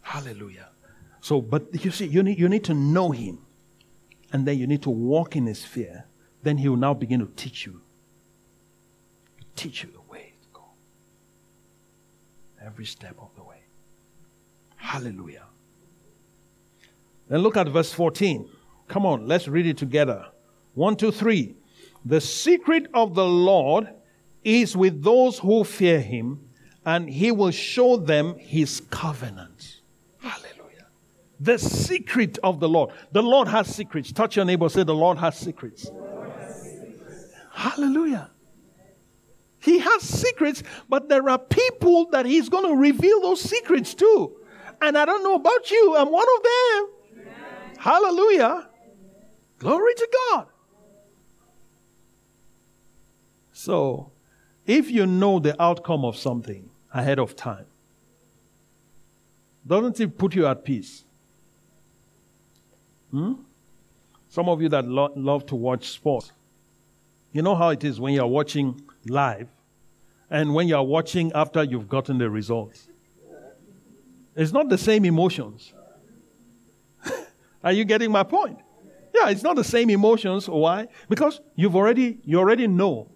Hallelujah. 0.02 0.70
So, 1.20 1.42
but 1.42 1.84
you 1.84 1.90
see, 1.90 2.06
you 2.06 2.22
need, 2.22 2.38
you 2.38 2.48
need 2.48 2.64
to 2.66 2.76
know 2.76 3.10
him. 3.12 3.40
And 4.32 4.46
then 4.46 4.60
you 4.60 4.68
need 4.68 4.84
to 4.84 4.90
walk 4.90 5.36
in 5.36 5.46
his 5.46 5.66
fear. 5.66 6.06
Then 6.44 6.58
he 6.58 6.70
will 6.70 6.78
now 6.78 6.94
begin 6.94 7.20
to 7.20 7.32
teach 7.36 7.66
you. 7.66 7.82
Teach 9.56 9.84
you 9.84 9.90
the 9.92 10.12
way 10.12 10.34
to 10.42 10.48
go. 10.54 10.64
Every 12.64 12.86
step 12.86 13.16
of 13.20 13.30
the 13.36 13.44
way. 13.44 13.64
Hallelujah. 14.76 15.46
Then 17.28 17.40
look 17.40 17.58
at 17.58 17.68
verse 17.70 17.92
14. 17.92 18.50
Come 18.88 19.06
on, 19.06 19.28
let's 19.28 19.48
read 19.48 19.66
it 19.66 19.78
together. 19.78 20.28
One, 20.74 20.96
two, 20.96 21.12
three. 21.12 21.56
The 22.06 22.22
secret 22.22 22.88
of 22.94 23.16
the 23.16 23.26
Lord 23.26 23.90
is 24.44 24.76
with 24.76 25.04
those 25.04 25.40
who 25.40 25.64
fear 25.64 26.00
him, 26.00 26.48
and 26.86 27.10
he 27.10 27.32
will 27.32 27.52
show 27.52 27.98
them 27.98 28.38
his 28.38 28.82
covenant. 28.90 29.82
Hallelujah. 30.20 30.88
The 31.40 31.60
secret 31.60 32.40
of 32.44 32.60
the 32.60 32.70
Lord. 32.70 32.92
The 33.12 33.22
Lord 33.22 33.48
has 33.48 33.74
secrets. 33.74 34.12
Touch 34.12 34.36
your 34.36 34.46
neighbor, 34.46 34.70
say, 34.70 34.84
The 34.84 34.96
Lord 34.96 35.18
has 35.20 35.38
secrets. 35.38 35.90
Lord 35.90 36.32
has 36.32 36.62
secrets. 36.64 37.34
Hallelujah. 37.54 38.32
He 39.60 39.78
has 39.78 40.02
secrets, 40.02 40.64
but 40.90 41.08
there 41.08 41.30
are 41.30 41.38
people 41.38 42.10
that 42.10 42.26
he's 42.26 42.50
going 42.50 42.66
to 42.66 42.76
reveal 42.76 43.22
those 43.22 43.42
secrets 43.42 43.94
to. 43.96 44.36
And 44.82 44.98
I 44.98 45.06
don't 45.06 45.24
know 45.24 45.36
about 45.36 45.70
you, 45.70 45.96
I'm 45.96 46.12
one 46.12 46.26
of 46.38 46.44
them. 46.44 47.26
Hallelujah. 47.78 48.70
Glory 49.60 49.94
to 49.94 50.10
God. 50.30 50.48
So, 53.64 54.10
if 54.66 54.90
you 54.90 55.06
know 55.06 55.38
the 55.38 55.62
outcome 55.62 56.04
of 56.04 56.18
something 56.18 56.72
ahead 56.92 57.20
of 57.20 57.36
time, 57.36 57.68
doesn't 59.68 60.00
it 60.00 60.18
put 60.18 60.34
you 60.34 60.48
at 60.48 60.66
peace? 60.66 61.04
Hmm? 63.12 63.34
Some 64.30 64.50
of 64.50 64.64
you 64.64 64.70
that 64.70 64.88
lo- 64.88 65.14
love 65.16 65.46
to 65.46 65.56
watch 65.56 65.90
sports, 65.90 66.32
you 67.34 67.44
know 67.44 67.54
how 67.54 67.70
it 67.70 67.84
is 67.84 68.00
when 68.00 68.16
you're 68.16 68.26
watching 68.26 68.82
live 69.06 69.48
and 70.32 70.56
when 70.56 70.68
you're 70.68 70.82
watching 70.82 71.32
after 71.34 71.64
you've 71.64 71.88
gotten 71.88 72.18
the 72.18 72.32
results. 72.32 72.88
It's 74.36 74.52
not 74.52 74.70
the 74.70 74.78
same 74.80 75.06
emotions. 75.06 75.72
Are 77.64 77.74
you 77.74 77.86
getting 77.86 78.12
my 78.12 78.24
point? 78.24 78.58
Yeah, 79.14 79.30
it's 79.30 79.44
not 79.44 79.56
the 79.56 79.64
same 79.64 79.92
emotions. 79.92 80.50
Why? 80.50 80.88
Because 81.08 81.42
you've 81.56 81.76
already 81.76 82.18
you 82.26 82.40
already 82.40 82.66
know 82.66 83.11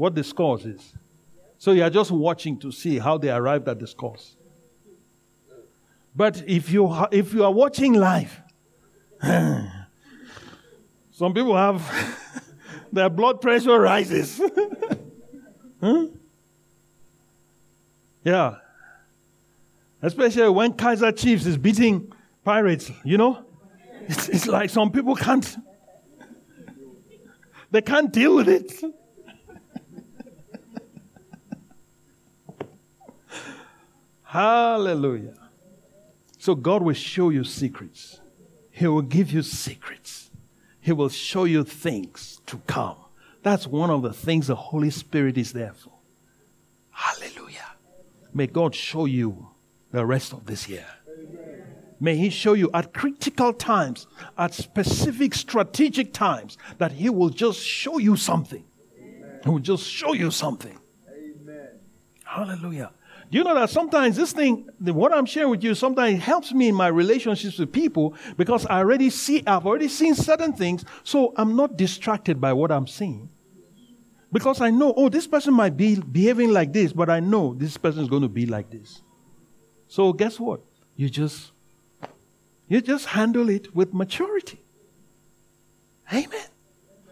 what 0.00 0.14
the 0.14 0.24
scores 0.24 0.64
is. 0.64 0.94
So 1.58 1.72
you 1.72 1.82
are 1.82 1.90
just 1.90 2.10
watching 2.10 2.58
to 2.60 2.72
see 2.72 2.98
how 2.98 3.18
they 3.18 3.30
arrived 3.30 3.68
at 3.68 3.78
the 3.78 3.86
scores. 3.86 4.34
But 6.16 6.42
if 6.46 6.72
you, 6.72 6.90
if 7.12 7.34
you 7.34 7.44
are 7.44 7.52
watching 7.52 7.92
live, 7.92 8.40
some 11.10 11.34
people 11.34 11.54
have 11.54 11.84
their 12.92 13.10
blood 13.10 13.42
pressure 13.42 13.78
rises. 13.78 14.40
huh? 15.82 16.06
Yeah. 18.24 18.54
Especially 20.00 20.48
when 20.48 20.72
Kaiser 20.72 21.12
Chiefs 21.12 21.44
is 21.44 21.58
beating 21.58 22.10
Pirates, 22.42 22.90
you 23.04 23.18
know? 23.18 23.44
It's, 24.08 24.30
it's 24.30 24.46
like 24.46 24.70
some 24.70 24.90
people 24.90 25.14
can't, 25.14 25.58
they 27.70 27.82
can't 27.82 28.10
deal 28.10 28.36
with 28.36 28.48
it. 28.48 28.82
Hallelujah. 34.30 35.34
So 36.38 36.54
God 36.54 36.82
will 36.82 36.94
show 36.94 37.30
you 37.30 37.42
secrets. 37.42 38.20
He 38.70 38.86
will 38.86 39.02
give 39.02 39.32
you 39.32 39.42
secrets. 39.42 40.30
He 40.80 40.92
will 40.92 41.08
show 41.08 41.42
you 41.42 41.64
things 41.64 42.40
to 42.46 42.58
come. 42.68 42.94
That's 43.42 43.66
one 43.66 43.90
of 43.90 44.02
the 44.02 44.12
things 44.12 44.46
the 44.46 44.54
Holy 44.54 44.90
Spirit 44.90 45.36
is 45.36 45.52
there 45.52 45.72
for. 45.72 45.94
Hallelujah. 46.90 47.72
May 48.32 48.46
God 48.46 48.72
show 48.72 49.04
you 49.04 49.48
the 49.90 50.06
rest 50.06 50.32
of 50.32 50.46
this 50.46 50.68
year. 50.68 50.86
May 51.98 52.16
He 52.16 52.30
show 52.30 52.52
you 52.52 52.70
at 52.72 52.94
critical 52.94 53.52
times, 53.52 54.06
at 54.38 54.54
specific 54.54 55.34
strategic 55.34 56.12
times, 56.12 56.56
that 56.78 56.92
He 56.92 57.10
will 57.10 57.30
just 57.30 57.66
show 57.66 57.98
you 57.98 58.14
something. 58.14 58.62
He 59.42 59.50
will 59.50 59.58
just 59.58 59.88
show 59.88 60.12
you 60.12 60.30
something. 60.30 60.78
Amen. 61.08 61.80
Hallelujah. 62.24 62.92
Do 63.30 63.38
you 63.38 63.44
know 63.44 63.54
that 63.54 63.70
sometimes 63.70 64.16
this 64.16 64.32
thing, 64.32 64.68
what 64.80 65.14
I'm 65.14 65.24
sharing 65.24 65.50
with 65.50 65.62
you, 65.62 65.74
sometimes 65.76 66.20
helps 66.20 66.52
me 66.52 66.68
in 66.68 66.74
my 66.74 66.88
relationships 66.88 67.58
with 67.58 67.72
people 67.72 68.14
because 68.36 68.66
I 68.66 68.78
already 68.78 69.08
see, 69.08 69.44
I've 69.46 69.66
already 69.66 69.86
seen 69.86 70.16
certain 70.16 70.52
things, 70.52 70.84
so 71.04 71.32
I'm 71.36 71.54
not 71.54 71.76
distracted 71.76 72.40
by 72.40 72.52
what 72.52 72.72
I'm 72.72 72.88
seeing. 72.88 73.28
Because 74.32 74.60
I 74.60 74.70
know, 74.70 74.92
oh, 74.96 75.08
this 75.08 75.28
person 75.28 75.54
might 75.54 75.76
be 75.76 76.00
behaving 76.00 76.52
like 76.52 76.72
this, 76.72 76.92
but 76.92 77.08
I 77.08 77.20
know 77.20 77.54
this 77.54 77.76
person 77.76 78.02
is 78.02 78.08
going 78.08 78.22
to 78.22 78.28
be 78.28 78.46
like 78.46 78.70
this. 78.70 79.02
So 79.86 80.12
guess 80.12 80.38
what? 80.40 80.60
You 80.96 81.08
just 81.08 81.52
you 82.68 82.80
just 82.80 83.06
handle 83.06 83.48
it 83.48 83.74
with 83.74 83.92
maturity. 83.92 84.64
Amen. 86.12 86.46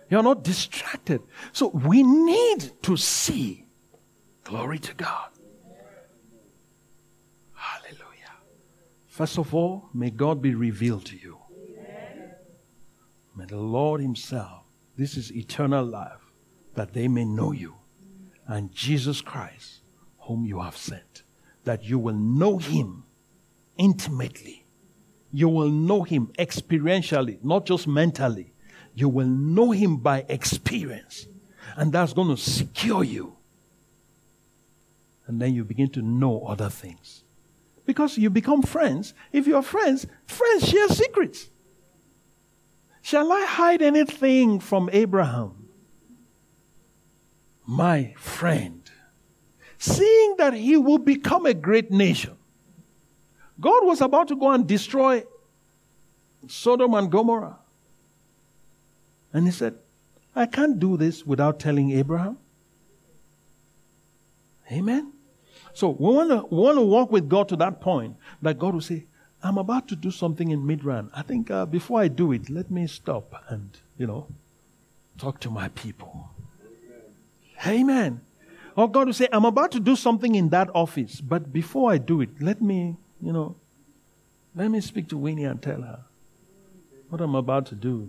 You're 0.08 0.22
not 0.22 0.44
distracted. 0.44 1.20
So 1.52 1.68
we 1.68 2.02
need 2.02 2.70
to 2.82 2.96
see. 2.96 3.66
Glory 4.44 4.78
to 4.78 4.94
God. 4.94 5.30
First 9.18 9.36
of 9.36 9.52
all, 9.52 9.88
may 9.92 10.10
God 10.10 10.40
be 10.40 10.54
revealed 10.54 11.04
to 11.06 11.16
you. 11.16 11.38
May 13.34 13.46
the 13.46 13.56
Lord 13.56 14.00
Himself, 14.00 14.62
this 14.96 15.16
is 15.16 15.34
eternal 15.34 15.84
life, 15.84 16.22
that 16.74 16.92
they 16.92 17.08
may 17.08 17.24
know 17.24 17.50
you 17.50 17.74
and 18.46 18.72
Jesus 18.72 19.20
Christ, 19.20 19.80
whom 20.20 20.46
you 20.46 20.60
have 20.60 20.76
sent, 20.76 21.24
that 21.64 21.82
you 21.82 21.98
will 21.98 22.14
know 22.14 22.58
Him 22.58 23.02
intimately. 23.76 24.64
You 25.32 25.48
will 25.48 25.72
know 25.72 26.04
Him 26.04 26.28
experientially, 26.38 27.42
not 27.42 27.66
just 27.66 27.88
mentally. 27.88 28.52
You 28.94 29.08
will 29.08 29.26
know 29.26 29.72
Him 29.72 29.96
by 29.96 30.26
experience. 30.28 31.26
And 31.76 31.92
that's 31.92 32.12
going 32.12 32.28
to 32.28 32.40
secure 32.40 33.02
you. 33.02 33.36
And 35.26 35.42
then 35.42 35.54
you 35.54 35.64
begin 35.64 35.90
to 35.90 36.02
know 36.02 36.44
other 36.46 36.70
things 36.70 37.24
because 37.88 38.18
you 38.18 38.28
become 38.28 38.60
friends. 38.60 39.14
If 39.32 39.46
you 39.46 39.56
are 39.56 39.62
friends, 39.62 40.06
friends 40.26 40.68
share 40.68 40.88
secrets. 40.88 41.48
Shall 43.00 43.32
I 43.32 43.46
hide 43.46 43.80
anything 43.80 44.60
from 44.60 44.90
Abraham? 44.92 45.70
My 47.66 48.12
friend, 48.18 48.82
seeing 49.78 50.36
that 50.36 50.52
he 50.52 50.76
will 50.76 50.98
become 50.98 51.46
a 51.46 51.54
great 51.54 51.90
nation, 51.90 52.36
God 53.58 53.86
was 53.86 54.02
about 54.02 54.28
to 54.28 54.36
go 54.36 54.50
and 54.50 54.66
destroy 54.66 55.24
Sodom 56.46 56.92
and 56.92 57.10
Gomorrah. 57.10 57.58
And 59.32 59.46
he 59.46 59.50
said, 59.50 59.76
I 60.36 60.44
can't 60.44 60.78
do 60.78 60.98
this 60.98 61.24
without 61.24 61.58
telling 61.58 61.92
Abraham. 61.92 62.36
Amen. 64.70 65.14
So 65.78 65.90
we 65.90 66.12
want 66.12 66.30
to 66.30 66.38
want 66.52 66.76
to 66.76 66.82
walk 66.82 67.12
with 67.12 67.28
God 67.28 67.48
to 67.50 67.56
that 67.56 67.80
point 67.80 68.16
that 68.42 68.58
God 68.58 68.74
will 68.74 68.80
say, 68.80 69.06
"I'm 69.44 69.58
about 69.58 69.86
to 69.90 69.94
do 69.94 70.10
something 70.10 70.50
in 70.50 70.62
Midrand. 70.70 71.10
I 71.14 71.22
think 71.22 71.52
uh, 71.52 71.66
before 71.66 72.00
I 72.00 72.08
do 72.08 72.32
it, 72.32 72.50
let 72.50 72.68
me 72.68 72.88
stop 72.88 73.44
and 73.48 73.78
you 73.96 74.08
know 74.08 74.26
talk 75.18 75.38
to 75.46 75.50
my 75.50 75.68
people." 75.68 76.30
Amen. 77.64 77.78
Amen. 77.78 78.20
Or 78.74 78.90
God 78.90 79.06
will 79.06 79.14
say, 79.14 79.28
"I'm 79.30 79.44
about 79.44 79.70
to 79.70 79.78
do 79.78 79.94
something 79.94 80.34
in 80.34 80.48
that 80.48 80.68
office, 80.74 81.20
but 81.20 81.52
before 81.52 81.92
I 81.92 81.98
do 81.98 82.20
it, 82.22 82.30
let 82.40 82.60
me 82.60 82.96
you 83.22 83.32
know 83.32 83.54
let 84.56 84.72
me 84.72 84.80
speak 84.80 85.08
to 85.10 85.16
Winnie 85.16 85.44
and 85.44 85.62
tell 85.62 85.82
her 85.82 86.00
what 87.08 87.20
I'm 87.20 87.36
about 87.36 87.66
to 87.66 87.76
do." 87.76 88.08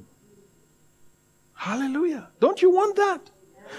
Hallelujah! 1.53 2.29
Don't 2.39 2.63
you 2.63 2.71
want 2.71 2.95
that? 2.95 3.29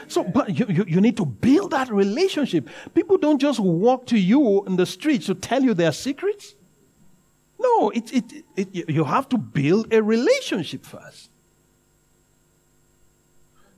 So, 0.09 0.24
but 0.24 0.59
you, 0.59 0.66
you, 0.68 0.84
you, 0.86 1.01
need 1.01 1.16
to 1.16 1.24
build 1.24 1.72
that 1.72 1.88
relationship. 1.91 2.68
People 2.95 3.18
don't 3.18 3.41
just 3.41 3.61
walk 3.61 4.07
to 4.07 4.18
you 4.18 4.64
in 4.64 4.76
the 4.76 4.86
streets 4.86 5.26
to 5.26 5.34
tell 5.34 5.62
you 5.62 5.74
their 5.74 5.93
secrets. 5.93 6.55
No, 7.59 7.91
it, 7.91 8.12
it, 8.12 8.45
it, 8.57 8.88
you 8.91 9.05
have 9.05 9.28
to 9.30 9.38
build 9.38 9.93
a 9.93 10.03
relationship 10.03 10.84
first. 10.84 11.30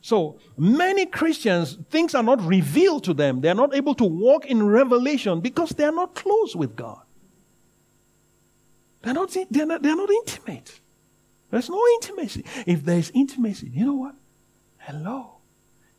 So 0.00 0.38
many 0.56 1.06
Christians, 1.06 1.78
things 1.90 2.14
are 2.14 2.22
not 2.22 2.40
revealed 2.42 3.04
to 3.04 3.14
them. 3.14 3.40
They're 3.40 3.54
not 3.54 3.74
able 3.74 3.94
to 3.96 4.04
walk 4.04 4.46
in 4.46 4.66
revelation 4.66 5.40
because 5.40 5.70
they're 5.70 5.92
not 5.92 6.14
close 6.14 6.56
with 6.56 6.74
God. 6.74 7.02
They're 9.02 9.14
not, 9.14 9.36
they're 9.50 9.66
not, 9.66 9.82
they're 9.82 9.96
not 9.96 10.10
intimate. 10.10 10.80
There's 11.50 11.68
no 11.68 11.82
intimacy. 12.00 12.44
If 12.66 12.84
there's 12.84 13.10
intimacy, 13.10 13.70
you 13.72 13.84
know 13.84 13.94
what? 13.94 14.14
Hello 14.78 15.31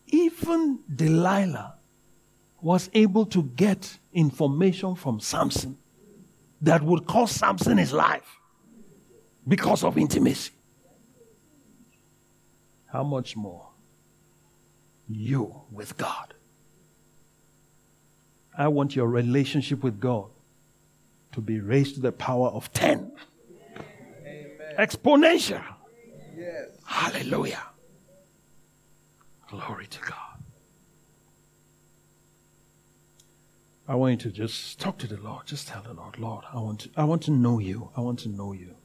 even 0.07 0.79
Delilah 0.93 1.75
was 2.61 2.89
able 2.93 3.25
to 3.27 3.43
get 3.43 3.97
information 4.13 4.95
from 4.95 5.19
Samson 5.19 5.77
that 6.61 6.81
would 6.81 7.05
cost 7.05 7.37
Samson 7.37 7.77
his 7.77 7.91
life 7.91 8.39
because 9.47 9.83
of 9.83 9.97
intimacy. 9.97 10.51
How 12.85 13.03
much 13.03 13.35
more 13.35 13.69
you 15.09 15.61
with 15.71 15.97
God? 15.97 16.33
I 18.57 18.67
want 18.67 18.95
your 18.95 19.07
relationship 19.07 19.83
with 19.83 19.99
God 19.99 20.29
to 21.33 21.41
be 21.41 21.59
raised 21.59 21.95
to 21.95 22.01
the 22.01 22.11
power 22.11 22.49
of 22.49 22.71
10. 22.71 23.11
Amen. 24.25 24.51
Exponential. 24.77 25.63
Yes. 26.37 26.69
Hallelujah. 26.85 27.63
Glory 29.53 29.85
to 29.85 29.99
God. 29.99 30.43
I 33.87 33.93
want 33.93 34.13
you 34.13 34.31
to 34.31 34.35
just 34.35 34.79
talk 34.79 34.97
to 34.97 35.05
the 35.05 35.17
Lord. 35.17 35.45
Just 35.45 35.67
tell 35.67 35.83
the 35.83 35.93
Lord, 35.93 36.17
Lord, 36.17 36.43
I 36.51 36.59
want 36.59 36.79
to, 36.79 36.89
I 36.97 37.03
want 37.03 37.21
to 37.23 37.31
know 37.31 37.59
you. 37.59 37.91
I 37.95 38.01
want 38.01 38.17
to 38.21 38.29
know 38.29 38.53
you. 38.53 38.75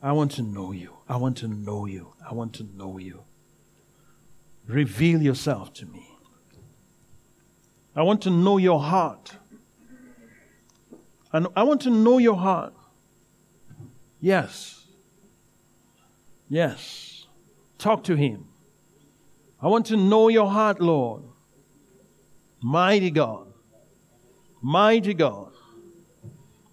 I 0.00 0.12
want 0.12 0.30
to 0.32 0.42
know 0.42 0.70
you. 0.70 0.98
I 1.08 1.16
want 1.16 1.36
to 1.38 1.48
know 1.48 1.86
you. 1.86 2.12
I 2.24 2.32
want 2.32 2.52
to 2.54 2.62
know 2.76 2.98
you. 2.98 3.24
Reveal 4.68 5.20
yourself 5.20 5.74
to 5.74 5.86
me. 5.86 6.08
I 7.96 8.02
want 8.02 8.22
to 8.22 8.30
know 8.30 8.58
your 8.58 8.78
heart. 8.78 9.32
And 11.32 11.48
I 11.56 11.64
want 11.64 11.80
to 11.82 11.90
know 11.90 12.18
your 12.18 12.36
heart. 12.36 12.72
Yes. 14.20 14.86
Yes. 16.48 17.26
Talk 17.78 18.04
to 18.04 18.14
him. 18.14 18.44
I 19.60 19.66
want 19.66 19.86
to 19.86 19.96
know 19.96 20.28
your 20.28 20.48
heart, 20.48 20.80
Lord. 20.80 21.22
Mighty 22.60 23.10
God. 23.10 23.52
Mighty 24.62 25.14
God. 25.14 25.52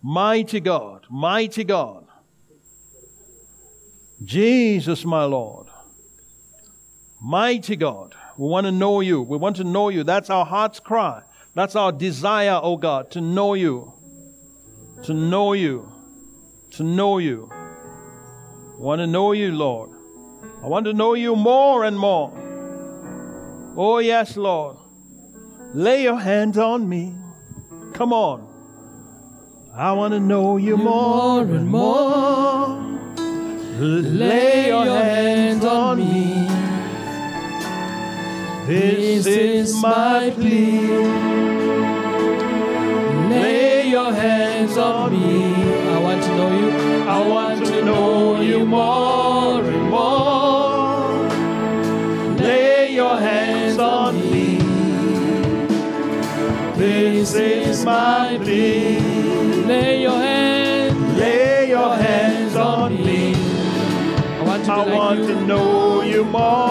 Mighty 0.02 0.60
God. 0.60 1.06
Mighty 1.10 1.64
God. 1.64 2.06
Jesus, 4.24 5.04
my 5.04 5.24
Lord. 5.24 5.68
Mighty 7.22 7.76
God. 7.76 8.16
We 8.38 8.48
want 8.48 8.66
to 8.66 8.72
know 8.72 9.02
you. 9.02 9.22
We 9.22 9.38
want 9.38 9.56
to 9.58 9.64
know 9.64 9.90
you. 9.90 10.04
That's 10.04 10.30
our 10.30 10.46
heart's 10.46 10.80
cry. 10.80 11.24
That's 11.56 11.76
our 11.76 11.92
desire, 11.92 12.60
oh 12.62 12.78
God, 12.78 13.12
to 13.12 13.22
know 13.22 13.54
you. 13.54 13.94
To 15.04 15.14
know 15.14 15.54
you. 15.54 15.92
To 16.72 16.84
know 16.84 17.18
you. 17.18 17.50
I 17.52 18.78
want 18.78 19.00
to 19.00 19.08
know 19.08 19.32
you, 19.32 19.52
Lord. 19.54 19.92
I 20.62 20.68
want 20.68 20.86
to 20.86 20.94
know 20.94 21.14
you 21.14 21.36
more 21.36 21.84
and 21.84 21.98
more. 21.98 22.55
Oh, 23.78 23.98
yes, 24.00 24.38
Lord. 24.38 24.78
Lay 25.74 26.04
your 26.04 26.18
hands 26.18 26.58
on 26.58 26.88
me. 26.88 27.14
Come 27.94 28.14
on. 28.14 28.48
I 29.74 29.92
want 29.92 30.14
to 30.14 30.20
know 30.22 30.56
you 30.56 30.78
more 30.78 31.42
and 31.42 31.68
more. 31.68 32.68
Lay 33.78 34.68
your 34.68 34.86
hands 34.86 35.66
on 35.66 35.98
me. 35.98 36.48
This 38.66 39.26
is 39.26 39.76
my 39.82 40.32
plea. 40.34 40.88
Lay 43.28 43.90
your 43.90 44.14
hands 44.14 44.78
on 44.78 45.12
me. 45.12 45.54
I 45.90 46.00
want 46.00 46.24
to 46.24 46.30
know 46.38 46.60
you. 46.60 46.70
I 47.10 47.28
want 47.28 47.66
to 47.66 47.84
know 47.84 48.40
you 48.40 48.66
more 48.66 49.25
This 57.26 57.34
is 57.34 57.84
my 57.84 58.38
plea. 58.40 59.00
Lay 59.66 60.04
your 60.04 60.12
hands, 60.12 61.18
lay 61.18 61.70
your 61.70 61.96
hands 61.96 62.56
on 62.56 62.94
me. 63.04 63.34
I 63.34 64.44
want 64.46 64.64
to 64.66 64.72
I 64.72 64.84
like 64.84 64.94
want 64.94 65.20
you. 65.22 65.28
to 65.30 65.42
know 65.48 66.04
you 66.04 66.24
more 66.24 66.65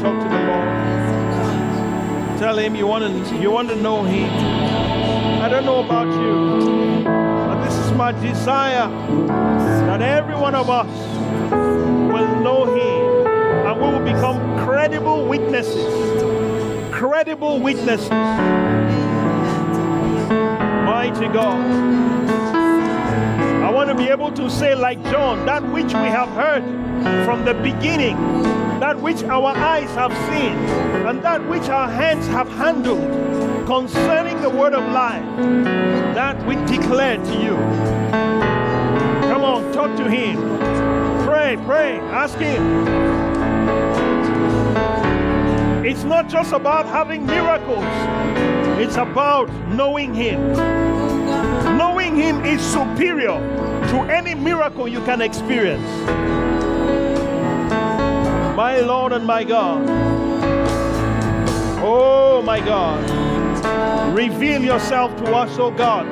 talk 0.00 0.18
to 0.22 0.28
the 0.28 0.42
Lord. 0.48 0.68
Tell 2.38 2.58
him 2.58 2.74
you 2.74 2.86
want 2.86 3.04
to 3.04 3.36
you 3.36 3.50
want 3.50 3.68
to 3.68 3.76
know 3.76 4.02
him. 4.02 4.30
I 5.42 5.48
don't 5.48 5.66
know 5.66 5.84
about 5.84 6.06
you, 6.06 7.04
but 7.04 7.62
this 7.64 7.74
is 7.74 7.92
my 7.92 8.12
desire 8.12 8.88
that 9.86 10.00
every 10.00 10.34
one 10.34 10.54
of 10.54 10.70
us 10.70 10.86
will 12.12 12.40
know 12.40 12.64
him 12.64 13.26
and 13.66 13.76
we 13.76 13.86
will 13.88 14.04
become 14.14 14.58
credible 14.64 15.26
witnesses. 15.26 16.22
Credible 16.90 17.60
witnesses. 17.60 18.10
Mighty 20.88 21.28
God. 21.28 21.60
I 23.62 23.70
want 23.70 23.90
to 23.90 23.94
be 23.94 24.08
able 24.08 24.32
to 24.32 24.48
say, 24.48 24.74
like 24.74 25.02
John, 25.04 25.44
that 25.44 25.62
which 25.70 25.92
we 25.92 26.08
have 26.08 26.30
heard 26.30 26.64
from 27.26 27.44
the 27.44 27.54
beginning, 27.54 28.16
that 28.80 28.98
which 28.98 29.22
our 29.24 29.54
eyes 29.54 29.90
have 29.90 30.12
seen, 30.30 30.56
and 31.06 31.22
that 31.22 31.46
which 31.48 31.68
our 31.68 31.86
hands 31.86 32.26
have 32.28 32.48
handled 32.48 33.66
concerning 33.66 34.40
the 34.40 34.48
word 34.48 34.72
of 34.72 34.82
life, 34.90 35.22
that 36.14 36.42
we 36.46 36.56
declare 36.64 37.18
to 37.18 37.42
you. 37.42 37.56
Come 39.28 39.44
on, 39.44 39.70
talk 39.72 39.94
to 39.98 40.10
him. 40.10 40.38
Pray, 41.26 41.58
pray, 41.66 41.98
ask 41.98 42.38
him. 42.38 42.62
It's 45.84 46.04
not 46.04 46.28
just 46.28 46.52
about 46.52 46.86
having 46.86 47.26
miracles, 47.26 47.84
it's 48.80 48.96
about 48.96 49.50
knowing 49.68 50.14
him. 50.14 50.54
Knowing 51.76 52.16
him 52.16 52.44
is 52.46 52.62
superior 52.62 53.38
to 53.90 53.96
any 54.10 54.34
miracle 54.34 54.88
you 54.88 55.00
can 55.04 55.20
experience. 55.20 56.49
My 58.60 58.78
Lord 58.80 59.14
and 59.14 59.24
my 59.26 59.42
God. 59.42 59.88
Oh 61.82 62.42
my 62.42 62.60
God. 62.60 63.00
Reveal 64.14 64.62
yourself 64.62 65.16
to 65.16 65.34
us, 65.34 65.58
oh 65.58 65.70
God. 65.70 66.04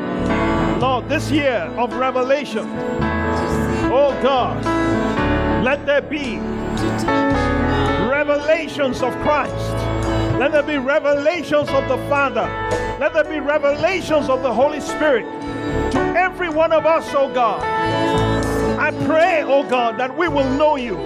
Lord, 0.81 1.11
this 1.11 1.31
year 1.31 1.71
of 1.77 1.93
revelation, 1.93 2.67
oh 3.93 4.19
God, 4.23 4.65
let 5.63 5.85
there 5.85 6.01
be 6.01 6.39
revelations 8.09 9.03
of 9.03 9.13
Christ. 9.17 9.75
Let 10.39 10.53
there 10.53 10.63
be 10.63 10.79
revelations 10.79 11.69
of 11.69 11.87
the 11.87 11.99
Father. 12.09 12.47
Let 12.99 13.13
there 13.13 13.25
be 13.25 13.41
revelations 13.41 14.31
of 14.31 14.43
the 14.43 14.55
Holy 14.55 14.81
Spirit 14.81 15.27
to 15.93 15.99
every 16.17 16.49
one 16.49 16.73
of 16.73 16.87
us, 16.87 17.13
oh 17.13 17.31
God. 17.31 17.63
I 18.81 18.91
pray, 19.05 19.43
oh 19.43 19.69
God, 19.69 19.99
that 19.99 20.17
we 20.17 20.29
will 20.29 20.49
know 20.57 20.77
you, 20.77 20.97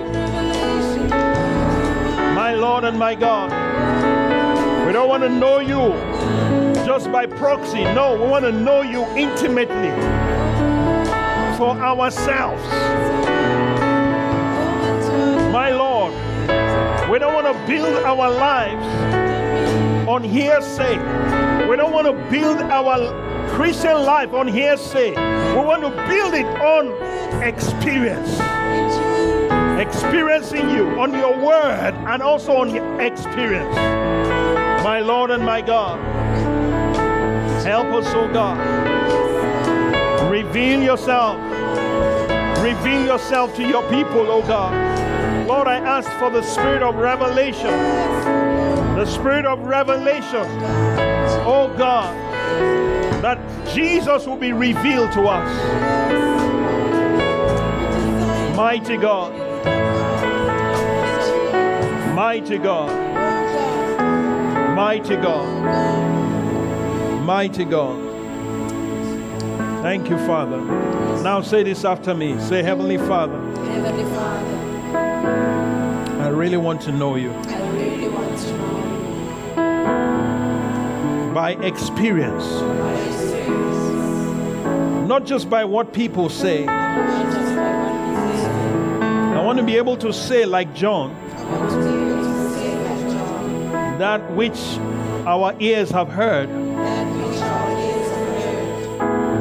Lord 2.63 2.85
and 2.85 2.97
my 2.97 3.17
God. 3.17 3.51
We 4.87 4.93
don't 4.93 5.09
want 5.09 5.25
to 5.25 5.29
know 5.29 5.59
you 5.59 5.93
just 6.87 7.11
by 7.11 7.27
proxy. 7.27 7.83
No, 7.83 8.15
we 8.15 8.29
want 8.29 8.45
to 8.45 8.53
know 8.53 8.83
you 8.83 9.03
intimately 9.17 9.91
for 11.59 11.77
ourselves. 11.77 12.63
My 15.53 15.71
Lord, 15.71 16.13
we 17.11 17.19
don't 17.19 17.35
want 17.35 17.49
to 17.49 17.67
build 17.67 17.97
our 18.05 18.31
lives 18.31 18.87
on 20.09 20.23
hearsay. 20.23 20.99
We 21.69 21.75
don't 21.75 21.93
want 21.93 22.07
to 22.07 22.31
build 22.31 22.59
our 22.59 23.49
Christian 23.49 24.05
life 24.05 24.33
on 24.35 24.47
hearsay. 24.47 25.11
We 25.11 25.65
want 25.65 25.83
to 25.83 25.91
build 26.07 26.35
it 26.35 26.47
on 26.63 27.43
experience. 27.43 28.39
Experiencing 29.83 30.71
you 30.71 31.01
on 31.01 31.13
your 31.13 31.37
word 31.37 31.93
and 32.07 32.23
also 32.23 32.53
on 32.53 32.73
your 32.73 33.01
experience. 33.01 33.75
My 34.85 35.01
Lord 35.01 35.33
and 35.33 35.45
my 35.45 35.61
God, 35.61 35.99
help 37.65 37.89
us, 37.89 38.07
oh 38.15 38.33
God. 38.33 38.61
Reveal 40.31 40.81
yourself. 40.85 41.37
Reveal 42.63 43.07
yourself 43.07 43.57
to 43.57 43.67
your 43.67 43.83
people, 43.91 44.31
oh 44.31 44.43
God. 44.43 44.73
Lord, 45.49 45.67
I 45.67 45.79
ask 45.79 46.09
for 46.13 46.31
the 46.31 46.43
spirit 46.43 46.85
of 46.85 46.95
revelation. 46.95 47.73
The 48.95 49.05
spirit 49.05 49.47
of 49.47 49.63
revelation, 49.63 50.47
oh 51.45 51.75
God, 51.77 52.15
that 53.21 53.41
Jesus 53.75 54.29
will 54.29 54.37
be 54.37 54.53
revealed 54.53 55.11
to 55.11 55.23
us. 55.23 55.51
Mighty 58.57 58.97
God. 58.97 59.42
Mighty 62.15 62.59
God. 62.59 62.91
Mighty 64.77 65.17
God. 65.17 65.47
Mighty 67.25 67.65
God. 67.65 67.99
Thank 69.83 70.09
you, 70.11 70.19
Father. 70.19 70.59
Now 71.23 71.41
say 71.41 71.63
this 71.63 71.85
after 71.85 72.15
me. 72.15 72.39
Say, 72.41 72.63
Heavenly 72.63 72.99
Father, 72.99 73.39
Heavenly 73.65 74.05
Father, 74.15 74.57
I 76.23 76.29
really 76.29 76.57
want 76.59 76.81
to 76.83 76.93
know 76.93 77.17
you 77.17 77.33
I 77.33 77.71
really 77.73 78.09
want 78.09 78.39
to 78.39 78.53
know 78.59 78.79
you 81.29 81.35
by 81.35 81.53
experience, 81.63 82.45
by 82.45 82.93
experience, 82.95 83.89
not 85.09 85.25
just 85.25 85.49
by 85.49 85.65
what 85.65 85.93
people 85.93 86.29
say. 86.29 86.65
not 86.67 87.33
just 87.33 87.57
by 87.57 87.73
what 87.73 87.95
you 88.35 88.37
say. 88.43 88.53
I 89.39 89.43
want 89.45 89.59
to 89.59 89.65
be 89.65 89.77
able 89.77 89.97
to 89.97 90.13
say, 90.13 90.45
like 90.45 90.75
John, 90.75 91.11
that 93.99 94.33
which 94.33 94.59
our 95.27 95.55
ears 95.61 95.91
have 95.91 96.09
heard, 96.09 96.49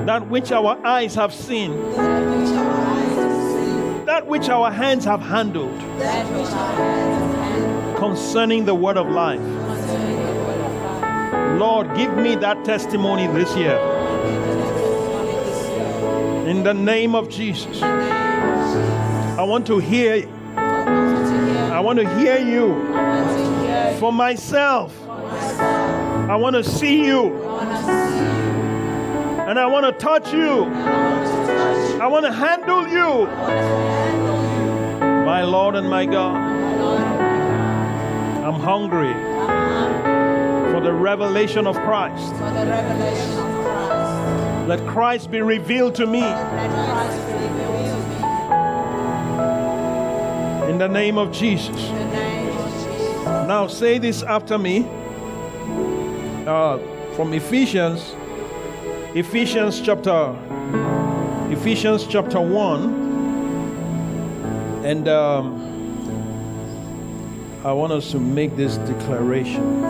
that 0.07 0.27
which 0.27 0.51
our 0.51 0.77
eyes 0.85 1.15
have 1.15 1.33
seen, 1.33 1.71
that 4.05 4.25
which 4.27 4.49
our 4.49 4.71
hands 4.71 5.05
have 5.05 5.21
handled 5.21 5.79
concerning 7.97 8.65
the 8.65 8.75
word 8.75 8.97
of 8.97 9.09
life. 9.09 9.39
Lord, 11.59 11.95
give 11.95 12.15
me 12.17 12.35
that 12.35 12.65
testimony 12.65 13.27
this 13.27 13.55
year. 13.55 13.77
In 16.47 16.63
the 16.63 16.73
name 16.73 17.13
of 17.15 17.29
Jesus. 17.29 17.81
I 17.81 19.43
want 19.43 19.65
to 19.67 19.77
hear, 19.79 20.27
I 20.57 21.79
want 21.79 21.99
to 21.99 22.19
hear 22.19 22.37
you 22.37 22.73
For 24.01 24.11
myself. 24.11 25.07
I 25.07 26.35
want 26.35 26.55
to 26.55 26.63
see 26.63 27.05
you 27.05 27.35
and 29.47 29.59
I 29.59 29.67
want 29.67 29.85
to 29.85 29.91
touch 30.03 30.33
you. 30.33 30.63
I 32.01 32.07
want 32.07 32.25
to 32.25 32.31
handle 32.31 32.87
you. 32.87 33.27
My 35.23 35.43
Lord 35.43 35.75
and 35.75 35.87
my 35.87 36.07
God, 36.07 36.35
I'm 38.43 38.59
hungry 38.59 39.13
for 40.73 40.81
the 40.81 40.93
revelation 40.93 41.67
of 41.67 41.75
Christ. 41.75 42.33
Let 44.67 44.83
Christ 44.87 45.29
be 45.29 45.41
revealed 45.41 45.93
to 45.93 46.07
me 46.07 46.23
in 50.71 50.79
the 50.79 50.89
name 50.91 51.19
of 51.19 51.31
Jesus. 51.31 52.20
Now 53.51 53.67
say 53.67 53.97
this 53.97 54.23
after 54.23 54.57
me 54.57 54.87
uh, 56.47 56.77
from 57.17 57.33
Ephesians, 57.33 58.15
Ephesians 59.13 59.81
chapter, 59.81 60.33
Ephesians 61.51 62.07
chapter 62.07 62.39
1, 62.39 64.85
And 64.85 65.09
um, 65.09 65.59
I 67.65 67.73
want 67.73 67.91
us 67.91 68.11
to 68.11 68.21
make 68.21 68.55
this 68.55 68.77
declaration. 68.77 69.81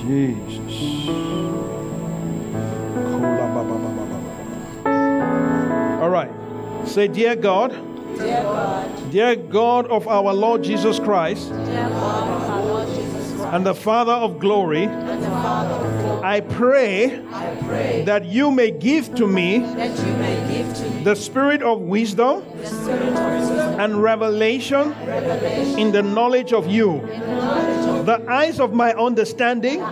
Jesus. 0.00 1.08
All 6.02 6.10
right. 6.10 6.32
Say, 6.88 7.06
Dear 7.06 7.36
God, 7.36 7.87
dear 9.10 9.36
God 9.36 9.86
of 9.86 10.06
our 10.06 10.34
Lord 10.34 10.62
Jesus 10.62 10.98
Christ, 10.98 11.50
and 13.50 13.64
the 13.64 13.74
Father 13.74 14.12
of 14.12 14.38
glory, 14.38 14.86
I 14.86 16.40
pray 16.40 18.02
that 18.04 18.26
you 18.26 18.50
may 18.50 18.70
give 18.70 19.14
to 19.14 19.26
me 19.26 19.58
the 21.04 21.14
spirit 21.14 21.62
of 21.62 21.80
wisdom 21.80 22.42
and 23.80 24.02
revelation 24.02 24.92
in 25.78 25.92
the 25.92 26.02
knowledge 26.02 26.52
of 26.52 26.66
you, 26.66 27.00
the 28.04 28.22
eyes 28.28 28.60
of 28.60 28.74
my 28.74 28.92
understanding, 28.94 29.82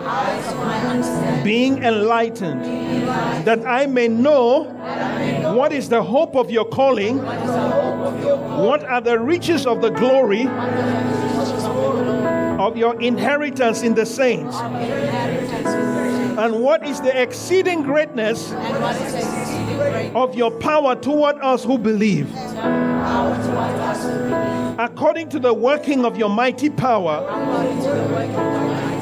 being 1.43 1.83
enlightened, 1.83 2.63
that 3.45 3.65
I 3.65 3.87
may 3.87 4.07
know 4.07 4.65
what 5.57 5.73
is 5.73 5.89
the 5.89 6.03
hope 6.03 6.35
of 6.35 6.51
your 6.51 6.65
calling, 6.65 7.17
what 7.17 8.83
are 8.83 9.01
the 9.01 9.17
riches 9.17 9.65
of 9.65 9.81
the 9.81 9.89
glory 9.89 10.47
of 12.63 12.77
your 12.77 13.01
inheritance 13.01 13.81
in 13.81 13.95
the 13.95 14.05
saints, 14.05 14.55
and 16.37 16.61
what 16.61 16.85
is 16.85 17.01
the 17.01 17.21
exceeding 17.21 17.81
greatness 17.81 18.53
of 20.13 20.35
your 20.35 20.51
power 20.51 20.95
toward 20.95 21.35
us 21.37 21.63
who 21.63 21.79
believe, 21.79 22.29
according 24.77 25.27
to 25.27 25.39
the 25.39 25.53
working 25.53 26.05
of 26.05 26.17
your 26.17 26.29
mighty 26.29 26.69
power, 26.69 27.23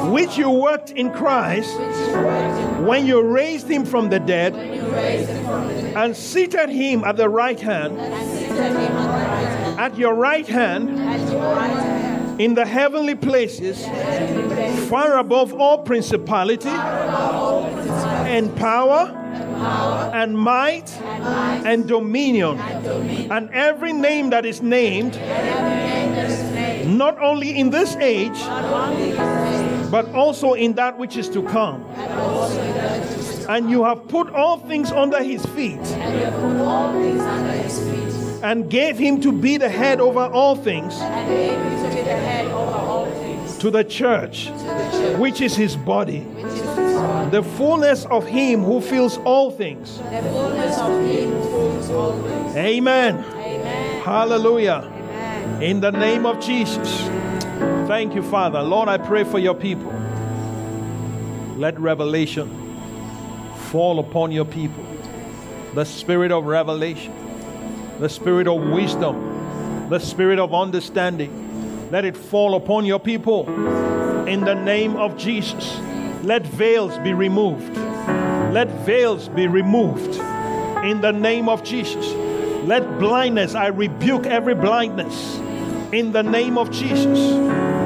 which 0.09 0.37
you 0.37 0.49
worked 0.49 0.91
in 0.91 1.11
Christ 1.11 1.77
when 2.87 3.05
you 3.05 3.21
raised 3.21 3.69
him 3.69 3.83
from 3.85 4.09
the 4.09 4.19
dead 4.19 4.53
and 5.95 6.15
seated 6.15 6.69
him 6.69 7.03
at 7.03 7.17
the 7.17 7.29
right 7.29 7.59
hand. 7.59 7.99
At 9.79 9.97
your 9.97 10.13
right 10.13 10.47
hand, 10.47 10.89
in 12.39 12.53
the 12.53 12.65
heavenly 12.65 13.15
places, 13.15 13.85
far 14.89 15.17
above 15.17 15.53
all 15.53 15.79
principality. 15.79 16.69
And 16.69 18.55
power. 18.57 19.21
And 20.13 20.37
might. 20.37 20.91
And 21.01 21.87
dominion. 21.87 22.59
And 22.59 23.49
every 23.51 23.93
name 23.93 24.29
that 24.31 24.45
is 24.45 24.61
named, 24.61 25.15
not 26.87 27.19
only 27.21 27.57
in 27.57 27.69
this 27.69 27.95
age, 27.95 28.39
but 29.91 30.13
also 30.13 30.53
in 30.53 30.73
that 30.73 30.97
which 30.97 31.15
is 31.15 31.29
to 31.29 31.43
come. 31.43 31.85
And 33.47 33.69
you 33.69 33.83
have 33.83 34.07
put 34.07 34.29
all 34.31 34.57
things 34.57 34.91
under 34.91 35.21
his 35.23 35.45
feet 35.47 35.79
and 35.79 36.19
you 36.19 36.25
put 36.39 36.65
all 36.65 36.91
things 36.93 37.21
under 37.21 37.51
his 37.51 37.79
feet, 37.79 38.43
and 38.43 38.69
gave 38.69 38.97
him 38.97 39.21
to 39.21 39.31
be 39.31 39.57
the 39.57 39.69
head 39.69 39.99
over 39.99 40.21
all 40.21 40.55
things 40.55 40.95
and 40.99 41.27
gave 41.27 41.57
him 41.57 41.83
to 41.83 41.95
be 41.95 42.01
the 42.01 42.15
head 42.15 42.45
over 42.47 42.77
all 42.77 43.05
things, 43.05 43.57
to 43.59 43.69
the 43.69 43.83
church, 43.83 44.45
to 44.45 44.51
the 44.51 44.89
church, 44.91 45.19
which 45.19 45.41
is 45.41 45.55
his 45.55 45.75
body, 45.75 46.21
which 46.21 46.45
is 46.45 46.59
his 46.59 46.93
body, 46.95 47.29
the 47.31 47.43
fullness 47.43 48.05
of 48.05 48.25
him 48.25 48.63
who 48.63 48.81
fills 48.81 49.17
all 49.19 49.51
things. 49.51 49.97
the 49.97 50.21
fullness 50.23 50.77
of 50.79 51.05
him 51.05 51.31
who 51.31 51.41
fills 51.43 51.89
all 51.91 52.21
things. 52.21 52.55
Amen. 52.55 53.17
Amen. 53.17 54.01
Hallelujah. 54.01 54.83
Amen. 54.85 55.63
In 55.63 55.79
the 55.81 55.91
name 55.91 56.25
of 56.25 56.39
Jesus. 56.39 57.01
Thank 57.87 58.15
you, 58.15 58.23
Father. 58.23 58.61
Lord, 58.61 58.89
I 58.89 58.97
pray 58.97 59.23
for 59.23 59.39
your 59.39 59.55
people. 59.55 59.93
Let 61.57 61.79
revelation 61.79 62.64
fall 63.75 63.99
upon 63.99 64.31
your 64.31 64.45
people. 64.45 64.85
The 65.73 65.83
spirit 65.83 66.31
of 66.31 66.45
revelation, 66.45 67.13
the 67.99 68.07
spirit 68.07 68.47
of 68.47 68.69
wisdom, 68.69 69.89
the 69.89 69.99
spirit 69.99 70.39
of 70.39 70.53
understanding. 70.53 71.89
Let 71.91 72.05
it 72.05 72.15
fall 72.15 72.55
upon 72.55 72.85
your 72.85 72.99
people. 72.99 73.45
In 74.29 74.45
the 74.45 74.53
name 74.53 74.95
of 74.95 75.17
Jesus. 75.17 75.77
Let 76.23 76.43
veils 76.43 76.97
be 76.99 77.11
removed. 77.11 77.75
Let 78.53 78.69
veils 78.85 79.27
be 79.27 79.45
removed. 79.45 80.21
In 80.85 81.01
the 81.01 81.11
name 81.11 81.49
of 81.49 81.61
Jesus. 81.61 82.13
Let 82.63 82.97
blindness, 82.97 83.55
I 83.55 83.67
rebuke 83.67 84.25
every 84.25 84.55
blindness. 84.55 85.35
In 85.91 86.13
the 86.13 86.23
name 86.23 86.57
of 86.57 86.71
Jesus. 86.71 87.19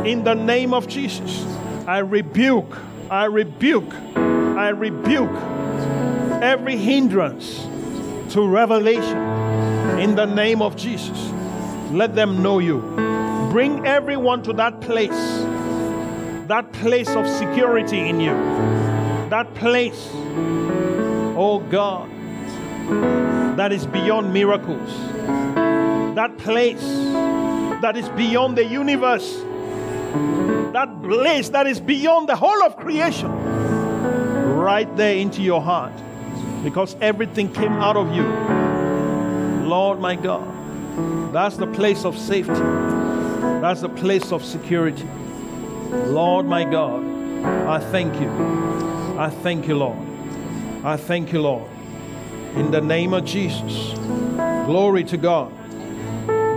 In 0.06 0.24
the 0.24 0.36
name 0.36 0.72
of 0.72 0.88
Jesus. 0.88 1.44
I 1.88 1.98
rebuke, 1.98 2.78
I 3.10 3.26
rebuke, 3.26 3.92
I 3.96 4.70
rebuke 4.70 5.59
every 6.42 6.78
hindrance 6.78 7.68
to 8.34 8.48
revelation. 8.48 9.18
In 10.00 10.16
the 10.16 10.26
name 10.26 10.62
of 10.62 10.76
Jesus. 10.76 11.32
Let 11.92 12.16
them 12.16 12.42
know 12.42 12.60
you. 12.60 12.80
Bring 13.52 13.86
everyone 13.86 14.44
to 14.44 14.54
that 14.54 14.80
place, 14.80 15.10
that 16.48 16.72
place 16.72 17.10
of 17.10 17.28
security 17.28 18.08
in 18.08 18.20
you. 18.20 18.34
That 19.30 19.54
place, 19.56 20.10
oh 21.36 21.60
God, 21.70 22.10
that 23.58 23.74
is 23.74 23.86
beyond 23.88 24.32
miracles. 24.32 24.90
That 26.16 26.38
place 26.38 26.82
that 27.82 27.98
is 27.98 28.08
beyond 28.10 28.58
the 28.58 28.66
universe. 28.66 29.42
That 30.74 30.90
place 31.02 31.50
that 31.50 31.66
is 31.66 31.80
beyond 31.80 32.30
the 32.30 32.36
whole 32.36 32.64
of 32.64 32.78
creation. 32.78 33.32
Right 34.56 34.96
there 34.96 35.16
into 35.16 35.42
your 35.42 35.62
heart. 35.62 35.94
Because 36.64 36.95
everything 37.01 37.51
came 37.51 37.74
out 37.74 37.95
of 37.95 38.14
you. 38.16 38.24
Lord 39.68 39.99
my 39.99 40.16
God. 40.16 41.34
That's 41.34 41.57
the 41.57 41.68
place 41.68 42.05
of 42.05 42.18
safety. 42.18 42.53
That's 42.53 43.82
the 43.82 43.89
place 43.89 44.32
of 44.32 44.43
security. 44.43 45.08
Lord 45.92 46.46
my 46.46 46.63
God. 46.63 47.04
I 47.46 47.79
thank 47.79 48.20
you. 48.20 48.29
I 49.17 49.29
thank 49.29 49.67
you, 49.67 49.75
Lord. 49.75 49.97
I 50.84 50.97
thank 50.97 51.32
you, 51.32 51.42
Lord. 51.42 51.70
In 52.55 52.71
the 52.71 52.82
name 52.82 53.13
of 53.13 53.25
Jesus. 53.25 53.93
Glory 54.66 55.04
to 55.05 55.17
God. 55.17 55.54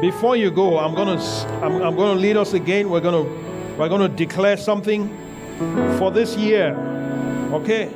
Before 0.00 0.36
you 0.36 0.50
go, 0.50 0.78
I'm 0.78 0.94
gonna 0.94 1.20
I'm, 1.62 1.82
I'm 1.82 1.96
gonna 1.96 2.18
lead 2.18 2.36
us 2.36 2.54
again. 2.54 2.90
We're 2.90 3.00
gonna 3.00 3.22
we're 3.76 3.88
gonna 3.88 4.08
declare 4.08 4.56
something 4.56 5.08
for 5.98 6.10
this 6.10 6.36
year. 6.36 6.74
Okay? 7.52 7.92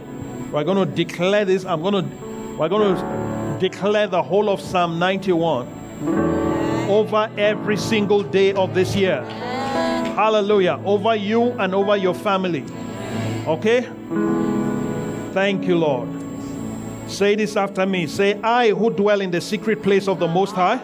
We're 0.52 0.64
gonna 0.64 0.86
declare 0.86 1.44
this. 1.44 1.64
I'm 1.64 1.82
gonna 1.82 2.08
we're 2.56 2.68
gonna 2.68 3.58
declare 3.58 4.06
the 4.06 4.22
whole 4.22 4.48
of 4.48 4.60
Psalm 4.60 4.98
91 4.98 5.68
over 6.88 7.30
every 7.36 7.76
single 7.76 8.22
day 8.22 8.52
of 8.52 8.74
this 8.74 8.94
year. 8.94 9.22
Hallelujah. 10.14 10.80
Over 10.84 11.14
you 11.14 11.52
and 11.52 11.74
over 11.74 11.96
your 11.96 12.14
family. 12.14 12.64
Okay? 13.46 13.82
Thank 15.32 15.66
you, 15.66 15.76
Lord. 15.76 16.08
Say 17.06 17.34
this 17.34 17.56
after 17.56 17.84
me. 17.84 18.06
Say, 18.06 18.40
I 18.42 18.70
who 18.70 18.90
dwell 18.90 19.20
in 19.20 19.30
the 19.30 19.40
secret 19.40 19.82
place 19.82 20.08
of 20.08 20.18
the 20.18 20.26
Most 20.26 20.54
High. 20.54 20.80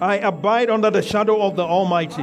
I 0.00 0.18
abide 0.18 0.70
under 0.70 0.90
the 0.90 1.02
shadow 1.02 1.42
of 1.42 1.56
the 1.56 1.64
Almighty. 1.64 2.22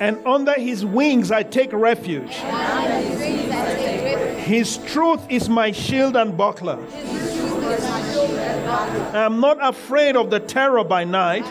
And 0.00 0.24
under 0.26 0.54
his 0.54 0.84
wings 0.84 1.30
I 1.30 1.42
take 1.42 1.72
refuge. 1.72 2.34
His 4.44 4.78
truth 4.78 5.20
is 5.28 5.48
my 5.48 5.72
shield 5.72 6.16
and 6.16 6.36
buckler. 6.36 6.78
I 9.12 9.24
am 9.24 9.40
not 9.40 9.58
afraid 9.60 10.16
of 10.16 10.30
the 10.30 10.40
terror 10.40 10.84
by 10.84 11.04
night, 11.04 11.44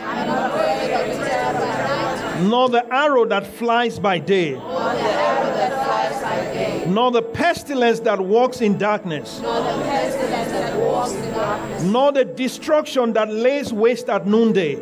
nor 2.43 2.69
the 2.69 2.85
arrow 2.93 3.25
that 3.25 3.47
flies 3.47 3.99
by 3.99 4.19
day. 4.19 4.55
nor 6.87 7.11
the 7.11 7.21
pestilence 7.21 7.99
that 8.01 8.19
walks 8.19 8.61
in 8.61 8.77
darkness, 8.77 9.39
nor 9.41 9.55
the 9.55 9.83
pestilence 9.83 10.51
that 10.51 10.79
walks 10.79 11.11
in 11.11 11.31
darkness, 11.33 11.83
nor 11.83 12.11
the 12.11 12.25
destruction 12.25 13.13
that 13.13 13.33
lays 13.33 13.73
waste 13.73 14.09
at 14.09 14.27
noonday. 14.27 14.75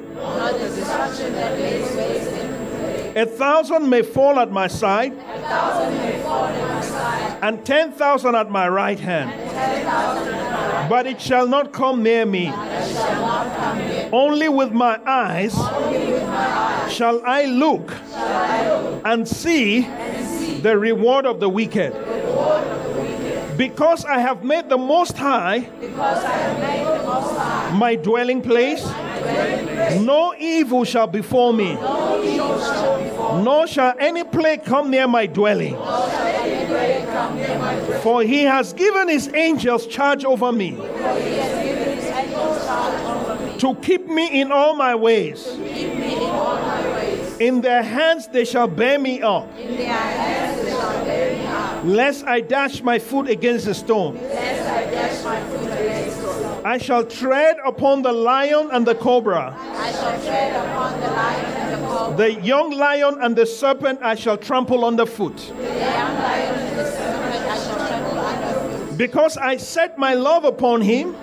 A 3.15 3.26
thousand 3.26 3.90
may 3.90 4.02
fall 4.02 4.40
at 4.40 4.52
my 4.52 4.68
side, 4.68 5.14
a 5.14 5.40
thousand 5.41 5.98
may 5.98 6.22
fall 6.23 6.45
at 6.45 6.76
my 6.76 6.81
side, 6.81 7.40
and 7.44 7.64
ten 7.65 7.91
thousand 7.91 8.35
at 8.35 8.49
my 8.49 8.68
right 8.68 8.99
hand, 8.99 9.30
ten 9.52 9.85
thousand 9.85 10.34
at 10.34 10.90
but 10.90 11.06
it 11.06 11.22
shall 11.22 11.48
not 11.48 11.72
come 11.72 12.03
near 12.03 12.26
me. 12.26 12.45
shall 12.45 13.22
not 13.22 13.56
come 13.56 13.77
near. 13.77 14.10
Only 14.11 14.49
with 14.49 14.72
my 14.72 14.99
eyes 15.06 15.53
shall 16.91 17.22
I 17.26 17.45
look 17.45 17.94
and 19.06 19.27
see 19.27 19.81
the 20.61 20.77
reward 20.77 21.26
of 21.26 21.40
the 21.40 21.49
wicked. 21.49 21.94
Because 23.57 24.03
I 24.06 24.18
have 24.19 24.44
made 24.44 24.68
the 24.68 24.80
Most 24.80 25.15
High 25.15 25.60
Because 25.60 26.26
I 26.26 26.31
have 26.31 26.60
made 26.60 26.99
the 26.99 27.06
Most 27.06 27.38
High 27.38 27.53
my 27.73 27.95
dwelling 27.95 28.41
place, 28.41 28.85
no 29.99 30.34
evil 30.38 30.84
shall 30.84 31.07
befall 31.07 31.53
me, 31.53 31.76
nor 33.41 33.68
shall 33.68 33.93
any 33.99 34.23
plague 34.23 34.64
come 34.64 34.89
near 34.91 35.07
my 35.07 35.26
dwelling. 35.26 35.76
For 38.01 38.22
he 38.23 38.43
has 38.43 38.73
given 38.73 39.07
his 39.07 39.30
angels 39.34 39.88
charge 39.88 40.26
over 40.26 40.51
me 40.51 40.76
to 43.60 43.76
keep 43.81 44.07
me 44.07 44.41
in 44.41 44.51
all 44.51 44.76
my 44.76 44.93
ways. 44.93 45.47
In 47.39 47.61
their 47.61 47.81
hands 47.81 48.27
they 48.27 48.45
shall 48.45 48.68
bear 48.68 48.99
me 48.99 49.22
up, 49.22 49.47
in 49.57 49.77
their 49.77 49.88
hands 49.88 50.61
they 50.61 50.69
shall 50.72 51.05
bear 51.05 51.38
me 51.38 51.45
up, 51.47 51.84
lest 51.84 52.26
I 52.26 52.41
dash 52.41 52.81
my 52.84 52.99
foot 52.99 53.27
against 53.30 53.68
a 53.68 53.73
stone. 53.73 54.18
I 54.18 54.22
dash 54.22 55.23
my 55.23 55.41
foot 55.49 55.72
against 55.72 56.22
the 56.22 56.34
stone. 56.34 56.65
I 56.65 56.77
shall 56.77 57.03
tread 57.05 57.57
upon 57.65 58.01
the 58.01 58.11
lion 58.11 58.69
and 58.72 58.85
the 58.85 58.95
cobra, 58.95 59.55
I 59.57 59.91
shall 59.91 60.22
tread 60.22 60.55
upon 60.55 60.99
the 60.99 61.07
lion 61.07 61.45
and 61.45 61.62
the 62.18 62.34
young 62.41 62.72
lion 62.72 63.18
and 63.22 63.35
the 63.35 63.45
serpent 63.45 63.99
I 64.02 64.15
shall 64.15 64.38
trample 64.38 64.85
underfoot. 64.85 65.52
Because 68.98 69.38
I 69.38 69.57
set 69.57 69.98
my 69.98 70.14
love 70.14 70.45
upon 70.45 70.81
him, 70.81 71.15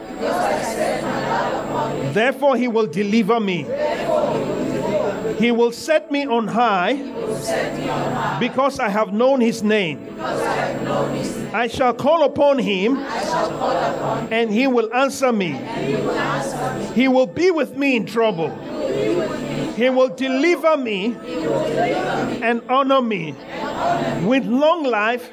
therefore 2.13 2.57
he 2.57 2.69
will 2.69 2.87
deliver 2.87 3.39
me. 3.41 3.67
He 5.39 5.53
will 5.53 5.73
set 5.73 6.11
me 6.11 6.27
on 6.27 6.49
high 6.49 6.95
because 8.41 8.79
I 8.79 8.89
have 8.89 9.13
known 9.13 9.41
his 9.41 9.63
name. 9.63 10.19
I 11.53 11.69
shall 11.69 11.95
call 11.95 12.25
upon 12.25 12.59
him 12.59 12.99
and 14.31 14.51
he 14.51 14.67
will 14.67 14.93
answer 14.93 15.33
me. 15.33 15.59
He 16.95 17.09
will 17.09 17.27
be 17.27 17.51
with 17.51 17.77
me 17.77 17.97
in 17.97 18.05
trouble. 18.05 18.51
He 19.81 19.89
will 19.89 20.11
deliver 20.11 20.77
me 20.77 21.17
and 22.43 22.61
honor 22.69 23.01
me. 23.01 23.35
With 24.27 24.45
long 24.45 24.85
life, 24.85 25.31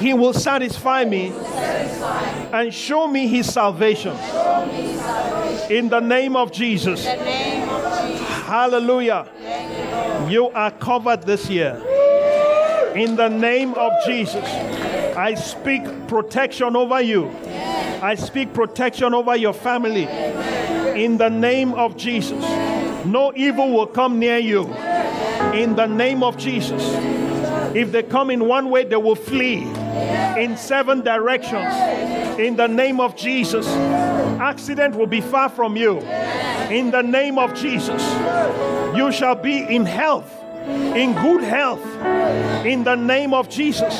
he 0.00 0.14
will 0.14 0.32
satisfy 0.32 1.04
me 1.04 1.32
and 2.52 2.74
show 2.74 3.06
me 3.06 3.28
his 3.28 3.52
salvation. 3.52 4.16
In 5.70 5.88
the 5.88 6.00
name 6.00 6.34
of 6.34 6.50
Jesus. 6.50 7.04
Hallelujah. 7.04 9.28
You 10.28 10.48
are 10.48 10.72
covered 10.72 11.22
this 11.22 11.48
year. 11.48 11.80
In 12.96 13.14
the 13.14 13.28
name 13.28 13.74
of 13.74 13.92
Jesus. 14.04 14.44
I 15.16 15.34
speak 15.34 15.84
protection 16.08 16.74
over 16.74 17.00
you. 17.00 17.30
I 18.02 18.16
speak 18.16 18.52
protection 18.52 19.14
over 19.14 19.36
your 19.36 19.54
family. 19.54 20.08
In 21.00 21.16
the 21.16 21.30
name 21.30 21.74
of 21.74 21.96
Jesus. 21.96 22.42
No 23.06 23.32
evil 23.36 23.72
will 23.72 23.86
come 23.86 24.18
near 24.18 24.38
you. 24.38 24.64
In 25.54 25.76
the 25.76 25.86
name 25.86 26.22
of 26.22 26.36
Jesus. 26.36 26.82
If 27.74 27.92
they 27.92 28.02
come 28.02 28.30
in 28.30 28.46
one 28.48 28.68
way, 28.70 28.84
they 28.84 28.96
will 28.96 29.14
flee 29.14 29.62
in 30.36 30.56
seven 30.56 31.02
directions. 31.02 31.72
In 32.38 32.56
the 32.56 32.66
name 32.66 33.00
of 33.00 33.14
Jesus. 33.14 33.66
Accident 34.40 34.96
will 34.96 35.06
be 35.06 35.20
far 35.20 35.48
from 35.48 35.76
you. 35.76 36.00
In 36.70 36.90
the 36.90 37.02
name 37.02 37.38
of 37.38 37.54
Jesus. 37.54 38.02
You 38.96 39.12
shall 39.12 39.36
be 39.36 39.58
in 39.58 39.86
health, 39.86 40.32
in 40.66 41.14
good 41.14 41.44
health. 41.44 41.84
In 42.66 42.82
the 42.82 42.96
name 42.96 43.32
of 43.32 43.48
Jesus. 43.48 43.94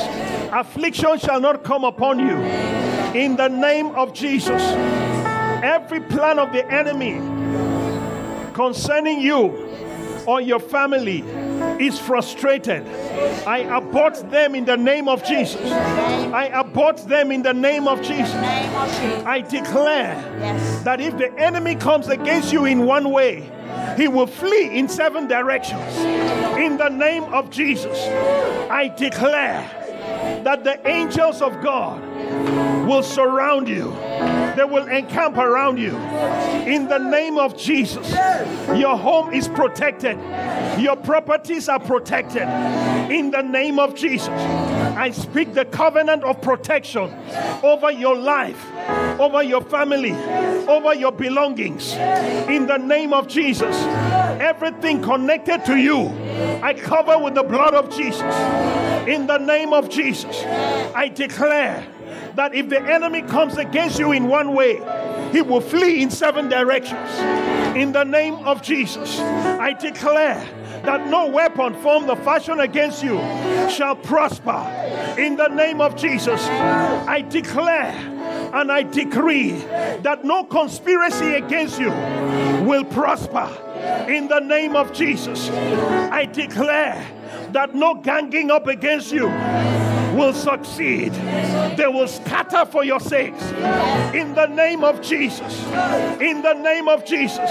Affliction 0.51 1.17
shall 1.17 1.39
not 1.39 1.63
come 1.63 1.83
upon 1.85 2.19
you. 2.19 2.37
In 3.17 3.37
the 3.37 3.47
name 3.47 3.87
of 3.95 4.13
Jesus. 4.13 4.61
Every 5.63 6.01
plan 6.01 6.39
of 6.39 6.51
the 6.51 6.69
enemy 6.71 7.36
concerning 8.57 9.21
you 9.21 9.69
or 10.25 10.41
your 10.41 10.59
family 10.59 11.19
is 11.79 11.99
frustrated. 11.99 12.83
I 13.45 13.59
abort 13.59 14.15
them 14.31 14.55
in 14.55 14.65
the 14.65 14.75
name 14.75 15.07
of 15.07 15.23
Jesus. 15.23 15.71
I 15.71 16.45
abort 16.45 16.97
them 17.07 17.31
in 17.31 17.43
the 17.43 17.53
name 17.53 17.87
of 17.87 18.01
Jesus. 18.01 18.33
I 18.33 19.41
declare 19.47 20.15
that 20.83 20.99
if 20.99 21.15
the 21.19 21.31
enemy 21.37 21.75
comes 21.75 22.07
against 22.07 22.51
you 22.51 22.65
in 22.65 22.87
one 22.87 23.11
way, 23.11 23.47
he 23.95 24.07
will 24.07 24.25
flee 24.25 24.75
in 24.75 24.89
seven 24.89 25.27
directions. 25.27 25.95
In 26.57 26.77
the 26.77 26.89
name 26.89 27.25
of 27.25 27.51
Jesus, 27.51 28.07
I 28.71 28.91
declare 28.97 30.41
that 30.43 30.63
the 30.63 30.85
angels 30.87 31.43
of 31.43 31.61
God 31.61 32.01
will 32.87 33.03
surround 33.03 33.69
you. 33.69 33.93
They 34.57 34.63
will 34.63 34.87
encamp 34.87 35.37
around 35.37 35.77
you. 35.77 35.95
In 36.65 36.87
the 36.87 36.97
name 36.97 37.37
of 37.37 37.55
Jesus, 37.55 38.09
your 38.75 38.97
home 38.97 39.31
is 39.31 39.47
protected. 39.47 40.17
Your 40.79 40.95
properties 40.95 41.69
are 41.69 41.79
protected. 41.79 42.41
In 43.11 43.29
the 43.29 43.43
name 43.43 43.77
of 43.77 43.93
Jesus, 43.93 44.29
I 44.29 45.11
speak 45.11 45.53
the 45.53 45.65
covenant 45.65 46.23
of 46.23 46.41
protection 46.41 47.13
over 47.61 47.91
your 47.91 48.15
life, 48.15 48.65
over 49.19 49.43
your 49.43 49.61
family, 49.61 50.13
over 50.67 50.95
your 50.95 51.11
belongings. 51.11 51.93
In 52.49 52.65
the 52.65 52.77
name 52.77 53.13
of 53.13 53.27
Jesus, 53.27 53.75
everything 54.41 55.03
connected 55.03 55.65
to 55.65 55.75
you, 55.77 56.07
I 56.63 56.73
cover 56.73 57.19
with 57.19 57.35
the 57.35 57.43
blood 57.43 57.75
of 57.75 57.95
Jesus. 57.95 58.21
In 59.07 59.27
the 59.27 59.37
name 59.37 59.71
of 59.71 59.87
Jesus, 59.87 60.43
I 60.95 61.09
declare 61.13 61.87
that 62.37 62.53
if 62.53 62.69
the 62.69 62.79
enemy 62.79 63.23
comes 63.23 63.57
against 63.57 63.97
you 63.97 64.11
in 64.11 64.27
one 64.27 64.53
way, 64.53 64.75
he 65.31 65.41
will 65.41 65.59
flee 65.59 66.03
in 66.03 66.11
seven 66.11 66.47
directions. 66.47 67.09
In 67.75 67.91
the 67.91 68.03
name 68.03 68.35
of 68.45 68.61
Jesus, 68.61 69.19
I 69.19 69.73
declare 69.73 70.47
that 70.83 71.07
no 71.07 71.27
weapon 71.27 71.73
formed 71.81 72.09
or 72.09 72.15
fashioned 72.15 72.61
against 72.61 73.03
you 73.03 73.17
shall 73.69 73.95
prosper. 73.95 74.63
In 75.17 75.35
the 75.35 75.47
name 75.47 75.81
of 75.81 75.95
Jesus, 75.95 76.39
I 76.47 77.21
declare 77.21 77.95
and 78.53 78.71
I 78.71 78.83
decree 78.83 79.53
that 80.03 80.23
no 80.23 80.43
conspiracy 80.43 81.33
against 81.33 81.79
you 81.79 81.89
will 82.65 82.85
prosper. 82.85 83.49
In 84.07 84.27
the 84.27 84.39
name 84.39 84.75
of 84.75 84.93
Jesus, 84.93 85.49
I 85.49 86.25
declare 86.25 87.03
that 87.51 87.73
no 87.73 87.95
ganging 87.95 88.51
up 88.51 88.67
against 88.67 89.11
you 89.11 89.27
will 90.17 90.33
succeed. 90.33 91.13
They 91.77 91.87
will 91.87 92.07
scatter 92.07 92.65
for 92.65 92.83
your 92.83 92.99
sakes. 92.99 93.43
In 94.13 94.33
the 94.33 94.47
name 94.47 94.83
of 94.83 95.01
Jesus. 95.01 95.63
In 96.19 96.41
the 96.41 96.53
name 96.53 96.87
of 96.87 97.05
Jesus. 97.05 97.49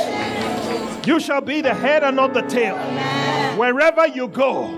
You 1.06 1.20
shall 1.20 1.40
be 1.40 1.60
the 1.60 1.72
head 1.72 2.02
and 2.02 2.16
not 2.16 2.34
the 2.34 2.42
tail. 2.42 2.76
Wherever 3.56 4.06
you 4.08 4.28
go, 4.28 4.74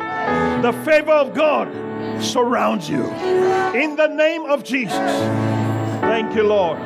the 0.62 0.72
favor 0.84 1.12
of 1.12 1.34
God 1.34 1.68
surrounds 2.22 2.88
you. 2.88 3.04
In 3.74 3.96
the 3.96 4.08
name 4.08 4.44
of 4.44 4.62
Jesus. 4.62 4.94
Thank 6.00 6.34
you, 6.34 6.42
Lord. 6.42 6.78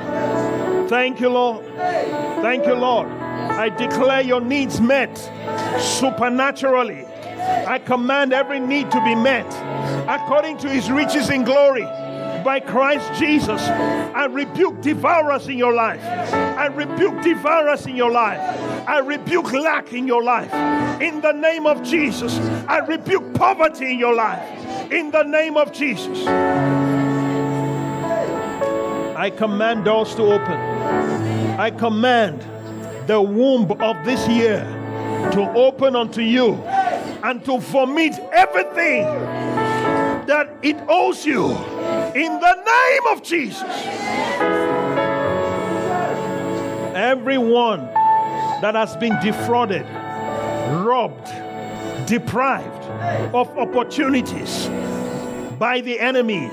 Thank 0.88 1.20
you, 1.20 1.28
Lord. 1.28 1.64
Thank 2.42 2.66
you, 2.66 2.74
Lord. 2.74 3.08
I 3.08 3.68
declare 3.68 4.22
your 4.22 4.40
needs 4.40 4.80
met 4.80 5.16
supernaturally. 5.78 7.06
I 7.66 7.78
command 7.78 8.32
every 8.32 8.60
need 8.60 8.90
to 8.90 9.05
be 9.05 9.14
met 9.14 9.47
according 10.09 10.59
to 10.59 10.69
his 10.69 10.90
riches 10.90 11.31
in 11.31 11.44
glory 11.44 11.86
by 12.43 12.60
Christ 12.60 13.12
Jesus. 13.19 13.60
I 13.62 14.27
rebuke 14.27 14.81
devourers 14.81 15.48
in 15.48 15.56
your 15.59 15.73
life. 15.73 16.02
I 16.02 16.66
rebuke 16.66 17.23
devourers 17.23 17.86
in 17.86 17.97
your 17.97 18.10
life. 18.10 18.40
I 18.89 18.98
rebuke 18.98 19.52
lack 19.52 19.93
in 19.93 20.06
your 20.06 20.23
life. 20.23 20.52
In 21.01 21.20
the 21.20 21.32
name 21.32 21.66
of 21.66 21.82
Jesus, 21.82 22.36
I 22.69 22.78
rebuke 22.78 23.35
poverty 23.35 23.93
in 23.93 23.98
your 23.98 24.14
life. 24.14 24.93
In 24.93 25.10
the 25.10 25.23
name 25.23 25.56
of 25.56 25.73
Jesus, 25.73 26.27
I 29.16 29.31
command 29.36 29.85
doors 29.85 30.14
to 30.16 30.23
open. 30.23 30.59
I 31.59 31.70
command 31.70 32.44
the 33.06 33.20
womb 33.20 33.70
of 33.81 34.05
this 34.05 34.27
year 34.28 34.64
to 35.32 35.52
open 35.55 35.94
unto 35.97 36.20
you 36.20 36.55
and 37.22 37.44
to 37.44 37.58
vomit 37.58 38.14
everything 38.32 39.04
that 40.26 40.48
it 40.62 40.76
owes 40.88 41.24
you 41.24 41.50
in 42.14 42.40
the 42.40 42.54
name 42.54 43.06
of 43.10 43.22
Jesus. 43.22 43.62
Everyone 46.94 47.86
that 48.60 48.74
has 48.74 48.96
been 48.96 49.18
defrauded, 49.20 49.86
robbed, 50.84 51.26
deprived 52.06 52.84
of 53.34 53.48
opportunities 53.58 54.68
by 55.58 55.80
the 55.80 55.98
enemy, 55.98 56.50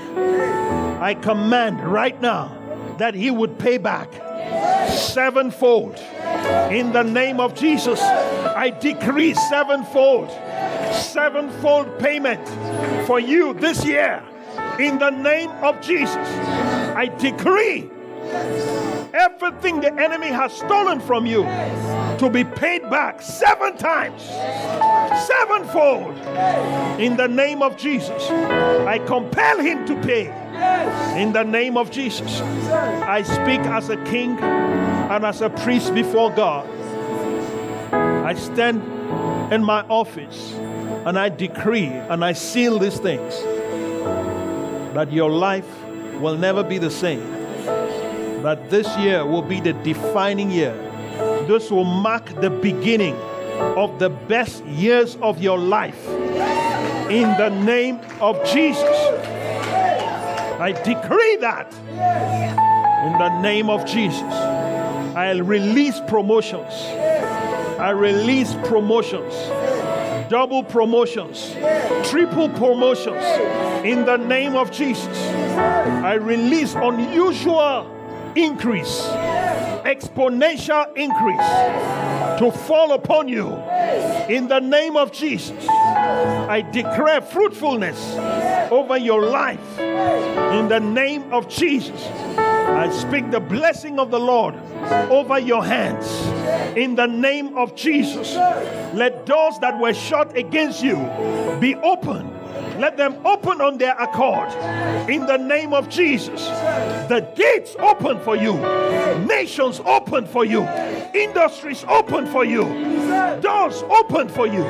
I 1.00 1.16
command 1.20 1.80
right 1.84 2.20
now 2.20 2.59
that 3.00 3.14
he 3.14 3.30
would 3.30 3.58
pay 3.58 3.78
back 3.78 4.12
sevenfold. 4.90 5.98
In 6.70 6.92
the 6.92 7.02
name 7.02 7.40
of 7.40 7.54
Jesus, 7.54 8.00
I 8.00 8.70
decree 8.70 9.34
sevenfold, 9.34 10.30
sevenfold 10.92 11.98
payment 11.98 12.46
for 13.06 13.18
you 13.18 13.54
this 13.54 13.84
year. 13.84 14.22
In 14.78 14.98
the 14.98 15.10
name 15.10 15.50
of 15.62 15.80
Jesus, 15.80 16.16
I 16.16 17.06
decree 17.18 17.90
everything 19.14 19.80
the 19.80 19.92
enemy 19.98 20.28
has 20.28 20.52
stolen 20.52 21.00
from 21.00 21.26
you 21.26 21.44
to 22.18 22.30
be 22.30 22.44
paid 22.44 22.82
back 22.90 23.22
seven 23.22 23.76
times, 23.76 24.22
sevenfold. 25.26 26.16
In 27.00 27.16
the 27.16 27.28
name 27.28 27.62
of 27.62 27.76
Jesus, 27.76 28.30
I 28.30 28.98
compel 29.06 29.58
him 29.58 29.86
to 29.86 30.00
pay. 30.02 30.39
In 31.16 31.32
the 31.32 31.42
name 31.42 31.76
of 31.76 31.90
Jesus, 31.90 32.40
I 32.40 33.22
speak 33.22 33.60
as 33.60 33.88
a 33.88 33.96
king 34.04 34.38
and 34.38 35.24
as 35.24 35.40
a 35.40 35.50
priest 35.50 35.94
before 35.94 36.30
God. 36.30 36.68
I 37.92 38.34
stand 38.34 38.82
in 39.52 39.62
my 39.64 39.82
office 39.88 40.52
and 41.04 41.18
I 41.18 41.28
decree 41.28 41.86
and 41.86 42.24
I 42.24 42.32
seal 42.32 42.78
these 42.78 42.98
things 42.98 43.34
that 44.94 45.12
your 45.12 45.30
life 45.30 45.66
will 46.20 46.36
never 46.36 46.62
be 46.62 46.78
the 46.78 46.90
same. 46.90 47.28
That 48.42 48.70
this 48.70 48.86
year 48.98 49.26
will 49.26 49.42
be 49.42 49.60
the 49.60 49.72
defining 49.72 50.50
year. 50.50 50.74
This 51.46 51.70
will 51.70 51.84
mark 51.84 52.40
the 52.40 52.50
beginning 52.50 53.16
of 53.76 53.98
the 53.98 54.08
best 54.08 54.64
years 54.64 55.16
of 55.16 55.42
your 55.42 55.58
life. 55.58 56.08
In 57.10 57.36
the 57.36 57.50
name 57.50 58.00
of 58.20 58.42
Jesus. 58.44 59.39
I 60.60 60.72
decree 60.72 61.36
that 61.36 61.72
in 63.06 63.12
the 63.18 63.40
name 63.40 63.70
of 63.70 63.86
Jesus. 63.86 64.20
I'll 64.20 65.40
release 65.40 65.98
promotions. 66.06 66.70
I 67.80 67.90
release 67.90 68.54
promotions, 68.64 69.32
double 70.28 70.62
promotions, 70.62 71.56
triple 72.10 72.50
promotions 72.50 73.24
in 73.86 74.04
the 74.04 74.18
name 74.18 74.54
of 74.54 74.70
Jesus. 74.70 75.16
I 75.56 76.14
release 76.14 76.74
unusual 76.74 77.90
increase, 78.36 79.06
exponential 79.86 80.94
increase 80.94 82.19
to 82.40 82.50
fall 82.50 82.94
upon 82.94 83.28
you 83.28 83.48
in 84.34 84.48
the 84.48 84.60
name 84.60 84.96
of 84.96 85.12
Jesus. 85.12 85.68
I 85.68 86.66
declare 86.72 87.20
fruitfulness 87.20 88.16
over 88.72 88.96
your 88.96 89.26
life 89.26 89.78
in 89.78 90.66
the 90.68 90.80
name 90.80 91.30
of 91.34 91.50
Jesus. 91.50 92.02
I 92.38 92.88
speak 92.92 93.30
the 93.30 93.40
blessing 93.40 93.98
of 93.98 94.10
the 94.10 94.18
Lord 94.18 94.54
over 95.10 95.38
your 95.38 95.62
hands 95.62 96.06
in 96.78 96.94
the 96.94 97.06
name 97.06 97.58
of 97.58 97.74
Jesus. 97.74 98.34
Let 98.94 99.26
doors 99.26 99.58
that 99.58 99.78
were 99.78 99.92
shut 99.92 100.34
against 100.34 100.82
you 100.82 100.96
be 101.60 101.74
open. 101.74 102.39
Let 102.80 102.96
them 102.96 103.14
open 103.26 103.60
on 103.60 103.76
their 103.76 103.94
accord 103.98 104.50
in 105.10 105.26
the 105.26 105.36
name 105.36 105.74
of 105.74 105.90
Jesus. 105.90 106.46
The 107.08 107.30
gates 107.36 107.76
open 107.78 108.18
for 108.20 108.36
you, 108.36 108.54
nations 109.26 109.80
open 109.84 110.26
for 110.26 110.46
you, 110.46 110.62
industries 111.12 111.84
open 111.84 112.26
for 112.26 112.42
you, 112.42 112.64
doors 113.42 113.82
open 113.82 114.30
for 114.30 114.46
you 114.46 114.64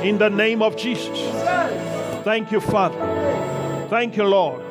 in 0.00 0.16
the 0.16 0.30
name 0.30 0.62
of 0.62 0.74
Jesus. 0.74 1.18
Thank 2.24 2.50
you, 2.50 2.60
Father. 2.60 3.86
Thank 3.90 4.16
you, 4.16 4.24
Lord. 4.24 4.62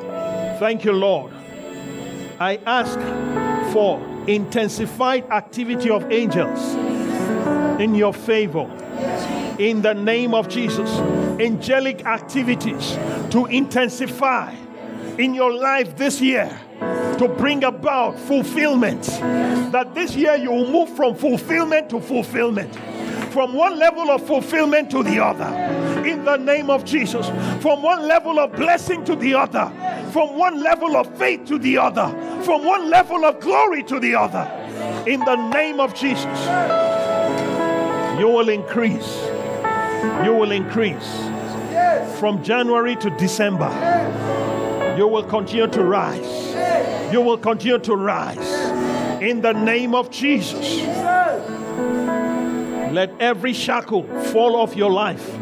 Thank 0.58 0.84
you, 0.84 0.92
Lord. 0.92 1.32
I 2.40 2.58
ask 2.66 2.98
for 3.72 4.00
intensified 4.26 5.30
activity 5.30 5.90
of 5.90 6.10
angels 6.10 6.74
in 7.80 7.94
your 7.94 8.12
favor. 8.12 8.68
In 9.60 9.82
the 9.82 9.94
name 9.94 10.34
of 10.34 10.48
Jesus, 10.48 10.90
angelic 11.40 12.04
activities 12.06 12.92
to 13.30 13.46
intensify 13.46 14.54
in 15.18 15.34
your 15.34 15.52
life 15.52 15.96
this 15.96 16.20
year 16.20 16.60
to 17.18 17.28
bring 17.28 17.64
about 17.64 18.18
fulfillment. 18.18 19.04
That 19.72 19.94
this 19.94 20.14
year 20.14 20.36
you 20.36 20.50
will 20.50 20.70
move 20.70 20.96
from 20.96 21.14
fulfillment 21.14 21.90
to 21.90 22.00
fulfillment, 22.00 22.74
from 23.32 23.54
one 23.54 23.78
level 23.78 24.10
of 24.10 24.26
fulfillment 24.26 24.90
to 24.90 25.02
the 25.02 25.22
other. 25.22 25.46
In 26.06 26.24
the 26.24 26.36
name 26.36 26.70
of 26.70 26.84
Jesus, 26.84 27.28
from 27.62 27.82
one 27.82 28.06
level 28.06 28.38
of 28.38 28.52
blessing 28.52 29.04
to 29.04 29.16
the 29.16 29.34
other, 29.34 29.72
from 30.12 30.36
one 30.36 30.62
level 30.62 30.96
of 30.96 31.16
faith 31.16 31.44
to 31.46 31.58
the 31.58 31.78
other, 31.78 32.08
from 32.44 32.64
one 32.64 32.90
level 32.90 33.24
of 33.24 33.40
glory 33.40 33.82
to 33.84 33.98
the 33.98 34.14
other. 34.14 34.44
In 35.06 35.20
the 35.20 35.36
name 35.50 35.80
of 35.80 35.94
Jesus, 35.94 36.46
you 38.18 38.28
will 38.28 38.48
increase. 38.48 39.33
You 40.24 40.34
will 40.34 40.52
increase 40.52 41.16
from 42.18 42.42
January 42.42 42.96
to 42.96 43.10
December. 43.10 43.70
You 44.96 45.08
will 45.08 45.24
continue 45.24 45.66
to 45.66 45.82
rise. 45.82 47.12
You 47.12 47.20
will 47.20 47.38
continue 47.38 47.78
to 47.78 47.96
rise 47.96 48.74
in 49.20 49.40
the 49.40 49.52
name 49.52 49.94
of 49.94 50.10
Jesus. 50.10 50.82
Let 52.92 53.10
every 53.20 53.52
shackle 53.52 54.04
fall 54.32 54.56
off 54.56 54.76
your 54.76 54.90
life. 54.90 55.36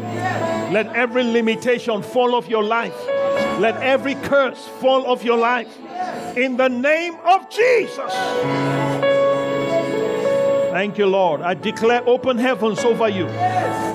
Let 0.71 0.87
every 0.95 1.23
limitation 1.23 2.01
fall 2.01 2.33
off 2.33 2.49
your 2.49 2.63
life. 2.63 2.95
Let 3.59 3.75
every 3.83 4.15
curse 4.15 4.67
fall 4.79 5.05
off 5.05 5.23
your 5.23 5.37
life. 5.37 5.77
In 6.35 6.57
the 6.57 6.67
name 6.67 7.15
of 7.23 7.49
Jesus. 7.49 8.11
Thank 10.71 10.97
you, 10.97 11.05
Lord. 11.05 11.41
I 11.41 11.53
declare 11.53 12.01
open 12.07 12.39
heavens 12.39 12.79
over 12.79 13.07
you. 13.07 13.27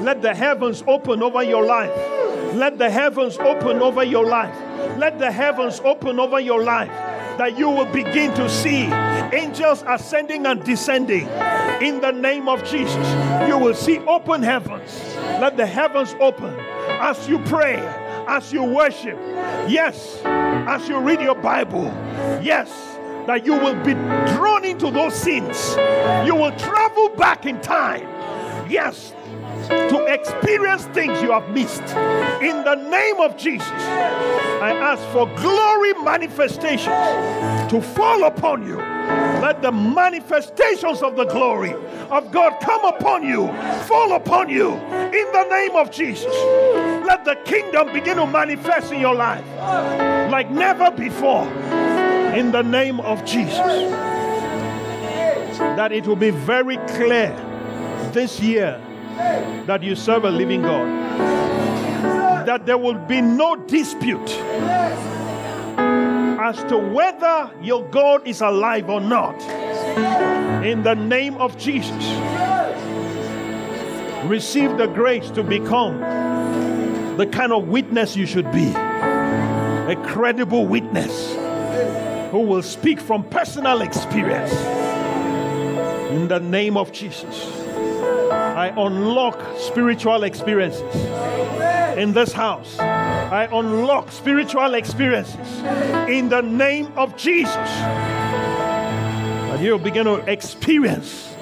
Let 0.00 0.22
the 0.22 0.34
heavens 0.34 0.84
open 0.86 1.22
over 1.22 1.42
your 1.42 1.64
life. 1.64 1.92
Let 2.54 2.78
the 2.78 2.88
heavens 2.88 3.36
open 3.38 3.82
over 3.82 4.04
your 4.04 4.24
life. 4.24 4.54
Let 4.96 5.18
the 5.18 5.30
heavens 5.30 5.80
open 5.84 6.18
over 6.18 6.40
your 6.40 6.62
life. 6.62 6.90
That 7.38 7.58
you 7.58 7.68
will 7.68 7.86
begin 7.86 8.34
to 8.34 8.48
see 8.48 8.84
angels 9.32 9.84
ascending 9.86 10.46
and 10.46 10.62
descending 10.64 11.28
in 11.80 12.00
the 12.00 12.10
name 12.10 12.48
of 12.48 12.64
Jesus. 12.64 12.96
You 13.48 13.58
will 13.58 13.74
see 13.74 13.98
open 14.00 14.42
heavens. 14.42 15.14
Let 15.40 15.56
the 15.56 15.66
heavens 15.66 16.14
open 16.20 16.54
as 17.00 17.28
you 17.28 17.38
pray, 17.40 17.76
as 18.26 18.52
you 18.52 18.64
worship. 18.64 19.18
Yes, 19.68 20.20
as 20.24 20.88
you 20.88 20.98
read 20.98 21.20
your 21.20 21.36
Bible. 21.36 21.84
Yes, 22.42 22.70
that 23.26 23.44
you 23.44 23.52
will 23.52 23.76
be 23.84 23.94
drawn 24.34 24.64
into 24.64 24.90
those 24.90 25.14
scenes. 25.14 25.76
You 26.26 26.34
will 26.34 26.56
travel 26.56 27.10
back 27.10 27.46
in 27.46 27.60
time. 27.60 28.08
Yes, 28.68 29.12
to 29.68 30.04
experience 30.06 30.84
things 30.86 31.20
you 31.22 31.32
have 31.32 31.48
missed. 31.50 31.82
In 32.42 32.64
the 32.64 32.74
name 32.74 33.20
of 33.20 33.36
Jesus, 33.36 33.68
I 33.70 34.72
ask 34.72 35.02
for 35.12 35.26
glory 35.40 35.92
manifestations 36.02 36.86
to 37.70 37.80
fall 37.80 38.24
upon 38.24 38.66
you. 38.66 38.76
Let 38.76 39.62
the 39.62 39.72
manifestations 39.72 41.02
of 41.02 41.16
the 41.16 41.24
glory 41.24 41.74
of 42.10 42.30
God 42.32 42.60
come 42.60 42.84
upon 42.84 43.22
you, 43.22 43.48
fall 43.84 44.12
upon 44.12 44.48
you 44.48 44.72
in 44.72 45.32
the 45.32 45.46
name 45.50 45.76
of 45.76 45.90
Jesus. 45.90 46.34
Let 47.06 47.24
the 47.24 47.36
kingdom 47.44 47.92
begin 47.92 48.16
to 48.16 48.26
manifest 48.26 48.92
in 48.92 49.00
your 49.00 49.14
life 49.14 49.46
like 50.30 50.50
never 50.50 50.90
before 50.90 51.46
in 52.34 52.52
the 52.52 52.62
name 52.62 53.00
of 53.00 53.24
Jesus. 53.24 53.58
That 55.58 55.92
it 55.92 56.06
will 56.06 56.16
be 56.16 56.30
very 56.30 56.76
clear 56.88 57.34
this 58.12 58.40
year 58.40 58.80
that 59.66 59.82
you 59.82 59.94
serve 59.94 60.24
a 60.24 60.30
living 60.30 60.62
God. 60.62 60.86
That 62.46 62.66
there 62.66 62.78
will 62.78 62.94
be 62.94 63.20
no 63.20 63.56
dispute 63.56 64.30
as 66.40 66.56
to 66.64 66.78
whether 66.78 67.50
your 67.62 67.84
God 67.90 68.26
is 68.26 68.40
alive 68.40 68.88
or 68.88 69.00
not. 69.00 69.40
In 70.64 70.82
the 70.82 70.94
name 70.94 71.36
of 71.36 71.58
Jesus, 71.58 72.04
receive 74.24 74.76
the 74.78 74.86
grace 74.86 75.30
to 75.30 75.42
become 75.42 76.00
the 77.16 77.26
kind 77.26 77.52
of 77.52 77.68
witness 77.68 78.16
you 78.16 78.26
should 78.26 78.50
be 78.52 78.72
a 79.88 79.96
credible 80.06 80.66
witness 80.66 81.34
who 82.30 82.40
will 82.40 82.62
speak 82.62 83.00
from 83.00 83.24
personal 83.24 83.80
experience. 83.80 84.52
In 86.12 86.28
the 86.28 86.40
name 86.40 86.76
of 86.76 86.92
Jesus. 86.92 87.57
I 88.58 88.68
unlock 88.76 89.40
spiritual 89.56 90.24
experiences. 90.24 90.82
in 91.96 92.12
this 92.12 92.32
house. 92.32 92.78
I 92.78 93.48
unlock 93.52 94.10
spiritual 94.10 94.74
experiences 94.74 95.60
in 96.08 96.28
the 96.28 96.40
name 96.40 96.92
of 96.96 97.16
Jesus. 97.16 97.56
And 99.50 99.62
you 99.64 99.78
begin 99.78 100.04
to 100.06 100.16
experience 100.30 101.34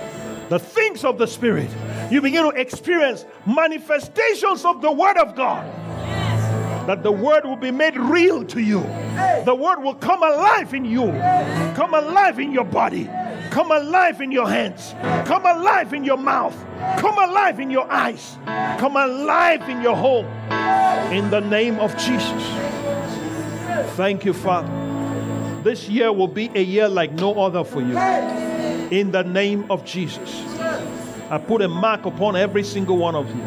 the 0.48 0.59
things 0.59 1.05
of 1.05 1.18
the 1.18 1.26
Spirit. 1.26 1.70
You 2.10 2.20
begin 2.20 2.51
to 2.51 2.59
experience 2.59 3.24
manifestations 3.47 4.64
of 4.64 4.80
the 4.80 4.93
Word 4.93 5.16
of 5.16 5.34
God. 5.34 5.66
That 6.86 7.02
the 7.02 7.12
Word 7.12 7.44
will 7.44 7.56
be 7.56 7.70
made 7.70 7.96
real 7.96 8.44
to 8.44 8.60
you. 8.60 8.80
The 9.44 9.54
Word 9.54 9.82
will 9.82 9.94
come 9.94 10.22
alive 10.22 10.72
in 10.74 10.84
you, 10.84 11.06
come 11.74 11.94
alive 11.94 12.38
in 12.38 12.52
your 12.52 12.64
body, 12.64 13.08
come 13.50 13.70
alive 13.70 14.20
in 14.20 14.30
your 14.30 14.48
hands, 14.48 14.94
come 15.26 15.46
alive 15.46 15.92
in 15.92 16.04
your 16.04 16.16
mouth, 16.16 16.56
come 16.98 17.18
alive 17.18 17.60
in 17.60 17.70
your 17.70 17.90
eyes, 17.90 18.36
come 18.78 18.96
alive 18.96 19.68
in 19.68 19.82
your 19.82 19.96
home. 19.96 20.26
In 21.12 21.30
the 21.30 21.40
name 21.40 21.78
of 21.80 21.96
Jesus. 21.96 22.42
Thank 23.96 24.24
you, 24.24 24.32
Father. 24.32 25.62
This 25.62 25.88
year 25.88 26.12
will 26.12 26.28
be 26.28 26.50
a 26.54 26.62
year 26.62 26.88
like 26.88 27.12
no 27.12 27.34
other 27.34 27.64
for 27.64 27.80
you. 27.80 27.98
In 28.96 29.10
the 29.10 29.22
name 29.22 29.70
of 29.70 29.84
Jesus. 29.84 30.44
I 31.28 31.38
put 31.38 31.62
a 31.62 31.68
mark 31.68 32.06
upon 32.06 32.36
every 32.36 32.62
single 32.62 32.96
one 32.96 33.16
of 33.16 33.28
you. 33.34 33.42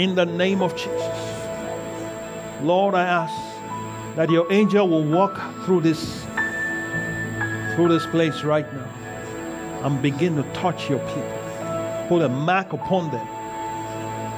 In 0.00 0.14
the 0.14 0.24
name 0.24 0.62
of 0.62 0.76
Jesus. 0.76 1.33
Lord, 2.64 2.94
I 2.94 3.02
ask 3.02 4.16
that 4.16 4.30
your 4.30 4.50
angel 4.50 4.88
will 4.88 5.04
walk 5.04 5.38
through 5.66 5.82
this 5.82 6.24
through 7.74 7.88
this 7.88 8.06
place 8.06 8.42
right 8.42 8.72
now 8.72 8.88
and 9.84 10.00
begin 10.00 10.36
to 10.36 10.42
touch 10.54 10.88
your 10.88 11.00
people. 11.00 12.06
Put 12.08 12.22
a 12.22 12.28
mark 12.28 12.72
upon 12.72 13.10
them. 13.10 13.26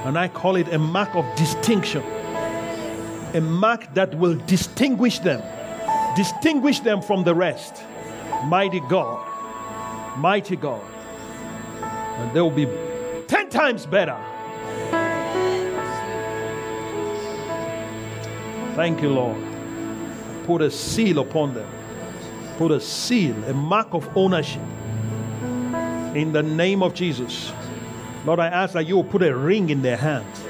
And 0.06 0.18
I 0.18 0.26
call 0.26 0.56
it 0.56 0.72
a 0.72 0.78
mark 0.78 1.14
of 1.14 1.24
distinction. 1.36 2.02
A 3.34 3.40
mark 3.40 3.94
that 3.94 4.14
will 4.16 4.34
distinguish 4.46 5.20
them. 5.20 5.40
Distinguish 6.16 6.80
them 6.80 7.02
from 7.02 7.22
the 7.22 7.34
rest. 7.34 7.82
Mighty 8.46 8.80
God. 8.80 9.24
Mighty 10.18 10.56
God. 10.56 10.82
And 11.80 12.32
they 12.34 12.40
will 12.40 12.50
be 12.50 12.66
10 13.28 13.50
times 13.50 13.86
better. 13.86 14.16
Thank 18.76 19.00
you, 19.00 19.08
Lord. 19.08 19.38
Put 20.44 20.60
a 20.60 20.70
seal 20.70 21.20
upon 21.20 21.54
them. 21.54 21.66
Put 22.58 22.72
a 22.72 22.78
seal, 22.78 23.34
a 23.44 23.54
mark 23.54 23.94
of 23.94 24.14
ownership. 24.14 24.60
In 26.14 26.30
the 26.32 26.42
name 26.42 26.82
of 26.82 26.92
Jesus. 26.92 27.52
Lord, 28.26 28.38
I 28.38 28.48
ask 28.48 28.74
that 28.74 28.86
you 28.86 28.96
will 28.96 29.04
put 29.04 29.22
a 29.22 29.34
ring 29.34 29.70
in 29.70 29.80
their 29.80 29.96
hands. 29.96 30.44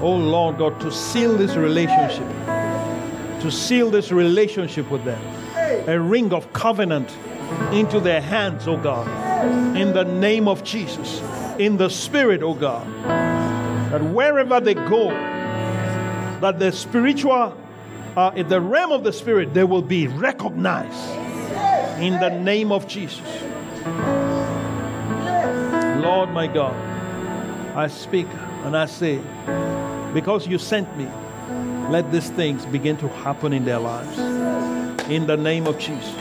Oh, 0.00 0.14
Lord 0.14 0.58
God, 0.58 0.80
to 0.82 0.92
seal 0.92 1.36
this 1.36 1.56
relationship. 1.56 2.28
To 3.40 3.50
seal 3.50 3.90
this 3.90 4.12
relationship 4.12 4.88
with 4.88 5.04
them. 5.04 5.20
A 5.88 5.98
ring 5.98 6.32
of 6.32 6.52
covenant 6.52 7.10
into 7.72 7.98
their 7.98 8.20
hands, 8.20 8.68
oh 8.68 8.76
God. 8.76 9.08
In 9.76 9.92
the 9.92 10.04
name 10.04 10.46
of 10.46 10.62
Jesus. 10.62 11.20
In 11.58 11.76
the 11.76 11.90
Spirit, 11.90 12.44
oh 12.44 12.54
God. 12.54 12.86
That 13.90 14.04
wherever 14.04 14.60
they 14.60 14.74
go, 14.74 15.10
that 16.46 16.60
the 16.60 16.70
spiritual, 16.70 17.56
uh, 18.16 18.30
in 18.36 18.48
the 18.48 18.60
realm 18.60 18.92
of 18.92 19.02
the 19.02 19.12
Spirit, 19.12 19.52
they 19.52 19.64
will 19.64 19.82
be 19.82 20.06
recognized. 20.06 21.10
In 22.00 22.20
the 22.20 22.28
name 22.28 22.70
of 22.70 22.86
Jesus. 22.86 23.42
Lord 26.00 26.30
my 26.30 26.46
God, 26.46 26.76
I 27.74 27.88
speak 27.88 28.28
and 28.64 28.76
I 28.76 28.86
say, 28.86 29.20
because 30.14 30.46
you 30.46 30.56
sent 30.58 30.96
me, 30.96 31.08
let 31.90 32.12
these 32.12 32.30
things 32.30 32.64
begin 32.66 32.96
to 32.98 33.08
happen 33.08 33.52
in 33.52 33.64
their 33.64 33.80
lives. 33.80 34.16
In 35.10 35.26
the 35.26 35.36
name 35.36 35.66
of 35.66 35.80
Jesus. 35.80 36.14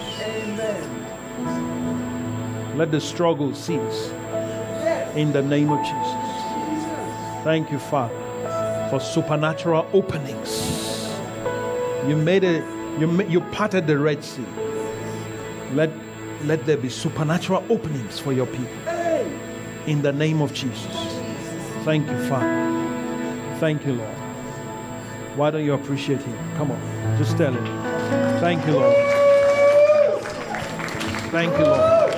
Let 2.75 2.89
the 2.89 2.99
struggle 2.99 3.53
cease. 3.53 4.09
In 5.15 5.31
the 5.31 5.43
name 5.43 5.69
of 5.69 5.85
Jesus. 5.85 7.43
Thank 7.43 7.71
you, 7.71 7.77
Father, 7.77 8.24
for 8.95 9.01
supernatural 9.01 9.85
openings. 9.91 11.09
You 12.07 12.15
made 12.15 12.45
it, 12.45 12.63
you, 12.97 13.21
you 13.23 13.41
parted 13.41 13.87
the 13.87 13.97
Red 13.97 14.23
Sea. 14.23 14.45
Let, 15.73 15.89
let 16.45 16.65
there 16.65 16.77
be 16.77 16.87
supernatural 16.87 17.65
openings 17.69 18.19
for 18.19 18.31
your 18.31 18.45
people 18.45 18.87
in 19.85 20.01
the 20.01 20.13
name 20.13 20.41
of 20.41 20.53
Jesus. 20.53 20.95
Thank 21.83 22.07
you, 22.07 22.29
Father. 22.29 23.57
Thank 23.59 23.85
you, 23.85 23.93
Lord. 23.95 24.15
Why 25.35 25.51
don't 25.51 25.65
you 25.65 25.73
appreciate 25.73 26.21
Him? 26.21 26.37
Come 26.55 26.71
on, 26.71 27.17
just 27.17 27.37
tell 27.37 27.51
Him. 27.51 27.65
Thank 28.39 28.65
you, 28.65 28.73
Lord. 28.75 28.95
Thank 31.31 31.57
you, 31.57 31.65
Lord. 31.65 32.13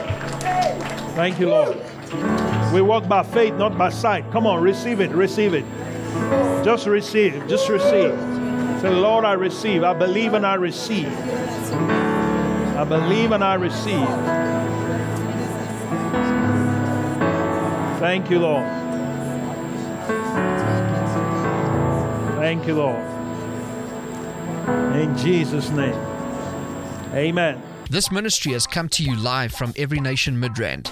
Thank 1.15 1.39
you, 1.39 1.49
Lord. 1.49 2.71
We 2.71 2.81
walk 2.81 3.07
by 3.07 3.23
faith, 3.23 3.55
not 3.55 3.79
by 3.79 3.89
sight. 3.89 4.31
Come 4.31 4.45
on, 4.45 4.61
receive 4.61 5.01
it, 5.01 5.09
receive 5.09 5.55
it. 5.55 5.65
Just 6.67 6.85
receive, 6.85 7.47
just 7.47 7.69
receive. 7.69 8.11
Say, 8.81 8.89
Lord, 8.89 9.23
I 9.23 9.31
receive. 9.31 9.85
I 9.85 9.93
believe 9.93 10.33
and 10.33 10.45
I 10.45 10.55
receive. 10.55 11.07
I 11.07 12.83
believe 12.83 13.31
and 13.31 13.41
I 13.41 13.53
receive. 13.53 14.05
Thank 18.01 18.29
you, 18.29 18.39
Lord. 18.39 18.65
Thank 22.37 22.67
you, 22.67 22.75
Lord. 22.75 23.01
In 24.93 25.17
Jesus' 25.17 25.69
name. 25.69 25.95
Amen. 27.13 27.63
This 27.89 28.11
ministry 28.11 28.51
has 28.51 28.67
come 28.67 28.89
to 28.89 29.03
you 29.03 29.15
live 29.15 29.53
from 29.53 29.71
Every 29.77 30.01
Nation 30.01 30.35
Midrand. 30.35 30.91